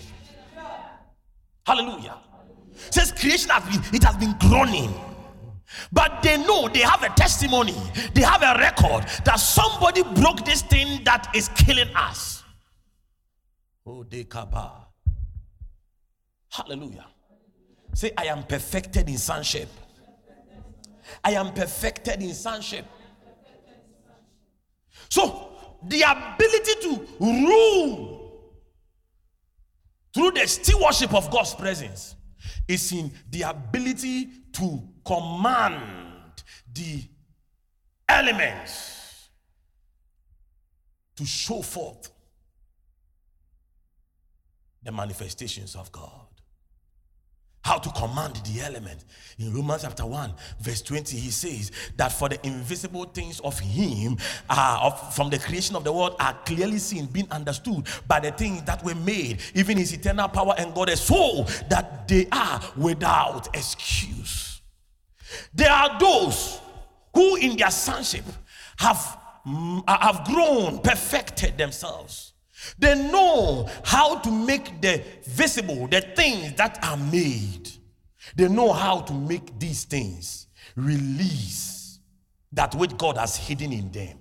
Hallelujah. 1.66 2.18
Says 2.92 3.12
creation 3.12 3.50
has 3.50 3.64
been 3.64 3.96
it 3.96 4.04
has 4.04 4.16
been 4.18 4.36
groaning. 4.40 4.94
But 5.92 6.22
they 6.22 6.38
know 6.38 6.68
they 6.68 6.82
have 6.82 7.04
a 7.04 7.10
testimony, 7.10 7.76
they 8.14 8.22
have 8.22 8.44
a 8.44 8.60
record 8.60 9.06
that 9.26 9.38
somebody 9.38 10.04
broke 10.04 10.46
this 10.46 10.62
thing 10.62 11.04
that 11.04 11.32
is 11.36 11.50
killing 11.50 11.90
us. 11.96 12.44
Oh, 13.86 14.06
dekaba. 14.08 14.72
Hallelujah. 16.50 17.08
Say, 17.94 18.12
I 18.18 18.26
am 18.26 18.44
perfected 18.44 19.10
in 19.10 19.18
sonship. 19.18 19.70
I 21.24 21.32
am 21.32 21.54
perfected 21.54 22.22
in 22.22 22.34
sonship. 22.34 22.86
So, 25.10 25.50
the 25.84 26.02
ability 26.02 26.74
to 26.82 27.08
rule 27.20 28.23
through 30.14 30.32
the 30.32 30.48
stewardship 30.48 31.14
of 31.14 31.30
God's 31.32 31.56
presence 31.56 32.16
is 32.68 32.92
in 32.92 33.12
the 33.30 33.42
ability 33.44 34.30
to 34.54 34.82
command 35.06 36.44
the 36.72 37.04
elements 38.08 39.30
to 41.16 41.26
show 41.26 41.62
forth 41.62 42.12
the 44.84 44.92
manifestations 44.92 45.76
of 45.76 45.92
God. 45.92 46.23
How 47.64 47.78
to 47.78 47.90
command 47.92 48.36
the 48.46 48.62
element. 48.62 49.06
In 49.40 49.54
Romans 49.54 49.84
chapter 49.84 50.06
1, 50.06 50.34
verse 50.60 50.82
20, 50.82 51.18
he 51.18 51.32
says 51.32 51.72
that 51.96 52.12
for 52.12 52.28
the 52.28 52.46
invisible 52.46 53.06
things 53.06 53.40
of 53.40 53.58
him, 53.58 54.18
uh, 54.50 54.80
of, 54.82 55.16
from 55.16 55.30
the 55.30 55.40
creation 55.40 55.76
of 55.76 55.86
the 55.86 55.92
world, 55.92 56.16
are 56.20 56.38
clearly 56.46 56.78
seen, 56.78 57.06
being 57.06 57.30
understood 57.32 57.88
by 58.06 58.20
the 58.20 58.32
things 58.32 58.64
that 58.64 58.84
were 58.84 58.96
made, 58.96 59.40
even 59.56 59.78
his 59.78 59.94
eternal 59.94 60.28
power 60.28 60.54
and 60.58 60.76
God, 60.76 60.90
so 60.98 61.46
that 61.70 62.08
they 62.08 62.28
are 62.34 62.62
without 62.76 63.48
excuse. 63.56 64.62
There 65.54 65.72
are 65.72 65.98
those 65.98 66.60
who, 67.14 67.38
in 67.38 67.56
their 67.56 67.72
sonship, 67.72 68.26
have, 68.78 69.18
mm, 69.48 69.84
have 69.88 70.26
grown, 70.26 70.80
perfected 70.80 71.58
themselves 71.58 72.33
they 72.78 72.96
know 72.96 73.70
how 73.84 74.20
to 74.20 74.32
make 74.32 74.82
the 74.82 75.04
visible, 75.26 75.88
the 75.88 76.02
things 76.02 76.54
that 76.54 76.84
are 76.84 76.98
made. 76.98 77.70
They 78.36 78.48
know 78.48 78.72
how 78.72 79.02
to 79.02 79.14
make 79.14 79.60
these 79.60 79.84
things 79.84 80.48
release 80.76 82.00
that 82.52 82.74
which 82.76 82.98
God 82.98 83.18
has 83.18 83.36
hidden 83.36 83.74
in 83.74 83.92
them. 83.92 84.18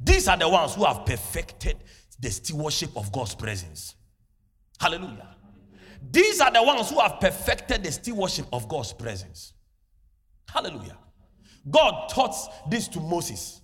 These 0.00 0.28
are 0.28 0.36
the 0.36 0.48
ones 0.48 0.74
who 0.74 0.84
have 0.84 1.06
perfected 1.06 1.76
the 2.20 2.30
stewardship 2.30 2.90
of 2.96 3.12
God's 3.12 3.34
presence. 3.34 3.94
Hallelujah. 4.78 5.36
These 6.10 6.40
are 6.40 6.50
the 6.50 6.62
ones 6.62 6.90
who 6.90 7.00
have 7.00 7.20
perfected 7.20 7.84
the 7.84 7.92
stewardship 7.92 8.46
of 8.52 8.68
God's 8.68 8.92
presence. 8.92 9.52
Hallelujah. 10.48 10.98
God 11.70 12.08
taught 12.08 12.34
this 12.68 12.88
to 12.88 13.00
Moses. 13.00 13.61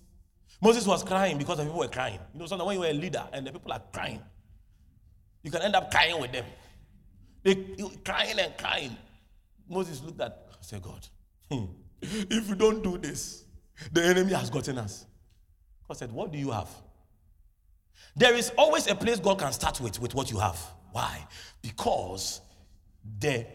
Moses 0.61 0.85
was 0.85 1.03
crying 1.03 1.37
because 1.37 1.57
the 1.57 1.63
people 1.63 1.79
were 1.79 1.87
crying. 1.87 2.19
You 2.33 2.39
know, 2.39 2.45
sometimes 2.45 2.67
when 2.67 2.77
you 2.77 2.83
are 2.83 2.89
a 2.89 2.93
leader 2.93 3.23
and 3.31 3.47
the 3.47 3.51
people 3.51 3.71
are 3.71 3.81
crying, 3.93 4.21
you 5.41 5.51
can 5.51 5.61
end 5.61 5.75
up 5.75 5.89
crying 5.89 6.19
with 6.19 6.31
them. 6.31 6.45
They 7.43 7.55
crying 8.03 8.37
and 8.39 8.57
crying. 8.57 8.97
Moses 9.69 10.01
looked 10.03 10.19
at, 10.19 10.47
said, 10.61 10.81
God, 10.81 11.07
hmm, 11.49 11.65
if 12.01 12.49
you 12.49 12.55
don't 12.55 12.83
do 12.83 12.97
this, 12.97 13.45
the 13.91 14.03
enemy 14.03 14.33
has 14.33 14.49
gotten 14.49 14.77
us. 14.77 15.05
God 15.87 15.97
said, 15.97 16.11
What 16.11 16.31
do 16.31 16.37
you 16.37 16.51
have? 16.51 16.69
There 18.15 18.35
is 18.35 18.51
always 18.57 18.87
a 18.87 18.95
place 18.95 19.19
God 19.19 19.39
can 19.39 19.53
start 19.53 19.79
with, 19.79 19.99
with 20.01 20.13
what 20.13 20.29
you 20.31 20.39
have. 20.39 20.59
Why? 20.91 21.25
Because 21.61 22.41
the 23.19 23.45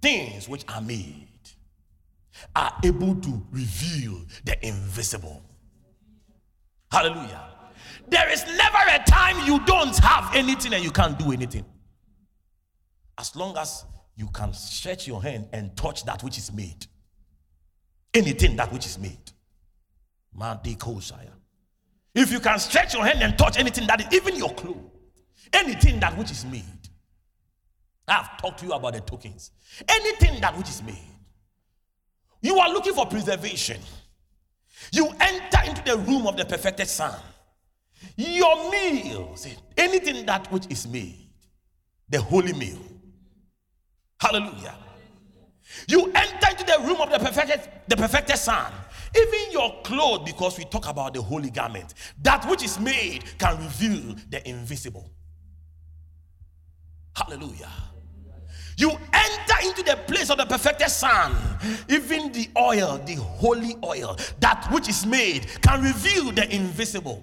things 0.00 0.48
which 0.48 0.64
are 0.68 0.80
made 0.80 1.28
are 2.54 2.72
able 2.84 3.14
to 3.16 3.46
reveal 3.50 4.20
the 4.44 4.66
invisible. 4.66 5.42
Hallelujah. 6.94 7.40
There 8.06 8.30
is 8.30 8.46
never 8.46 8.78
a 8.88 9.02
time 9.04 9.44
you 9.44 9.58
don't 9.66 9.96
have 9.98 10.32
anything 10.32 10.74
and 10.74 10.84
you 10.84 10.92
can't 10.92 11.18
do 11.18 11.32
anything. 11.32 11.64
As 13.18 13.34
long 13.34 13.56
as 13.56 13.84
you 14.14 14.28
can 14.28 14.52
stretch 14.54 15.08
your 15.08 15.20
hand 15.20 15.48
and 15.52 15.76
touch 15.76 16.04
that 16.04 16.22
which 16.22 16.38
is 16.38 16.52
made. 16.52 16.86
Anything 18.14 18.54
that 18.54 18.72
which 18.72 18.86
is 18.86 18.96
made. 19.00 19.32
If 22.14 22.30
you 22.30 22.38
can 22.38 22.60
stretch 22.60 22.94
your 22.94 23.04
hand 23.04 23.22
and 23.22 23.36
touch 23.36 23.58
anything 23.58 23.88
that 23.88 24.00
is 24.00 24.06
even 24.12 24.36
your 24.36 24.54
clothes, 24.54 24.92
anything 25.52 25.98
that 25.98 26.16
which 26.16 26.30
is 26.30 26.44
made. 26.44 26.62
I've 28.06 28.36
talked 28.36 28.60
to 28.60 28.66
you 28.66 28.72
about 28.72 28.92
the 28.92 29.00
tokens. 29.00 29.50
Anything 29.88 30.40
that 30.40 30.56
which 30.56 30.68
is 30.68 30.80
made. 30.80 30.94
You 32.40 32.56
are 32.60 32.68
looking 32.68 32.94
for 32.94 33.06
preservation. 33.06 33.80
You 34.92 35.08
enter 35.20 35.58
into 35.68 35.82
the 35.84 35.98
room 35.98 36.26
of 36.26 36.36
the 36.36 36.44
perfected 36.44 36.88
Son. 36.88 37.18
Your 38.16 38.70
meals, 38.70 39.46
anything 39.76 40.26
that 40.26 40.50
which 40.52 40.66
is 40.68 40.86
made, 40.86 41.28
the 42.08 42.20
holy 42.20 42.52
meal. 42.52 42.78
Hallelujah. 44.20 44.76
You 45.88 46.12
enter 46.14 46.50
into 46.50 46.64
the 46.64 46.78
room 46.86 47.00
of 47.00 47.10
the 47.10 47.18
perfected, 47.18 47.60
the 47.88 47.96
perfected 47.96 48.36
Son. 48.36 48.72
Even 49.16 49.52
your 49.52 49.80
clothes, 49.82 50.22
because 50.24 50.58
we 50.58 50.64
talk 50.64 50.88
about 50.88 51.14
the 51.14 51.22
holy 51.22 51.50
garment, 51.50 51.94
that 52.22 52.48
which 52.48 52.64
is 52.64 52.78
made 52.80 53.24
can 53.38 53.56
reveal 53.58 54.16
the 54.28 54.46
invisible. 54.48 55.10
Hallelujah. 57.16 57.70
You 58.76 58.90
enter 58.90 59.54
into 59.62 59.82
the 59.82 59.96
place 60.06 60.30
of 60.30 60.38
the 60.38 60.46
perfected 60.46 60.90
Son. 60.90 61.34
Even 61.88 62.32
the 62.32 62.48
oil, 62.56 62.98
the 63.04 63.14
holy 63.14 63.76
oil, 63.84 64.16
that 64.40 64.66
which 64.70 64.88
is 64.88 65.06
made, 65.06 65.46
can 65.62 65.82
reveal 65.82 66.32
the 66.32 66.52
invisible. 66.54 67.22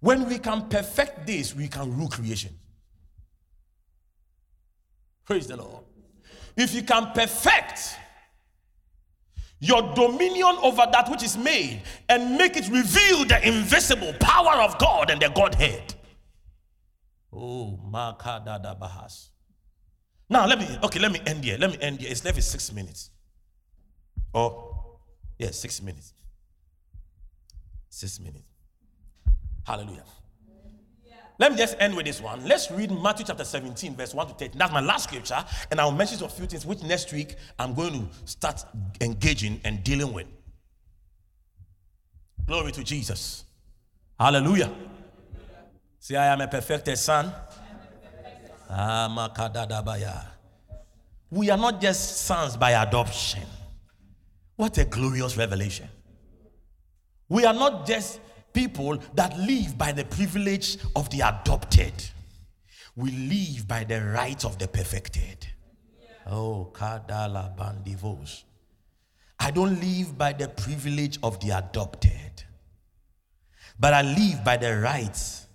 When 0.00 0.28
we 0.28 0.38
can 0.38 0.68
perfect 0.68 1.26
this, 1.26 1.54
we 1.54 1.68
can 1.68 1.96
rule 1.96 2.08
creation. 2.08 2.52
Praise 5.24 5.46
the 5.46 5.56
Lord. 5.56 5.84
If 6.56 6.72
you 6.74 6.82
can 6.82 7.12
perfect 7.12 7.96
your 9.58 9.94
dominion 9.94 10.56
over 10.62 10.86
that 10.92 11.10
which 11.10 11.22
is 11.22 11.36
made 11.36 11.82
and 12.08 12.36
make 12.36 12.56
it 12.56 12.68
reveal 12.68 13.24
the 13.24 13.40
invisible 13.46 14.12
power 14.20 14.60
of 14.62 14.78
God 14.78 15.10
and 15.10 15.20
the 15.20 15.30
Godhead. 15.30 15.94
Oh, 17.32 17.78
Makadada 17.90 18.78
Bahas. 18.78 19.30
Now 20.28 20.46
let 20.46 20.58
me 20.58 20.66
okay, 20.82 20.98
let 20.98 21.12
me 21.12 21.20
end 21.26 21.44
here. 21.44 21.56
Let 21.58 21.70
me 21.70 21.78
end 21.80 22.00
here. 22.00 22.10
It's 22.10 22.24
left 22.24 22.42
six 22.42 22.72
minutes. 22.72 23.10
Oh, 24.34 24.98
yeah, 25.38 25.50
six 25.50 25.80
minutes. 25.80 26.12
Six 27.88 28.20
minutes. 28.20 28.44
Hallelujah. 29.64 30.04
Yeah. 31.06 31.14
Let 31.38 31.52
me 31.52 31.58
just 31.58 31.76
end 31.80 31.96
with 31.96 32.06
this 32.06 32.20
one. 32.20 32.46
Let's 32.46 32.70
read 32.70 32.90
Matthew 32.90 33.26
chapter 33.26 33.44
17, 33.44 33.96
verse 33.96 34.14
1 34.14 34.26
to 34.28 34.34
13. 34.34 34.58
That's 34.58 34.72
my 34.72 34.80
last 34.80 35.04
scripture, 35.04 35.42
and 35.70 35.80
I'll 35.80 35.90
mention 35.90 36.22
a 36.22 36.28
few 36.28 36.46
things 36.46 36.66
which 36.66 36.82
next 36.82 37.12
week 37.12 37.36
I'm 37.58 37.74
going 37.74 37.92
to 37.92 38.08
start 38.26 38.64
engaging 39.00 39.60
and 39.64 39.82
dealing 39.82 40.12
with. 40.12 40.26
Glory 42.46 42.72
to 42.72 42.84
Jesus. 42.84 43.44
Hallelujah. 44.20 44.70
See, 45.98 46.14
I 46.16 46.26
am 46.26 46.40
a 46.40 46.46
perfected 46.46 46.98
son. 46.98 47.32
We 51.30 51.50
are 51.50 51.58
not 51.58 51.80
just 51.80 52.22
sons 52.22 52.56
by 52.56 52.70
adoption. 52.72 53.42
What 54.56 54.78
a 54.78 54.84
glorious 54.84 55.36
revelation. 55.36 55.88
We 57.28 57.44
are 57.44 57.54
not 57.54 57.86
just 57.86 58.20
people 58.52 58.98
that 59.14 59.38
live 59.38 59.76
by 59.76 59.92
the 59.92 60.04
privilege 60.04 60.78
of 60.94 61.10
the 61.10 61.20
adopted. 61.20 61.92
We 62.94 63.10
live 63.10 63.68
by 63.68 63.84
the 63.84 64.02
right 64.02 64.42
of 64.44 64.58
the 64.58 64.68
perfected. 64.68 65.46
Oh, 66.26 66.70
Kadala 66.72 67.56
Bandivos. 67.56 68.44
I 69.38 69.50
don't 69.50 69.78
live 69.80 70.16
by 70.16 70.32
the 70.32 70.48
privilege 70.48 71.18
of 71.22 71.38
the 71.40 71.50
adopted, 71.50 72.44
but 73.78 73.92
I 73.92 74.02
live 74.02 74.42
by 74.42 74.56
the 74.56 74.78
rights 74.78 75.46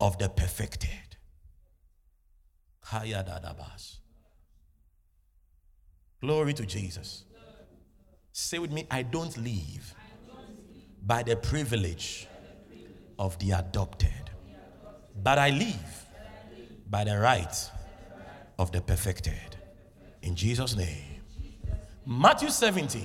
of 0.00 0.18
the 0.18 0.28
perfected. 0.28 1.07
Glory 6.20 6.54
to 6.54 6.64
Jesus. 6.64 7.24
Say 8.32 8.58
with 8.58 8.72
me, 8.72 8.86
I 8.90 9.02
don't 9.02 9.36
live 9.36 9.94
by 11.04 11.22
the 11.22 11.36
privilege 11.36 12.26
of 13.18 13.38
the 13.40 13.50
adopted, 13.52 14.30
but 15.22 15.38
I 15.38 15.50
live 15.50 16.06
by 16.88 17.04
the 17.04 17.18
right 17.18 17.70
of 18.58 18.72
the 18.72 18.80
perfected. 18.80 19.56
In 20.22 20.34
Jesus' 20.34 20.74
name. 20.76 21.20
Matthew 22.06 22.48
17, 22.48 23.04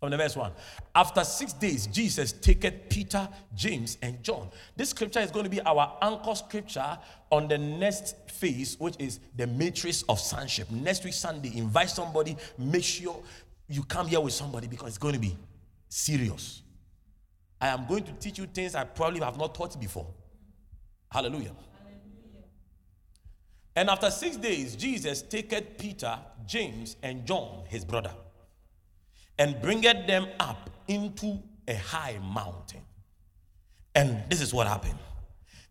from 0.00 0.10
the 0.10 0.16
verse 0.16 0.34
1. 0.34 0.50
After 0.94 1.22
six 1.22 1.52
days, 1.52 1.86
Jesus 1.86 2.32
taketh 2.32 2.88
Peter, 2.88 3.28
James, 3.54 3.98
and 4.00 4.22
John. 4.22 4.48
This 4.74 4.90
scripture 4.90 5.20
is 5.20 5.30
going 5.30 5.44
to 5.44 5.50
be 5.50 5.60
our 5.60 5.98
anchor 6.00 6.34
scripture 6.34 6.98
on 7.30 7.46
the 7.48 7.58
next 7.58 8.16
phase, 8.30 8.76
which 8.80 8.94
is 8.98 9.20
the 9.36 9.46
matrix 9.46 10.02
of 10.08 10.18
sonship. 10.18 10.70
Next 10.70 11.04
week, 11.04 11.12
Sunday, 11.12 11.52
invite 11.54 11.90
somebody, 11.90 12.36
make 12.56 12.82
sure 12.82 13.22
you 13.68 13.84
come 13.84 14.06
here 14.06 14.20
with 14.20 14.32
somebody 14.32 14.66
because 14.66 14.88
it's 14.88 14.98
going 14.98 15.14
to 15.14 15.20
be 15.20 15.36
serious. 15.88 16.62
I 17.60 17.68
am 17.68 17.86
going 17.86 18.04
to 18.04 18.12
teach 18.12 18.38
you 18.38 18.46
things 18.46 18.74
I 18.74 18.84
probably 18.84 19.20
have 19.20 19.36
not 19.36 19.54
taught 19.54 19.78
before. 19.78 20.06
Hallelujah. 21.12 21.52
And 23.76 23.90
after 23.90 24.10
six 24.10 24.36
days, 24.36 24.76
Jesus 24.76 25.20
taketh 25.22 25.76
Peter, 25.78 26.18
James, 26.46 26.96
and 27.02 27.26
John, 27.26 27.64
his 27.68 27.84
brother, 27.84 28.12
and 29.40 29.60
bringeth 29.62 30.06
them 30.06 30.26
up 30.38 30.68
into 30.86 31.42
a 31.66 31.74
high 31.74 32.18
mountain. 32.22 32.82
And 33.94 34.22
this 34.28 34.42
is 34.42 34.52
what 34.52 34.66
happened. 34.66 34.98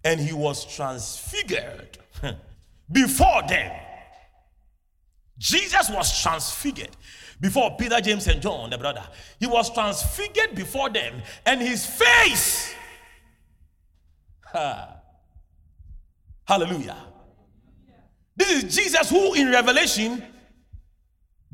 And 0.03 0.19
he 0.19 0.33
was 0.33 0.65
transfigured 0.65 1.99
before 2.91 3.43
them. 3.47 3.71
Jesus 5.37 5.87
was 5.89 6.19
transfigured 6.19 6.97
before 7.39 7.77
Peter, 7.77 8.01
James, 8.01 8.27
and 8.27 8.41
John, 8.41 8.71
the 8.71 8.77
brother. 8.77 9.07
He 9.39 9.45
was 9.45 9.71
transfigured 9.71 10.55
before 10.55 10.89
them, 10.89 11.21
and 11.45 11.61
his 11.61 11.85
face. 11.85 12.73
Ha. 14.45 14.95
Hallelujah. 16.43 16.97
This 18.35 18.63
is 18.63 18.75
Jesus 18.75 19.11
who, 19.11 19.35
in 19.35 19.51
Revelation, 19.51 20.23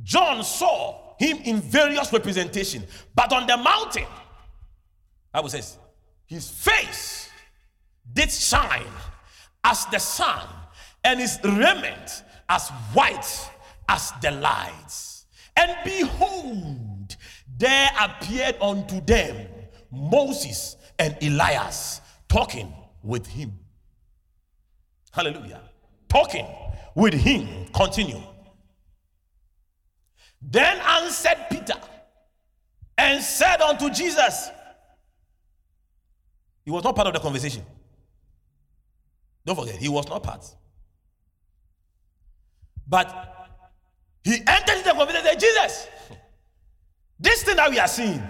John 0.01 0.43
saw 0.43 1.04
him 1.17 1.37
in 1.43 1.61
various 1.61 2.11
representation, 2.11 2.83
but 3.13 3.31
on 3.33 3.47
the 3.47 3.57
mountain, 3.57 4.05
Bible 5.31 5.49
says, 5.49 5.77
his 6.25 6.49
face 6.49 7.29
did 8.13 8.31
shine 8.31 8.83
as 9.63 9.85
the 9.87 9.99
sun, 9.99 10.47
and 11.03 11.19
his 11.19 11.39
raiment 11.43 12.23
as 12.49 12.69
white 12.93 13.49
as 13.89 14.11
the 14.21 14.31
lights. 14.31 15.25
And 15.55 15.75
behold, 15.83 17.15
there 17.57 17.89
appeared 17.99 18.57
unto 18.61 19.01
them 19.01 19.47
Moses 19.91 20.77
and 20.99 21.17
Elias 21.21 22.01
talking 22.27 22.73
with 23.03 23.25
him. 23.27 23.53
Hallelujah. 25.11 25.61
Talking 26.09 26.47
with 26.95 27.13
him. 27.13 27.67
Continue. 27.73 28.21
Then 30.47 30.77
answered 30.79 31.47
Peter 31.49 31.73
and 32.97 33.23
said 33.23 33.61
unto 33.61 33.89
Jesus, 33.89 34.49
He 36.63 36.71
was 36.71 36.83
not 36.83 36.95
part 36.95 37.07
of 37.07 37.13
the 37.13 37.19
conversation. 37.19 37.63
Don't 39.43 39.55
forget, 39.55 39.75
he 39.75 39.89
was 39.89 40.07
not 40.07 40.21
part. 40.23 40.45
But 42.87 43.09
he 44.23 44.33
entered 44.47 44.83
the 44.83 44.91
conversation 44.91 45.15
and 45.15 45.25
said, 45.25 45.39
Jesus, 45.39 45.87
this 47.19 47.43
thing 47.43 47.55
that 47.55 47.69
we 47.69 47.79
are 47.79 47.87
seeing, 47.87 48.21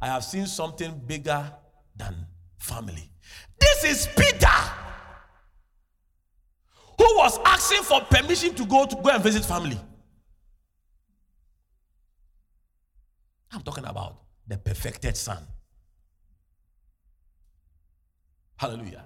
I 0.00 0.06
have 0.06 0.24
seen 0.24 0.46
something 0.46 1.00
bigger 1.04 1.52
than 1.96 2.14
family. 2.58 3.10
This 3.58 3.84
is 3.84 4.08
Peter 4.16 4.46
who 6.96 7.16
was 7.16 7.38
asking 7.44 7.82
for 7.82 8.00
permission 8.02 8.54
to 8.54 8.64
go 8.66 8.86
to 8.86 8.96
go 8.96 9.10
and 9.10 9.22
visit 9.22 9.44
family. 9.44 9.80
I'm 13.52 13.62
talking 13.62 13.84
about 13.84 14.18
the 14.46 14.58
perfected 14.58 15.16
son. 15.16 15.46
Hallelujah. 18.56 19.04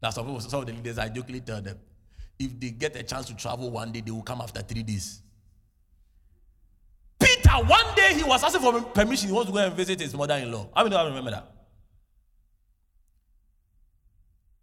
That's 0.00 0.16
what 0.16 0.42
some 0.42 0.60
of 0.60 0.66
the 0.66 0.72
leaders 0.72 0.98
I 0.98 1.08
jokingly 1.08 1.40
tell 1.40 1.60
them 1.60 1.78
if 2.38 2.58
they 2.60 2.70
get 2.70 2.96
a 2.96 3.02
chance 3.02 3.26
to 3.26 3.36
travel 3.36 3.70
one 3.70 3.92
day, 3.92 4.00
they 4.00 4.10
will 4.10 4.22
come 4.22 4.40
after 4.40 4.60
three 4.62 4.82
days. 4.82 5.22
Peter, 7.18 7.50
one 7.50 7.94
day 7.94 8.14
he 8.14 8.22
was 8.22 8.42
asking 8.44 8.60
for 8.60 8.80
permission. 8.82 9.28
He 9.28 9.34
wants 9.34 9.50
to 9.50 9.54
go 9.54 9.64
and 9.64 9.74
visit 9.74 10.00
his 10.00 10.14
mother 10.14 10.34
in 10.34 10.52
law. 10.52 10.68
How 10.74 10.84
many 10.84 10.94
of 10.94 11.02
you 11.02 11.08
remember 11.08 11.30
that? 11.30 11.52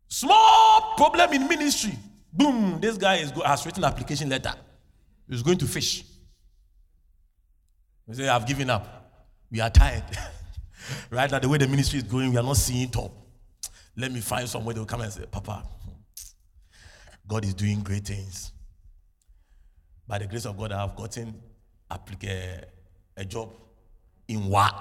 Small 0.07 0.93
problem 0.95 1.33
in 1.33 1.47
ministry. 1.47 1.93
Boom, 2.31 2.79
this 2.79 2.97
guy 2.97 3.15
is 3.15 3.31
go, 3.31 3.41
has 3.41 3.65
written 3.65 3.83
an 3.83 3.91
application 3.91 4.29
letter. 4.29 4.53
He's 5.27 5.41
going 5.41 5.57
to 5.57 5.65
fish. 5.65 6.03
He 8.07 8.13
say, 8.13 8.27
I've 8.27 8.45
given 8.45 8.69
up. 8.69 9.11
We 9.49 9.61
are 9.61 9.69
tired. 9.69 10.03
right 11.09 11.29
now, 11.29 11.39
the 11.39 11.47
way 11.47 11.57
the 11.57 11.67
ministry 11.67 11.99
is 11.99 12.03
going, 12.03 12.31
we 12.31 12.37
are 12.37 12.43
not 12.43 12.57
seeing 12.57 12.89
top. 12.89 13.11
Let 13.95 14.11
me 14.11 14.19
find 14.19 14.49
somewhere 14.49 14.73
they'll 14.73 14.85
come 14.85 15.01
and 15.01 15.13
say, 15.13 15.25
Papa, 15.29 15.63
God 17.27 17.45
is 17.45 17.53
doing 17.53 17.81
great 17.81 18.05
things. 18.05 18.51
By 20.07 20.17
the 20.19 20.27
grace 20.27 20.45
of 20.45 20.57
God, 20.57 20.71
I 20.71 20.81
have 20.81 20.95
gotten 20.95 21.35
a, 21.89 21.99
eh, 22.23 22.61
a 23.17 23.25
job 23.25 23.51
in 24.27 24.45
what? 24.49 24.73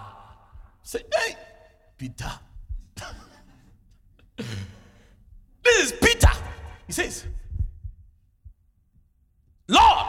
Say, 0.83 1.03
hey, 1.15 1.37
Peter. 1.97 2.31
this 4.37 5.79
is 5.81 5.93
Peter. 5.93 6.31
He 6.87 6.93
says, 6.93 7.27
Lord, 9.69 10.02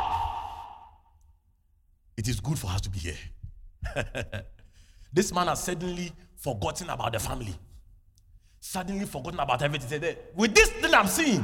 it 2.18 2.28
is 2.28 2.40
good 2.40 2.58
for 2.60 2.68
us 2.68 2.82
to 2.82 2.90
be 2.90 3.00
here. 3.00 3.18
this 5.14 5.34
man 5.34 5.48
has 5.48 5.64
suddenly 5.64 6.12
forgotten 6.38 6.90
about 6.90 7.14
the 7.14 7.20
family, 7.20 7.56
suddenly 8.60 9.06
forgotten 9.06 9.40
about 9.40 9.62
everything. 9.62 10.16
With 10.36 10.54
this 10.54 10.70
thing 10.70 10.94
I'm 10.94 11.08
seeing, 11.08 11.44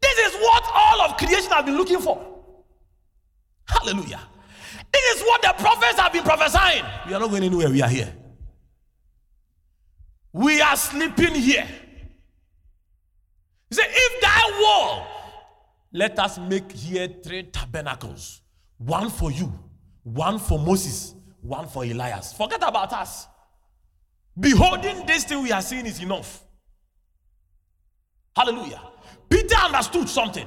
This 0.00 0.18
is 0.18 0.40
what 0.40 0.64
all 0.74 1.02
of 1.02 1.16
creation 1.16 1.50
have 1.52 1.64
been 1.64 1.76
looking 1.76 2.00
for. 2.00 2.20
Hallelujah. 3.66 4.20
This 4.92 5.16
is 5.16 5.22
what 5.22 5.40
the 5.42 5.54
prophets 5.56 5.98
have 5.98 6.12
been 6.12 6.24
prophesying. 6.24 6.84
We 7.06 7.14
are 7.14 7.20
not 7.20 7.30
going 7.30 7.44
anywhere, 7.44 7.70
we 7.70 7.82
are 7.82 7.88
here. 7.88 8.12
We 10.32 10.60
are 10.60 10.76
sleeping 10.76 11.34
here. 11.34 11.66
He 13.68 13.74
said, 13.74 13.86
If 13.88 14.20
thy 14.20 14.60
wall, 14.60 15.06
let 15.92 16.18
us 16.18 16.38
make 16.38 16.72
here 16.72 17.08
three 17.22 17.44
tabernacles 17.44 18.40
one 18.84 19.10
for 19.10 19.30
you, 19.30 19.52
one 20.02 20.38
for 20.38 20.58
Moses, 20.58 21.14
one 21.40 21.68
for 21.68 21.84
Elias. 21.84 22.32
Forget 22.32 22.62
about 22.62 22.92
us. 22.92 23.26
Beholding 24.38 25.06
this 25.06 25.24
thing 25.24 25.42
we 25.42 25.52
are 25.52 25.62
seeing 25.62 25.86
is 25.86 26.02
enough. 26.02 26.42
Hallelujah. 28.34 28.80
Peter 29.28 29.56
understood 29.56 30.08
something. 30.08 30.46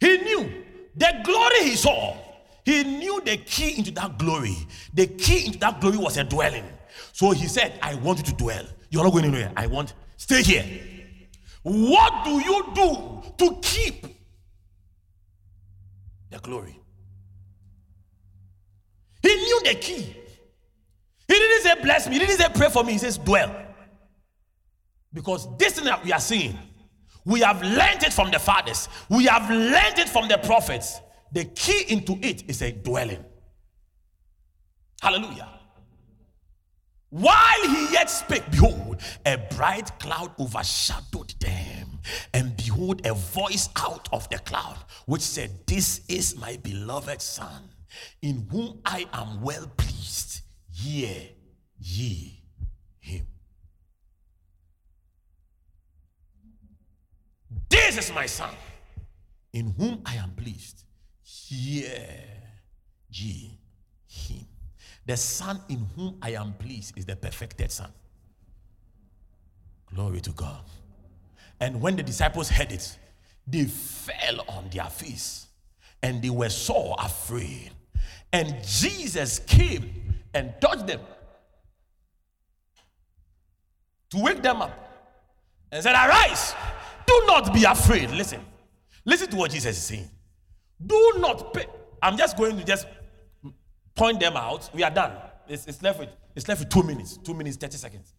He 0.00 0.18
knew 0.18 0.64
the 0.96 1.20
glory 1.24 1.70
he 1.70 1.76
saw. 1.76 2.16
He 2.64 2.82
knew 2.82 3.20
the 3.24 3.36
key 3.36 3.78
into 3.78 3.90
that 3.92 4.18
glory. 4.18 4.56
The 4.92 5.06
key 5.06 5.46
into 5.46 5.58
that 5.58 5.80
glory 5.80 5.98
was 5.98 6.16
a 6.16 6.24
dwelling. 6.24 6.64
So 7.12 7.30
he 7.30 7.46
said, 7.46 7.78
I 7.82 7.94
want 7.96 8.18
you 8.18 8.24
to 8.24 8.34
dwell. 8.34 8.64
You're 8.90 9.04
not 9.04 9.12
going 9.12 9.26
anywhere. 9.26 9.52
I 9.56 9.66
want, 9.66 9.94
stay 10.16 10.42
here. 10.42 10.64
What 11.62 12.24
do 12.24 12.32
you 12.40 12.72
do 12.74 13.22
to 13.38 13.58
keep 13.60 14.06
the 16.30 16.38
glory? 16.38 16.80
He 19.24 19.34
knew 19.34 19.60
the 19.64 19.74
key. 19.76 20.14
He 21.26 21.34
didn't 21.34 21.62
say, 21.62 21.82
bless 21.82 22.06
me. 22.06 22.12
He 22.12 22.18
didn't 22.18 22.36
say, 22.36 22.48
pray 22.54 22.68
for 22.68 22.84
me. 22.84 22.92
He 22.92 22.98
says, 22.98 23.16
dwell. 23.16 23.56
Because 25.14 25.48
this 25.56 25.72
thing 25.76 25.86
that 25.86 26.04
we 26.04 26.12
are 26.12 26.20
seeing, 26.20 26.58
we 27.24 27.40
have 27.40 27.62
learned 27.62 28.02
it 28.02 28.12
from 28.12 28.30
the 28.30 28.38
fathers, 28.38 28.86
we 29.08 29.24
have 29.24 29.48
learned 29.48 29.98
it 29.98 30.10
from 30.10 30.28
the 30.28 30.36
prophets. 30.36 31.00
The 31.32 31.46
key 31.46 31.84
into 31.88 32.18
it 32.20 32.50
is 32.50 32.60
a 32.60 32.70
dwelling. 32.70 33.24
Hallelujah. 35.00 35.48
While 37.08 37.62
he 37.62 37.92
yet 37.92 38.10
spake, 38.10 38.50
behold, 38.50 39.00
a 39.24 39.38
bright 39.56 39.98
cloud 39.98 40.32
overshadowed 40.38 41.32
them. 41.40 42.00
And 42.34 42.54
behold, 42.58 43.06
a 43.06 43.14
voice 43.14 43.70
out 43.76 44.06
of 44.12 44.28
the 44.28 44.38
cloud, 44.40 44.76
which 45.06 45.22
said, 45.22 45.66
This 45.66 46.02
is 46.08 46.36
my 46.36 46.58
beloved 46.58 47.22
Son, 47.22 47.70
in 48.22 48.46
whom 48.50 48.80
I 48.84 49.06
am 49.12 49.42
well 49.42 49.70
pleased. 49.76 50.42
Hear 50.70 51.28
ye 51.78 52.42
him. 52.98 53.26
This 57.68 57.98
is 57.98 58.12
my 58.12 58.26
Son, 58.26 58.50
in 59.52 59.74
whom 59.78 60.02
I 60.04 60.16
am 60.16 60.30
pleased. 60.32 60.84
Hear 61.22 62.24
ye 63.10 63.58
him. 64.06 64.46
The 65.06 65.16
Son 65.16 65.60
in 65.68 65.86
whom 65.94 66.18
I 66.22 66.30
am 66.30 66.54
pleased 66.54 66.96
is 66.96 67.04
the 67.04 67.16
perfected 67.16 67.70
Son. 67.70 67.92
Glory 69.86 70.20
to 70.22 70.30
God. 70.30 70.64
And 71.60 71.80
when 71.80 71.96
the 71.96 72.02
disciples 72.02 72.48
heard 72.48 72.72
it, 72.72 72.98
they 73.46 73.64
fell 73.64 74.44
on 74.48 74.70
their 74.70 74.86
face 74.86 75.46
and 76.02 76.20
they 76.22 76.30
were 76.30 76.48
so 76.48 76.94
afraid. 76.94 77.70
And 78.34 78.56
Jesus 78.64 79.38
came 79.38 80.18
and 80.34 80.52
touched 80.60 80.88
them 80.88 80.98
to 84.10 84.18
wake 84.18 84.42
them 84.42 84.60
up 84.60 84.72
and 85.70 85.80
said, 85.80 85.94
Arise, 85.94 86.52
do 87.06 87.22
not 87.28 87.54
be 87.54 87.62
afraid. 87.62 88.10
Listen, 88.10 88.40
listen 89.04 89.30
to 89.30 89.36
what 89.36 89.52
Jesus 89.52 89.76
is 89.76 89.84
saying. 89.84 90.10
Do 90.84 91.12
not 91.18 91.54
pay. 91.54 91.66
I'm 92.02 92.16
just 92.16 92.36
going 92.36 92.58
to 92.58 92.64
just 92.64 92.88
point 93.94 94.18
them 94.18 94.36
out. 94.36 94.68
We 94.74 94.82
are 94.82 94.90
done. 94.90 95.12
It's, 95.46 95.68
it's 95.68 95.80
left 95.80 96.00
with 96.00 96.08
it's 96.34 96.48
left 96.48 96.58
with 96.58 96.70
two 96.70 96.82
minutes, 96.82 97.16
two 97.18 97.34
minutes, 97.34 97.56
30 97.56 97.76
seconds. 97.76 98.14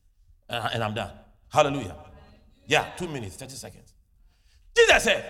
Uh, 0.49 0.69
and 0.73 0.81
I'm 0.81 0.93
done. 0.93 1.11
Hallelujah. 1.49 1.97
Yeah, 2.65 2.89
two 2.95 3.09
minutes, 3.09 3.35
30 3.35 3.51
seconds. 3.55 3.93
Jesus 4.77 5.03
said, 5.03 5.25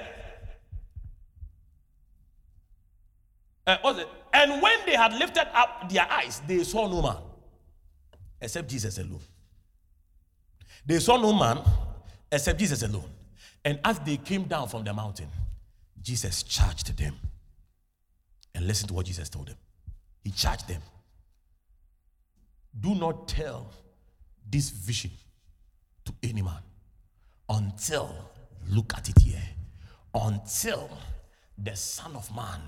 uh, 3.65 3.77
was 3.83 3.97
it? 3.97 4.07
And 4.45 4.61
when 4.61 4.77
they 4.85 4.95
had 4.95 5.11
lifted 5.13 5.47
up 5.57 5.89
their 5.89 6.07
eyes, 6.07 6.39
they 6.47 6.63
saw 6.63 6.87
no 6.87 7.01
man 7.01 7.17
except 8.39 8.69
Jesus 8.69 8.99
alone. 8.99 9.21
They 10.85 10.99
saw 10.99 11.17
no 11.17 11.33
man 11.33 11.61
except 12.31 12.59
Jesus 12.59 12.83
alone. 12.83 13.09
And 13.63 13.79
as 13.83 13.97
they 14.01 14.17
came 14.17 14.43
down 14.43 14.67
from 14.67 14.83
the 14.83 14.93
mountain, 14.93 15.29
Jesus 15.99 16.43
charged 16.43 16.95
them. 16.95 17.15
And 18.53 18.67
listen 18.67 18.87
to 18.89 18.93
what 18.93 19.07
Jesus 19.07 19.29
told 19.29 19.47
them. 19.47 19.55
He 20.23 20.29
charged 20.29 20.67
them. 20.67 20.83
Do 22.79 22.93
not 22.93 23.27
tell 23.27 23.71
this 24.47 24.69
vision 24.69 25.09
to 26.05 26.13
any 26.21 26.43
man 26.43 26.61
until, 27.49 28.13
look 28.69 28.93
at 28.95 29.09
it 29.09 29.17
here, 29.19 29.41
until 30.13 30.87
the 31.57 31.75
Son 31.75 32.15
of 32.15 32.33
Man 32.35 32.61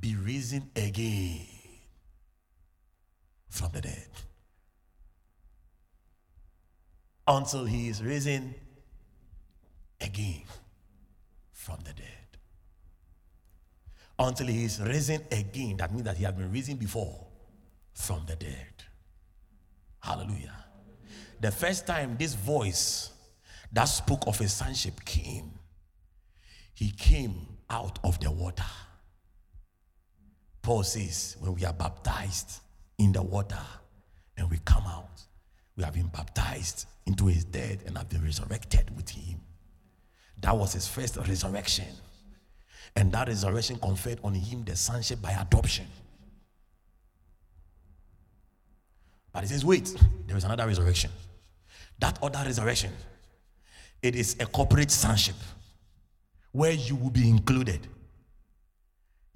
be 0.00 0.14
risen 0.14 0.70
again 0.74 1.46
from 3.48 3.70
the 3.72 3.80
dead. 3.80 4.08
Until 7.26 7.64
he 7.64 7.88
is 7.88 8.02
risen 8.02 8.54
again 10.00 10.42
from 11.52 11.78
the 11.84 11.92
dead. 11.92 12.04
Until 14.18 14.46
he 14.46 14.64
is 14.64 14.80
risen 14.80 15.22
again, 15.30 15.76
that 15.78 15.92
means 15.92 16.04
that 16.04 16.16
he 16.16 16.24
has 16.24 16.34
been 16.34 16.50
risen 16.52 16.76
before 16.76 17.26
from 17.92 18.22
the 18.26 18.36
dead. 18.36 18.84
Hallelujah. 20.00 20.64
The 21.40 21.50
first 21.50 21.86
time 21.86 22.16
this 22.18 22.34
voice 22.34 23.10
that 23.72 23.84
spoke 23.84 24.26
of 24.26 24.38
his 24.38 24.52
sonship 24.52 25.04
came, 25.04 25.50
he 26.74 26.90
came 26.90 27.34
out 27.68 27.98
of 28.04 28.20
the 28.20 28.30
water. 28.30 28.64
Paul 30.66 30.82
says, 30.82 31.36
when 31.38 31.54
we 31.54 31.64
are 31.64 31.72
baptized 31.72 32.58
in 32.98 33.12
the 33.12 33.22
water 33.22 33.60
and 34.36 34.50
we 34.50 34.58
come 34.64 34.82
out, 34.84 35.22
we 35.76 35.84
have 35.84 35.94
been 35.94 36.08
baptized 36.08 36.86
into 37.06 37.28
his 37.28 37.44
death 37.44 37.86
and 37.86 37.96
have 37.96 38.08
been 38.08 38.24
resurrected 38.24 38.90
with 38.96 39.08
him. 39.08 39.40
That 40.40 40.56
was 40.56 40.72
his 40.72 40.88
first 40.88 41.18
resurrection. 41.18 41.86
And 42.96 43.12
that 43.12 43.28
resurrection 43.28 43.76
conferred 43.78 44.18
on 44.24 44.34
him 44.34 44.64
the 44.64 44.74
sonship 44.74 45.22
by 45.22 45.30
adoption. 45.30 45.86
But 49.32 49.42
he 49.42 49.46
says, 49.46 49.64
wait, 49.64 49.94
there 50.26 50.36
is 50.36 50.42
another 50.42 50.66
resurrection. 50.66 51.12
That 52.00 52.18
other 52.20 52.42
resurrection, 52.44 52.90
it 54.02 54.16
is 54.16 54.34
a 54.40 54.46
corporate 54.46 54.90
sonship 54.90 55.36
where 56.50 56.72
you 56.72 56.96
will 56.96 57.10
be 57.10 57.30
included. 57.30 57.86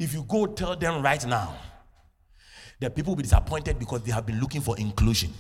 If 0.01 0.15
you 0.15 0.25
go 0.25 0.47
tell 0.47 0.75
them 0.77 1.03
right 1.03 1.25
now, 1.27 1.55
the 2.81 2.89
people 2.89 3.11
will 3.13 3.19
be 3.19 3.25
disappointed 3.25 3.79
because 3.79 4.03
they 4.03 4.11
have 4.13 4.25
been 4.25 4.41
looking 4.41 4.63
for 4.63 4.79
inclusion. 4.79 5.31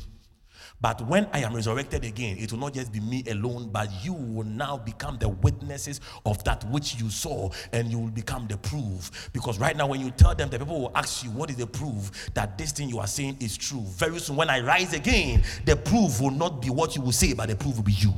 But 0.82 1.00
when 1.08 1.26
I 1.32 1.38
am 1.40 1.54
resurrected 1.54 2.04
again, 2.04 2.36
it 2.38 2.52
will 2.52 2.58
not 2.58 2.74
just 2.74 2.92
be 2.92 3.00
me 3.00 3.24
alone, 3.30 3.70
but 3.72 3.88
you 4.04 4.12
will 4.12 4.44
now 4.44 4.76
become 4.76 5.16
the 5.16 5.30
witnesses 5.30 6.02
of 6.26 6.44
that 6.44 6.62
which 6.64 7.00
you 7.00 7.08
saw, 7.08 7.48
and 7.72 7.90
you 7.90 7.98
will 7.98 8.10
become 8.10 8.46
the 8.48 8.58
proof. 8.58 9.30
Because 9.32 9.58
right 9.58 9.74
now, 9.74 9.86
when 9.86 10.00
you 10.00 10.10
tell 10.10 10.34
them, 10.34 10.50
the 10.50 10.58
people 10.58 10.78
will 10.78 10.92
ask 10.94 11.24
you, 11.24 11.30
What 11.30 11.48
is 11.48 11.56
the 11.56 11.66
proof 11.66 12.30
that 12.34 12.58
this 12.58 12.72
thing 12.72 12.90
you 12.90 12.98
are 12.98 13.06
saying 13.06 13.38
is 13.40 13.56
true? 13.56 13.82
Very 13.86 14.18
soon, 14.18 14.36
when 14.36 14.50
I 14.50 14.60
rise 14.60 14.92
again, 14.92 15.42
the 15.64 15.76
proof 15.76 16.20
will 16.20 16.32
not 16.32 16.60
be 16.60 16.68
what 16.68 16.96
you 16.96 17.00
will 17.00 17.12
say, 17.12 17.32
but 17.32 17.48
the 17.48 17.56
proof 17.56 17.76
will 17.76 17.82
be 17.82 17.92
you. 17.92 18.12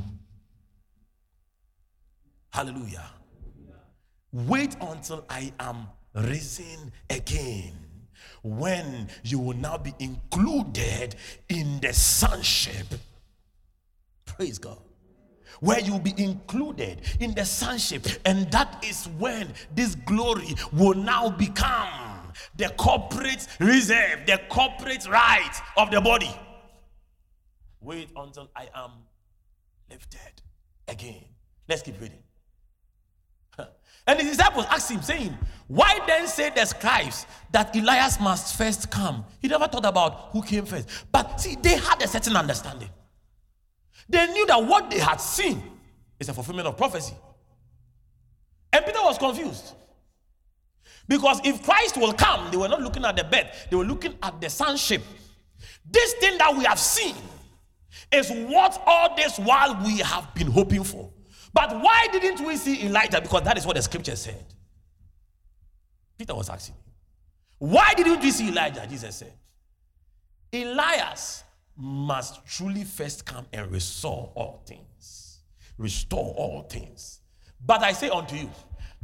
Hallelujah. 2.49 3.09
Wait 4.33 4.75
until 4.81 5.25
I 5.29 5.53
am 5.59 5.87
risen 6.13 6.91
again 7.09 7.73
when 8.43 9.07
you 9.23 9.39
will 9.39 9.55
now 9.55 9.77
be 9.77 9.93
included 9.99 11.15
in 11.49 11.79
the 11.79 11.93
sonship. 11.93 12.87
Praise 14.25 14.57
God. 14.59 14.79
Where 15.59 15.79
you'll 15.79 15.99
be 15.99 16.13
included 16.17 17.01
in 17.21 17.33
the 17.33 17.45
sonship, 17.45 18.05
and 18.25 18.51
that 18.51 18.83
is 18.85 19.07
when 19.17 19.53
this 19.73 19.95
glory 19.95 20.55
will 20.73 20.95
now 20.95 21.29
become 21.29 22.33
the 22.57 22.69
corporate 22.77 23.47
reserve, 23.59 24.25
the 24.25 24.41
corporate 24.49 25.07
right 25.07 25.61
of 25.77 25.89
the 25.89 26.01
body. 26.01 26.35
Wait 27.79 28.09
until 28.15 28.49
I 28.55 28.67
am 28.75 28.91
lifted 29.89 30.41
again. 30.87 31.23
Let's 31.69 31.81
keep 31.81 31.99
reading. 32.01 32.23
And 34.05 34.19
his 34.19 34.37
disciples 34.37 34.65
asked 34.69 34.91
him, 34.91 35.01
saying, 35.01 35.37
Why 35.67 35.99
then 36.05 36.27
say 36.27 36.49
the 36.49 36.65
scribes 36.65 37.25
that 37.51 37.75
Elias 37.75 38.19
must 38.19 38.57
first 38.57 38.91
come? 38.91 39.25
He 39.41 39.47
never 39.47 39.67
thought 39.67 39.85
about 39.85 40.29
who 40.31 40.41
came 40.41 40.65
first. 40.65 40.89
But 41.11 41.39
see, 41.39 41.55
they 41.61 41.77
had 41.77 42.01
a 42.01 42.07
certain 42.07 42.35
understanding. 42.35 42.89
They 44.09 44.27
knew 44.27 44.45
that 44.47 44.63
what 44.63 44.91
they 44.91 44.99
had 44.99 45.21
seen 45.21 45.63
is 46.19 46.27
a 46.27 46.33
fulfillment 46.33 46.67
of 46.67 46.77
prophecy. 46.77 47.13
And 48.73 48.85
Peter 48.85 49.01
was 49.01 49.17
confused. 49.17 49.73
Because 51.07 51.39
if 51.43 51.63
Christ 51.63 51.97
will 51.97 52.13
come, 52.13 52.49
they 52.51 52.57
were 52.57 52.67
not 52.67 52.81
looking 52.81 53.05
at 53.05 53.15
the 53.15 53.23
bed, 53.23 53.53
they 53.69 53.75
were 53.75 53.85
looking 53.85 54.15
at 54.21 54.39
the 54.41 54.49
sonship. 54.49 55.01
This 55.89 56.13
thing 56.13 56.37
that 56.37 56.55
we 56.55 56.63
have 56.65 56.79
seen 56.79 57.15
is 58.11 58.29
what 58.29 58.81
all 58.85 59.15
this 59.15 59.37
while 59.37 59.81
we 59.85 59.99
have 59.99 60.33
been 60.33 60.47
hoping 60.47 60.83
for. 60.83 61.12
But 61.53 61.79
why 61.79 62.07
didn't 62.11 62.45
we 62.45 62.57
see 62.57 62.85
Elijah? 62.85 63.21
Because 63.21 63.43
that 63.43 63.57
is 63.57 63.65
what 63.65 63.75
the 63.75 63.81
scripture 63.81 64.15
said. 64.15 64.43
Peter 66.17 66.33
was 66.33 66.49
asking, 66.49 66.75
Why 67.59 67.93
didn't 67.93 68.21
we 68.21 68.31
see 68.31 68.49
Elijah? 68.49 68.85
Jesus 68.89 69.15
said, 69.17 69.33
Elias 70.51 71.43
must 71.75 72.45
truly 72.45 72.83
first 72.83 73.25
come 73.25 73.45
and 73.53 73.71
restore 73.71 74.31
all 74.35 74.63
things. 74.65 75.39
Restore 75.77 76.33
all 76.35 76.63
things. 76.63 77.19
But 77.65 77.81
I 77.81 77.93
say 77.93 78.09
unto 78.09 78.35
you 78.35 78.49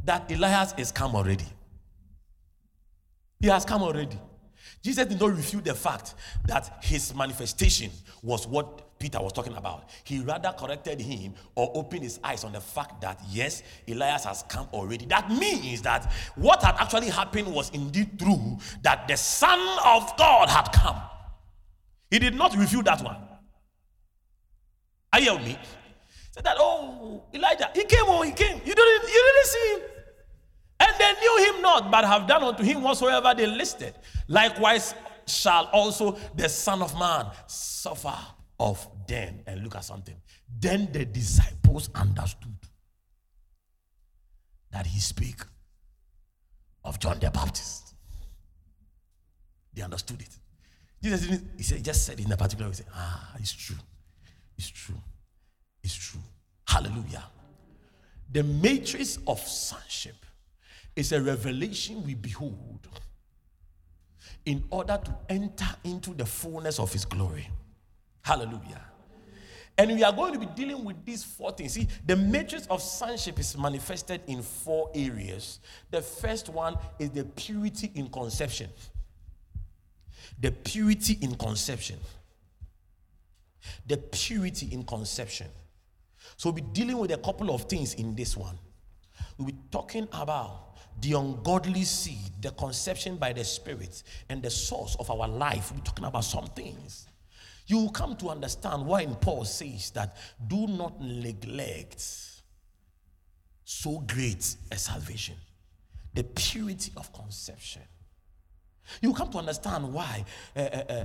that 0.04 0.30
Elias 0.30 0.74
is 0.76 0.92
come 0.92 1.14
already. 1.14 1.46
He 3.40 3.48
has 3.48 3.64
come 3.64 3.82
already. 3.82 4.18
Jesus 4.82 5.06
did 5.06 5.20
not 5.20 5.34
refute 5.34 5.64
the 5.64 5.74
fact 5.74 6.14
that 6.46 6.78
his 6.82 7.14
manifestation 7.14 7.90
was 8.22 8.46
what 8.46 8.89
Peter 9.00 9.20
was 9.20 9.32
talking 9.32 9.56
about. 9.56 9.88
He 10.04 10.20
rather 10.20 10.52
corrected 10.56 11.00
him 11.00 11.32
or 11.54 11.72
opened 11.74 12.02
his 12.02 12.20
eyes 12.22 12.44
on 12.44 12.52
the 12.52 12.60
fact 12.60 13.00
that 13.00 13.18
yes, 13.30 13.62
Elias 13.88 14.24
has 14.24 14.44
come 14.46 14.68
already. 14.74 15.06
That 15.06 15.30
means 15.30 15.80
that 15.82 16.12
what 16.36 16.62
had 16.62 16.76
actually 16.78 17.08
happened 17.08 17.52
was 17.52 17.70
indeed 17.70 18.18
true, 18.18 18.58
that 18.82 19.08
the 19.08 19.16
Son 19.16 19.58
of 19.86 20.14
God 20.18 20.50
had 20.50 20.70
come. 20.72 21.00
He 22.10 22.18
did 22.18 22.34
not 22.34 22.54
refute 22.54 22.84
that 22.84 23.02
one. 23.02 23.16
Are 25.14 25.20
you 25.20 25.34
with 25.34 25.44
me? 25.46 25.58
Said 26.32 26.44
that, 26.44 26.56
oh, 26.60 27.24
Elijah, 27.32 27.70
he 27.74 27.84
came, 27.84 28.04
oh, 28.04 28.20
he 28.20 28.32
came. 28.32 28.60
You 28.66 28.74
didn't, 28.74 29.02
you 29.08 29.32
didn't 29.32 29.46
see 29.46 29.72
him. 29.72 29.80
And 30.80 30.90
they 30.98 31.12
knew 31.20 31.52
him 31.52 31.62
not, 31.62 31.90
but 31.90 32.04
have 32.04 32.28
done 32.28 32.42
unto 32.42 32.62
him 32.62 32.82
whatsoever 32.82 33.32
they 33.34 33.46
listed. 33.46 33.94
Likewise 34.28 34.94
shall 35.26 35.70
also 35.72 36.18
the 36.36 36.50
Son 36.50 36.82
of 36.82 36.98
Man 36.98 37.30
suffer 37.46 38.14
of 38.60 38.86
them. 39.08 39.40
And 39.46 39.64
look 39.64 39.74
at 39.74 39.84
something. 39.84 40.14
Then 40.60 40.88
the 40.92 41.04
disciples 41.04 41.90
understood 41.94 42.54
that 44.70 44.86
he 44.86 45.00
spake 45.00 45.40
of 46.84 47.00
John 47.00 47.18
the 47.18 47.30
Baptist. 47.30 47.94
They 49.74 49.82
understood 49.82 50.20
it. 50.20 50.38
Jesus 51.02 51.26
didn't, 51.26 51.50
he 51.56 51.62
said, 51.62 51.78
he 51.78 51.82
just 51.82 52.06
said 52.06 52.20
in 52.20 52.30
a 52.30 52.36
particular 52.36 52.66
way, 52.68 52.72
he 52.72 52.76
said, 52.76 52.86
ah, 52.94 53.32
it's 53.38 53.52
true. 53.52 53.76
It's 54.56 54.68
true. 54.68 55.00
It's 55.82 55.94
true. 55.94 56.20
Hallelujah. 56.68 57.24
The 58.30 58.44
matrix 58.44 59.18
of 59.26 59.40
sonship 59.40 60.14
is 60.94 61.12
a 61.12 61.20
revelation 61.20 62.04
we 62.04 62.14
behold 62.14 62.86
in 64.44 64.62
order 64.70 65.00
to 65.02 65.16
enter 65.28 65.68
into 65.84 66.12
the 66.14 66.26
fullness 66.26 66.78
of 66.78 66.92
his 66.92 67.04
glory. 67.04 67.48
Hallelujah. 68.22 68.84
And 69.78 69.92
we 69.92 70.04
are 70.04 70.12
going 70.12 70.34
to 70.34 70.38
be 70.38 70.46
dealing 70.46 70.84
with 70.84 71.04
these 71.06 71.24
four 71.24 71.52
things. 71.52 71.72
See, 71.72 71.88
the 72.04 72.14
matrix 72.14 72.66
of 72.66 72.82
sonship 72.82 73.38
is 73.38 73.56
manifested 73.56 74.20
in 74.26 74.42
four 74.42 74.90
areas. 74.94 75.60
The 75.90 76.02
first 76.02 76.50
one 76.50 76.76
is 76.98 77.10
the 77.10 77.24
purity 77.24 77.90
in 77.94 78.10
conception 78.10 78.68
the 80.40 80.50
purity 80.50 81.18
in 81.20 81.34
conception. 81.34 81.98
The 83.86 83.98
purity 83.98 84.68
in 84.72 84.84
conception. 84.84 85.48
So 86.36 86.50
we'll 86.50 86.62
be 86.62 86.72
dealing 86.72 86.98
with 86.98 87.12
a 87.12 87.18
couple 87.18 87.54
of 87.54 87.64
things 87.64 87.94
in 87.94 88.14
this 88.14 88.36
one. 88.36 88.58
We'll 89.36 89.48
be 89.48 89.56
talking 89.70 90.08
about 90.12 90.76
the 91.00 91.12
ungodly 91.12 91.84
seed, 91.84 92.30
the 92.40 92.50
conception 92.50 93.16
by 93.16 93.32
the 93.32 93.44
Spirit, 93.44 94.02
and 94.28 94.42
the 94.42 94.50
source 94.50 94.96
of 94.98 95.10
our 95.10 95.28
life. 95.28 95.70
We'll 95.70 95.80
be 95.80 95.86
talking 95.86 96.04
about 96.04 96.24
some 96.24 96.46
things. 96.48 97.06
You 97.70 97.78
will 97.78 97.90
come 97.90 98.16
to 98.16 98.30
understand 98.30 98.84
why 98.84 99.06
Paul 99.06 99.44
says 99.44 99.92
that 99.92 100.16
do 100.44 100.66
not 100.66 101.00
neglect 101.00 102.04
so 103.62 104.00
great 104.00 104.56
a 104.72 104.76
salvation. 104.76 105.36
The 106.12 106.24
purity 106.24 106.90
of 106.96 107.12
conception. 107.12 107.82
You 109.00 109.14
come 109.14 109.30
to 109.30 109.38
understand 109.38 109.92
why 109.92 110.24
uh, 110.56 110.60
uh, 110.60 111.04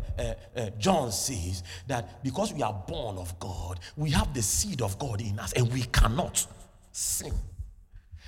uh, 0.58 0.70
John 0.80 1.12
says 1.12 1.62
that 1.86 2.24
because 2.24 2.52
we 2.52 2.64
are 2.64 2.74
born 2.88 3.20
of 3.20 3.40
God, 3.40 3.80
we 3.96 4.10
have 4.10 4.34
the 4.34 4.42
seed 4.42 4.82
of 4.82 4.98
God 4.98 5.22
in 5.22 5.38
us 5.38 5.54
and 5.54 5.72
we 5.72 5.84
cannot 5.84 6.48
sin. 6.92 7.34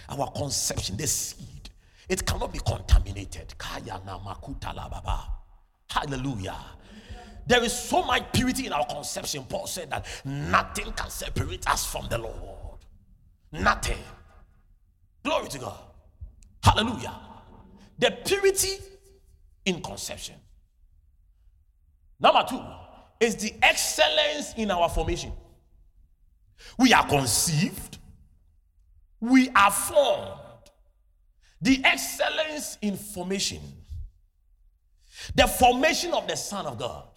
Our 0.10 0.30
conception, 0.30 0.96
the 0.96 1.08
seed, 1.08 1.72
it 2.08 2.24
cannot 2.24 2.54
be 2.54 2.60
contaminated. 2.60 3.56
Hallelujah. 5.90 6.56
There 7.48 7.64
is 7.64 7.74
so 7.74 8.04
much 8.04 8.34
purity 8.34 8.66
in 8.68 8.74
our 8.74 8.86
conception. 8.86 9.46
Paul 9.46 9.68
said 9.68 9.90
that 9.90 10.06
nothing 10.26 10.92
can 10.92 11.10
separate 11.10 11.68
us 11.70 11.86
from 11.90 12.08
the 12.10 12.18
Lord. 12.18 12.80
Nothing. 13.54 13.98
Glory 15.24 15.48
to 15.48 15.60
God. 15.60 15.80
Hallelujah. 16.62 17.16
The 17.98 18.12
purity 18.26 18.78
in 19.66 19.82
conception. 19.82 20.36
Number 22.20 22.46
two 22.50 22.62
is 23.20 23.38
the 23.38 23.54
excellence 23.62 24.54
in 24.58 24.70
our 24.70 24.90
formation. 24.90 25.32
We 26.78 26.92
are 26.92 27.08
conceived, 27.08 27.98
we 29.22 29.50
are 29.50 29.72
formed. 29.72 30.42
The 31.62 31.82
excellence 31.84 32.78
in 32.82 32.98
formation, 32.98 33.62
the 35.34 35.48
formation 35.48 36.14
of 36.14 36.28
the 36.28 36.36
Son 36.36 36.66
of 36.66 36.78
God. 36.78 37.08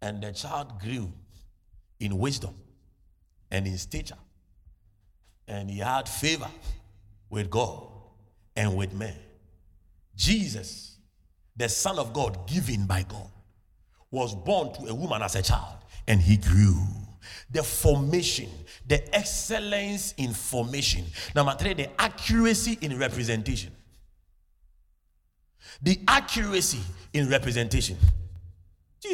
And 0.00 0.22
the 0.22 0.32
child 0.32 0.80
grew 0.80 1.12
in 1.98 2.18
wisdom 2.18 2.54
and 3.50 3.66
in 3.66 3.76
stature, 3.78 4.18
and 5.48 5.70
he 5.70 5.78
had 5.78 6.08
favor 6.08 6.50
with 7.30 7.50
God 7.50 7.88
and 8.54 8.76
with 8.76 8.92
men. 8.92 9.16
Jesus, 10.14 10.98
the 11.56 11.68
Son 11.68 11.98
of 11.98 12.12
God, 12.12 12.46
given 12.46 12.86
by 12.86 13.04
God, 13.08 13.30
was 14.10 14.34
born 14.34 14.72
to 14.74 14.86
a 14.86 14.94
woman 14.94 15.22
as 15.22 15.34
a 15.34 15.42
child 15.42 15.78
and 16.08 16.20
he 16.20 16.36
grew. 16.36 16.76
The 17.50 17.62
formation, 17.62 18.48
the 18.86 19.14
excellence 19.14 20.14
in 20.16 20.32
formation. 20.32 21.04
Number 21.34 21.54
three, 21.54 21.74
the 21.74 22.00
accuracy 22.00 22.78
in 22.80 22.98
representation. 22.98 23.70
The 25.82 26.00
accuracy 26.08 26.80
in 27.12 27.28
representation. 27.28 27.98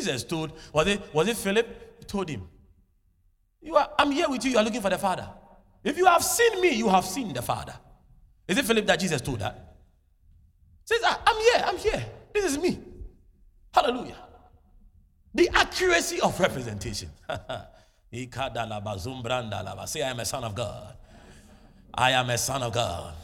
Jesus 0.04 0.24
told, 0.24 0.52
was 0.72 0.86
it, 0.86 1.00
was 1.12 1.28
it 1.28 1.36
Philip? 1.36 1.96
He 1.98 2.04
told 2.04 2.28
him, 2.28 2.46
you 3.60 3.76
are, 3.76 3.90
I'm 3.98 4.10
here 4.10 4.28
with 4.28 4.44
you, 4.44 4.52
you 4.52 4.58
are 4.58 4.64
looking 4.64 4.82
for 4.82 4.90
the 4.90 4.98
Father. 4.98 5.28
If 5.82 5.96
you 5.96 6.06
have 6.06 6.22
seen 6.22 6.60
me, 6.60 6.70
you 6.70 6.88
have 6.88 7.04
seen 7.04 7.32
the 7.32 7.42
Father. 7.42 7.74
Is 8.46 8.58
it 8.58 8.64
Philip 8.64 8.86
that 8.86 9.00
Jesus 9.00 9.20
told 9.20 9.40
that? 9.40 9.76
Says, 10.84 11.00
ah, 11.02 11.22
I'm 11.26 11.36
here, 11.40 11.64
I'm 11.66 11.78
here. 11.78 12.06
This 12.32 12.44
is 12.44 12.58
me. 12.58 12.78
Hallelujah. 13.72 14.16
The 15.34 15.48
accuracy 15.52 16.20
of 16.20 16.38
representation. 16.38 17.08
Say, 18.12 18.28
I 18.32 20.10
am 20.10 20.20
a 20.20 20.24
son 20.24 20.44
of 20.44 20.54
God. 20.54 20.94
I 21.92 22.10
am 22.12 22.30
a 22.30 22.38
son 22.38 22.62
of 22.62 22.72
God. 22.72 23.14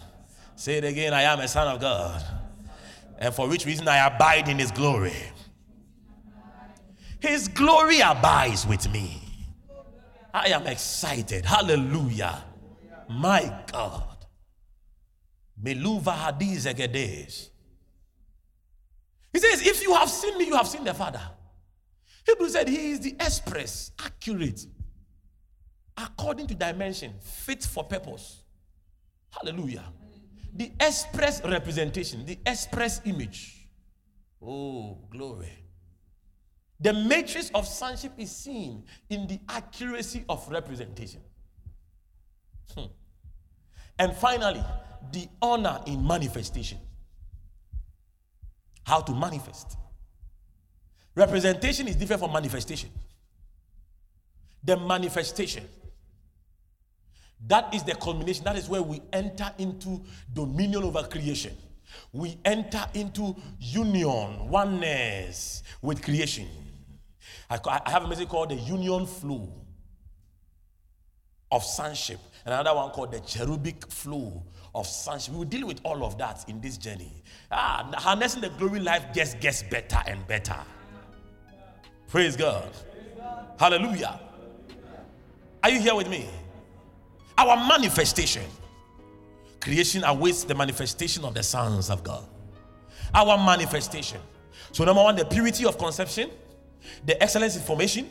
Say 0.56 0.78
it 0.78 0.84
again, 0.84 1.14
I 1.14 1.22
am 1.22 1.38
a 1.40 1.48
son 1.48 1.68
of 1.68 1.80
God. 1.80 2.24
And 3.18 3.34
for 3.34 3.48
which 3.48 3.66
reason 3.66 3.86
I 3.86 4.06
abide 4.06 4.48
in 4.48 4.58
his 4.58 4.70
glory. 4.70 5.12
His 7.20 7.48
glory 7.48 8.00
abides 8.00 8.66
with 8.66 8.90
me. 8.90 9.22
I 10.32 10.48
am 10.48 10.66
excited. 10.66 11.44
Hallelujah. 11.44 12.44
My 13.08 13.64
God. 13.70 14.26
Meluva. 15.62 16.36
He 19.32 19.38
says, 19.38 19.66
If 19.66 19.82
you 19.82 19.94
have 19.94 20.08
seen 20.08 20.38
me, 20.38 20.46
you 20.46 20.56
have 20.56 20.68
seen 20.68 20.84
the 20.84 20.94
Father. 20.94 21.20
Hebrew 22.26 22.48
said 22.48 22.68
he 22.68 22.92
is 22.92 23.00
the 23.00 23.16
express, 23.18 23.92
accurate, 23.98 24.66
according 25.96 26.46
to 26.48 26.54
dimension, 26.54 27.14
fit 27.20 27.64
for 27.64 27.84
purpose. 27.84 28.42
Hallelujah. 29.30 29.84
The 30.54 30.72
express 30.80 31.42
representation, 31.44 32.26
the 32.26 32.38
express 32.46 33.00
image. 33.04 33.68
Oh, 34.42 34.98
glory. 35.10 35.59
The 36.80 36.94
matrix 36.94 37.50
of 37.54 37.66
sonship 37.66 38.12
is 38.16 38.34
seen 38.34 38.84
in 39.10 39.26
the 39.26 39.38
accuracy 39.48 40.24
of 40.28 40.48
representation. 40.50 41.20
Hmm. 42.74 42.86
And 43.98 44.16
finally, 44.16 44.64
the 45.12 45.28
honor 45.42 45.80
in 45.86 46.06
manifestation. 46.06 46.78
How 48.84 49.00
to 49.02 49.14
manifest. 49.14 49.76
Representation 51.14 51.86
is 51.86 51.96
different 51.96 52.22
from 52.22 52.32
manifestation. 52.32 52.90
The 54.64 54.76
manifestation. 54.78 55.64
That 57.46 57.74
is 57.74 57.82
the 57.82 57.94
culmination. 57.94 58.44
That 58.44 58.56
is 58.56 58.68
where 58.68 58.82
we 58.82 59.02
enter 59.12 59.52
into 59.58 60.02
dominion 60.32 60.82
over 60.82 61.02
creation. 61.02 61.54
We 62.12 62.38
enter 62.44 62.86
into 62.94 63.36
union, 63.58 64.48
oneness 64.48 65.62
with 65.82 66.02
creation. 66.02 66.48
I, 67.50 67.82
I 67.84 67.90
have 67.90 68.04
a 68.04 68.08
message 68.08 68.28
called 68.28 68.50
the 68.50 68.54
union 68.54 69.06
flow 69.06 69.52
of 71.50 71.64
sonship, 71.64 72.20
and 72.44 72.54
another 72.54 72.76
one 72.76 72.90
called 72.90 73.12
the 73.12 73.20
cherubic 73.20 73.90
flow 73.90 74.42
of 74.74 74.86
sonship. 74.86 75.32
We 75.34 75.38
will 75.38 75.46
deal 75.46 75.66
with 75.66 75.80
all 75.82 76.04
of 76.04 76.16
that 76.18 76.48
in 76.48 76.60
this 76.60 76.78
journey. 76.78 77.12
Ah, 77.50 77.90
harnessing 77.94 78.40
the 78.40 78.50
glory 78.50 78.80
life 78.80 79.06
just 79.12 79.40
gets 79.40 79.64
better 79.64 79.98
and 80.06 80.24
better. 80.28 80.56
Praise 82.08 82.36
God. 82.36 82.70
Hallelujah. 83.58 84.20
Are 85.62 85.70
you 85.70 85.80
here 85.80 85.94
with 85.94 86.08
me? 86.08 86.26
Our 87.36 87.56
manifestation. 87.56 88.44
Creation 89.60 90.04
awaits 90.04 90.44
the 90.44 90.54
manifestation 90.54 91.24
of 91.24 91.34
the 91.34 91.42
sons 91.42 91.90
of 91.90 92.02
God. 92.02 92.26
Our 93.12 93.36
manifestation. 93.36 94.20
So, 94.72 94.84
number 94.84 95.02
one, 95.02 95.16
the 95.16 95.24
purity 95.24 95.66
of 95.66 95.76
conception, 95.76 96.30
the 97.04 97.20
excellence 97.22 97.56
in 97.56 97.62
formation, 97.62 98.08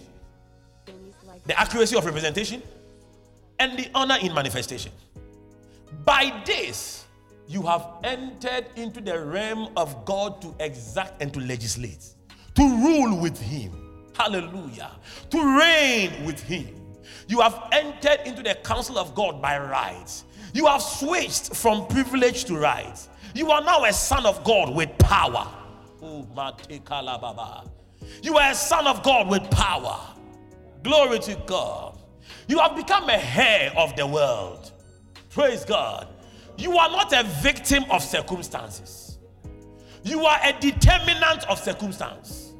the 1.45 1.59
accuracy 1.59 1.95
of 1.95 2.05
representation, 2.05 2.61
and 3.59 3.78
the 3.78 3.89
honor 3.93 4.17
in 4.22 4.34
manifestation. 4.34 4.91
By 6.05 6.41
this, 6.45 7.05
you 7.47 7.63
have 7.63 7.86
entered 8.03 8.67
into 8.76 9.01
the 9.01 9.20
realm 9.20 9.70
of 9.76 10.05
God 10.05 10.41
to 10.41 10.55
exact 10.59 11.22
and 11.22 11.34
to 11.34 11.39
legislate, 11.39 12.05
to 12.55 12.61
rule 12.61 13.20
with 13.20 13.39
Him. 13.39 13.72
Hallelujah. 14.15 14.91
To 15.32 15.57
reign 15.57 16.26
with 16.26 16.41
Him. 16.43 16.76
You 17.28 17.41
have 17.41 17.70
entered 17.72 18.20
into 18.26 18.43
the 18.43 18.55
council 18.55 18.97
of 18.99 19.15
God 19.15 19.41
by 19.41 19.57
right. 19.57 20.24
You 20.53 20.65
have 20.67 20.82
switched 20.82 21.55
from 21.55 21.88
privilege 21.88 22.45
to 22.45 22.57
right. 22.57 22.97
You 23.34 23.51
are 23.51 23.61
now 23.61 23.84
a 23.86 23.93
son 23.93 24.26
of 24.26 24.43
God 24.43 24.76
with 24.76 24.97
power. 24.97 25.47
Oh, 26.01 26.28
you 28.22 28.38
are 28.38 28.52
a 28.52 28.56
son 28.56 28.88
of 28.88 29.04
God 29.04 29.30
with 29.30 29.50
power. 29.52 30.00
Glory 30.84 31.20
to 31.20 31.36
God. 31.45 31.97
You 32.47 32.60
have 32.60 32.76
become 32.76 33.10
a 33.10 33.22
heir 33.36 33.72
of 33.78 33.95
the 33.95 34.08
world. 34.08 34.72
Praise 35.30 35.66
God. 35.66 36.08
You 36.58 36.78
are 36.78 36.89
not 36.89 37.14
a 37.14 37.24
victim 37.41 37.86
of 37.89 38.04
circumstances. 38.04 39.20
You 40.04 40.26
are 40.26 40.39
a 40.43 40.54
determinant 40.60 41.47
of 41.50 41.60
circumstance. 41.60 42.54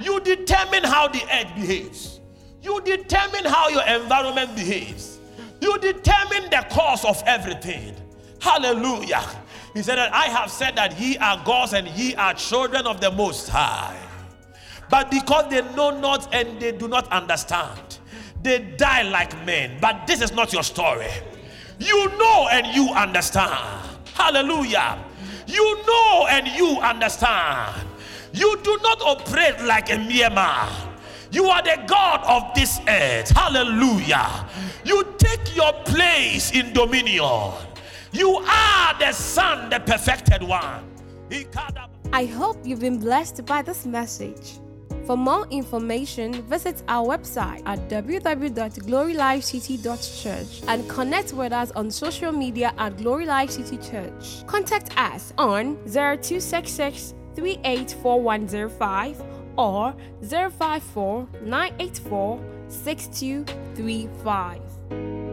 You 0.00 0.20
determine 0.20 0.84
how 0.84 1.08
the 1.08 1.22
earth 1.32 1.54
behaves. 1.54 2.20
You 2.62 2.80
determine 2.82 3.44
how 3.44 3.68
your 3.68 3.86
environment 3.86 4.54
behaves. 4.54 5.18
You 5.60 5.78
determine 5.78 6.50
the 6.50 6.66
cause 6.70 7.04
of 7.04 7.22
everything. 7.26 7.94
Hallelujah. 8.40 9.24
He 9.74 9.82
said 9.82 9.96
that 9.96 10.12
I 10.12 10.26
have 10.26 10.50
said 10.50 10.76
that 10.76 10.98
ye 10.98 11.16
are 11.18 11.42
gods 11.44 11.72
and 11.72 11.88
ye 11.88 12.14
are 12.14 12.34
children 12.34 12.86
of 12.86 13.00
the 13.00 13.10
Most 13.10 13.48
High. 13.48 14.07
But 14.90 15.10
because 15.10 15.50
they 15.50 15.62
know 15.74 15.98
not 15.98 16.34
and 16.34 16.60
they 16.60 16.72
do 16.72 16.88
not 16.88 17.08
understand, 17.12 17.98
they 18.42 18.60
die 18.76 19.02
like 19.02 19.44
men. 19.44 19.78
But 19.80 20.06
this 20.06 20.20
is 20.22 20.32
not 20.32 20.52
your 20.52 20.62
story. 20.62 21.10
You 21.78 22.08
know 22.18 22.48
and 22.50 22.66
you 22.68 22.90
understand. 22.90 23.86
Hallelujah. 24.14 24.98
You 25.46 25.82
know 25.86 26.26
and 26.28 26.48
you 26.48 26.78
understand. 26.80 27.86
You 28.32 28.58
do 28.62 28.78
not 28.82 29.00
operate 29.02 29.60
like 29.64 29.90
a 29.92 29.98
mere 29.98 30.30
man. 30.30 30.70
You 31.30 31.46
are 31.46 31.62
the 31.62 31.82
God 31.86 32.24
of 32.24 32.54
this 32.54 32.80
earth. 32.88 33.30
Hallelujah. 33.30 34.46
You 34.84 35.06
take 35.18 35.54
your 35.54 35.72
place 35.84 36.52
in 36.52 36.72
dominion. 36.72 37.52
You 38.12 38.36
are 38.36 38.98
the 38.98 39.12
Son, 39.12 39.68
the 39.68 39.80
perfected 39.80 40.42
one. 40.42 40.84
I 42.12 42.24
hope 42.24 42.56
you've 42.64 42.80
been 42.80 42.98
blessed 42.98 43.44
by 43.44 43.62
this 43.62 43.84
message. 43.84 44.58
For 45.08 45.16
more 45.16 45.48
information, 45.50 46.42
visit 46.42 46.82
our 46.86 47.16
website 47.16 47.62
at 47.64 47.88
www.glorylifecity.church 47.88 50.62
and 50.68 50.86
connect 50.86 51.32
with 51.32 51.50
us 51.50 51.70
on 51.70 51.90
social 51.90 52.30
media 52.30 52.74
at 52.76 52.98
Glory 52.98 53.24
Life 53.24 53.52
City 53.52 53.78
Church. 53.78 54.46
Contact 54.46 54.90
us 54.98 55.32
on 55.38 55.76
0266 55.86 57.14
384105 57.34 59.22
or 59.56 59.94
054 60.20 61.26
984 61.40 62.38
6235. 62.68 65.27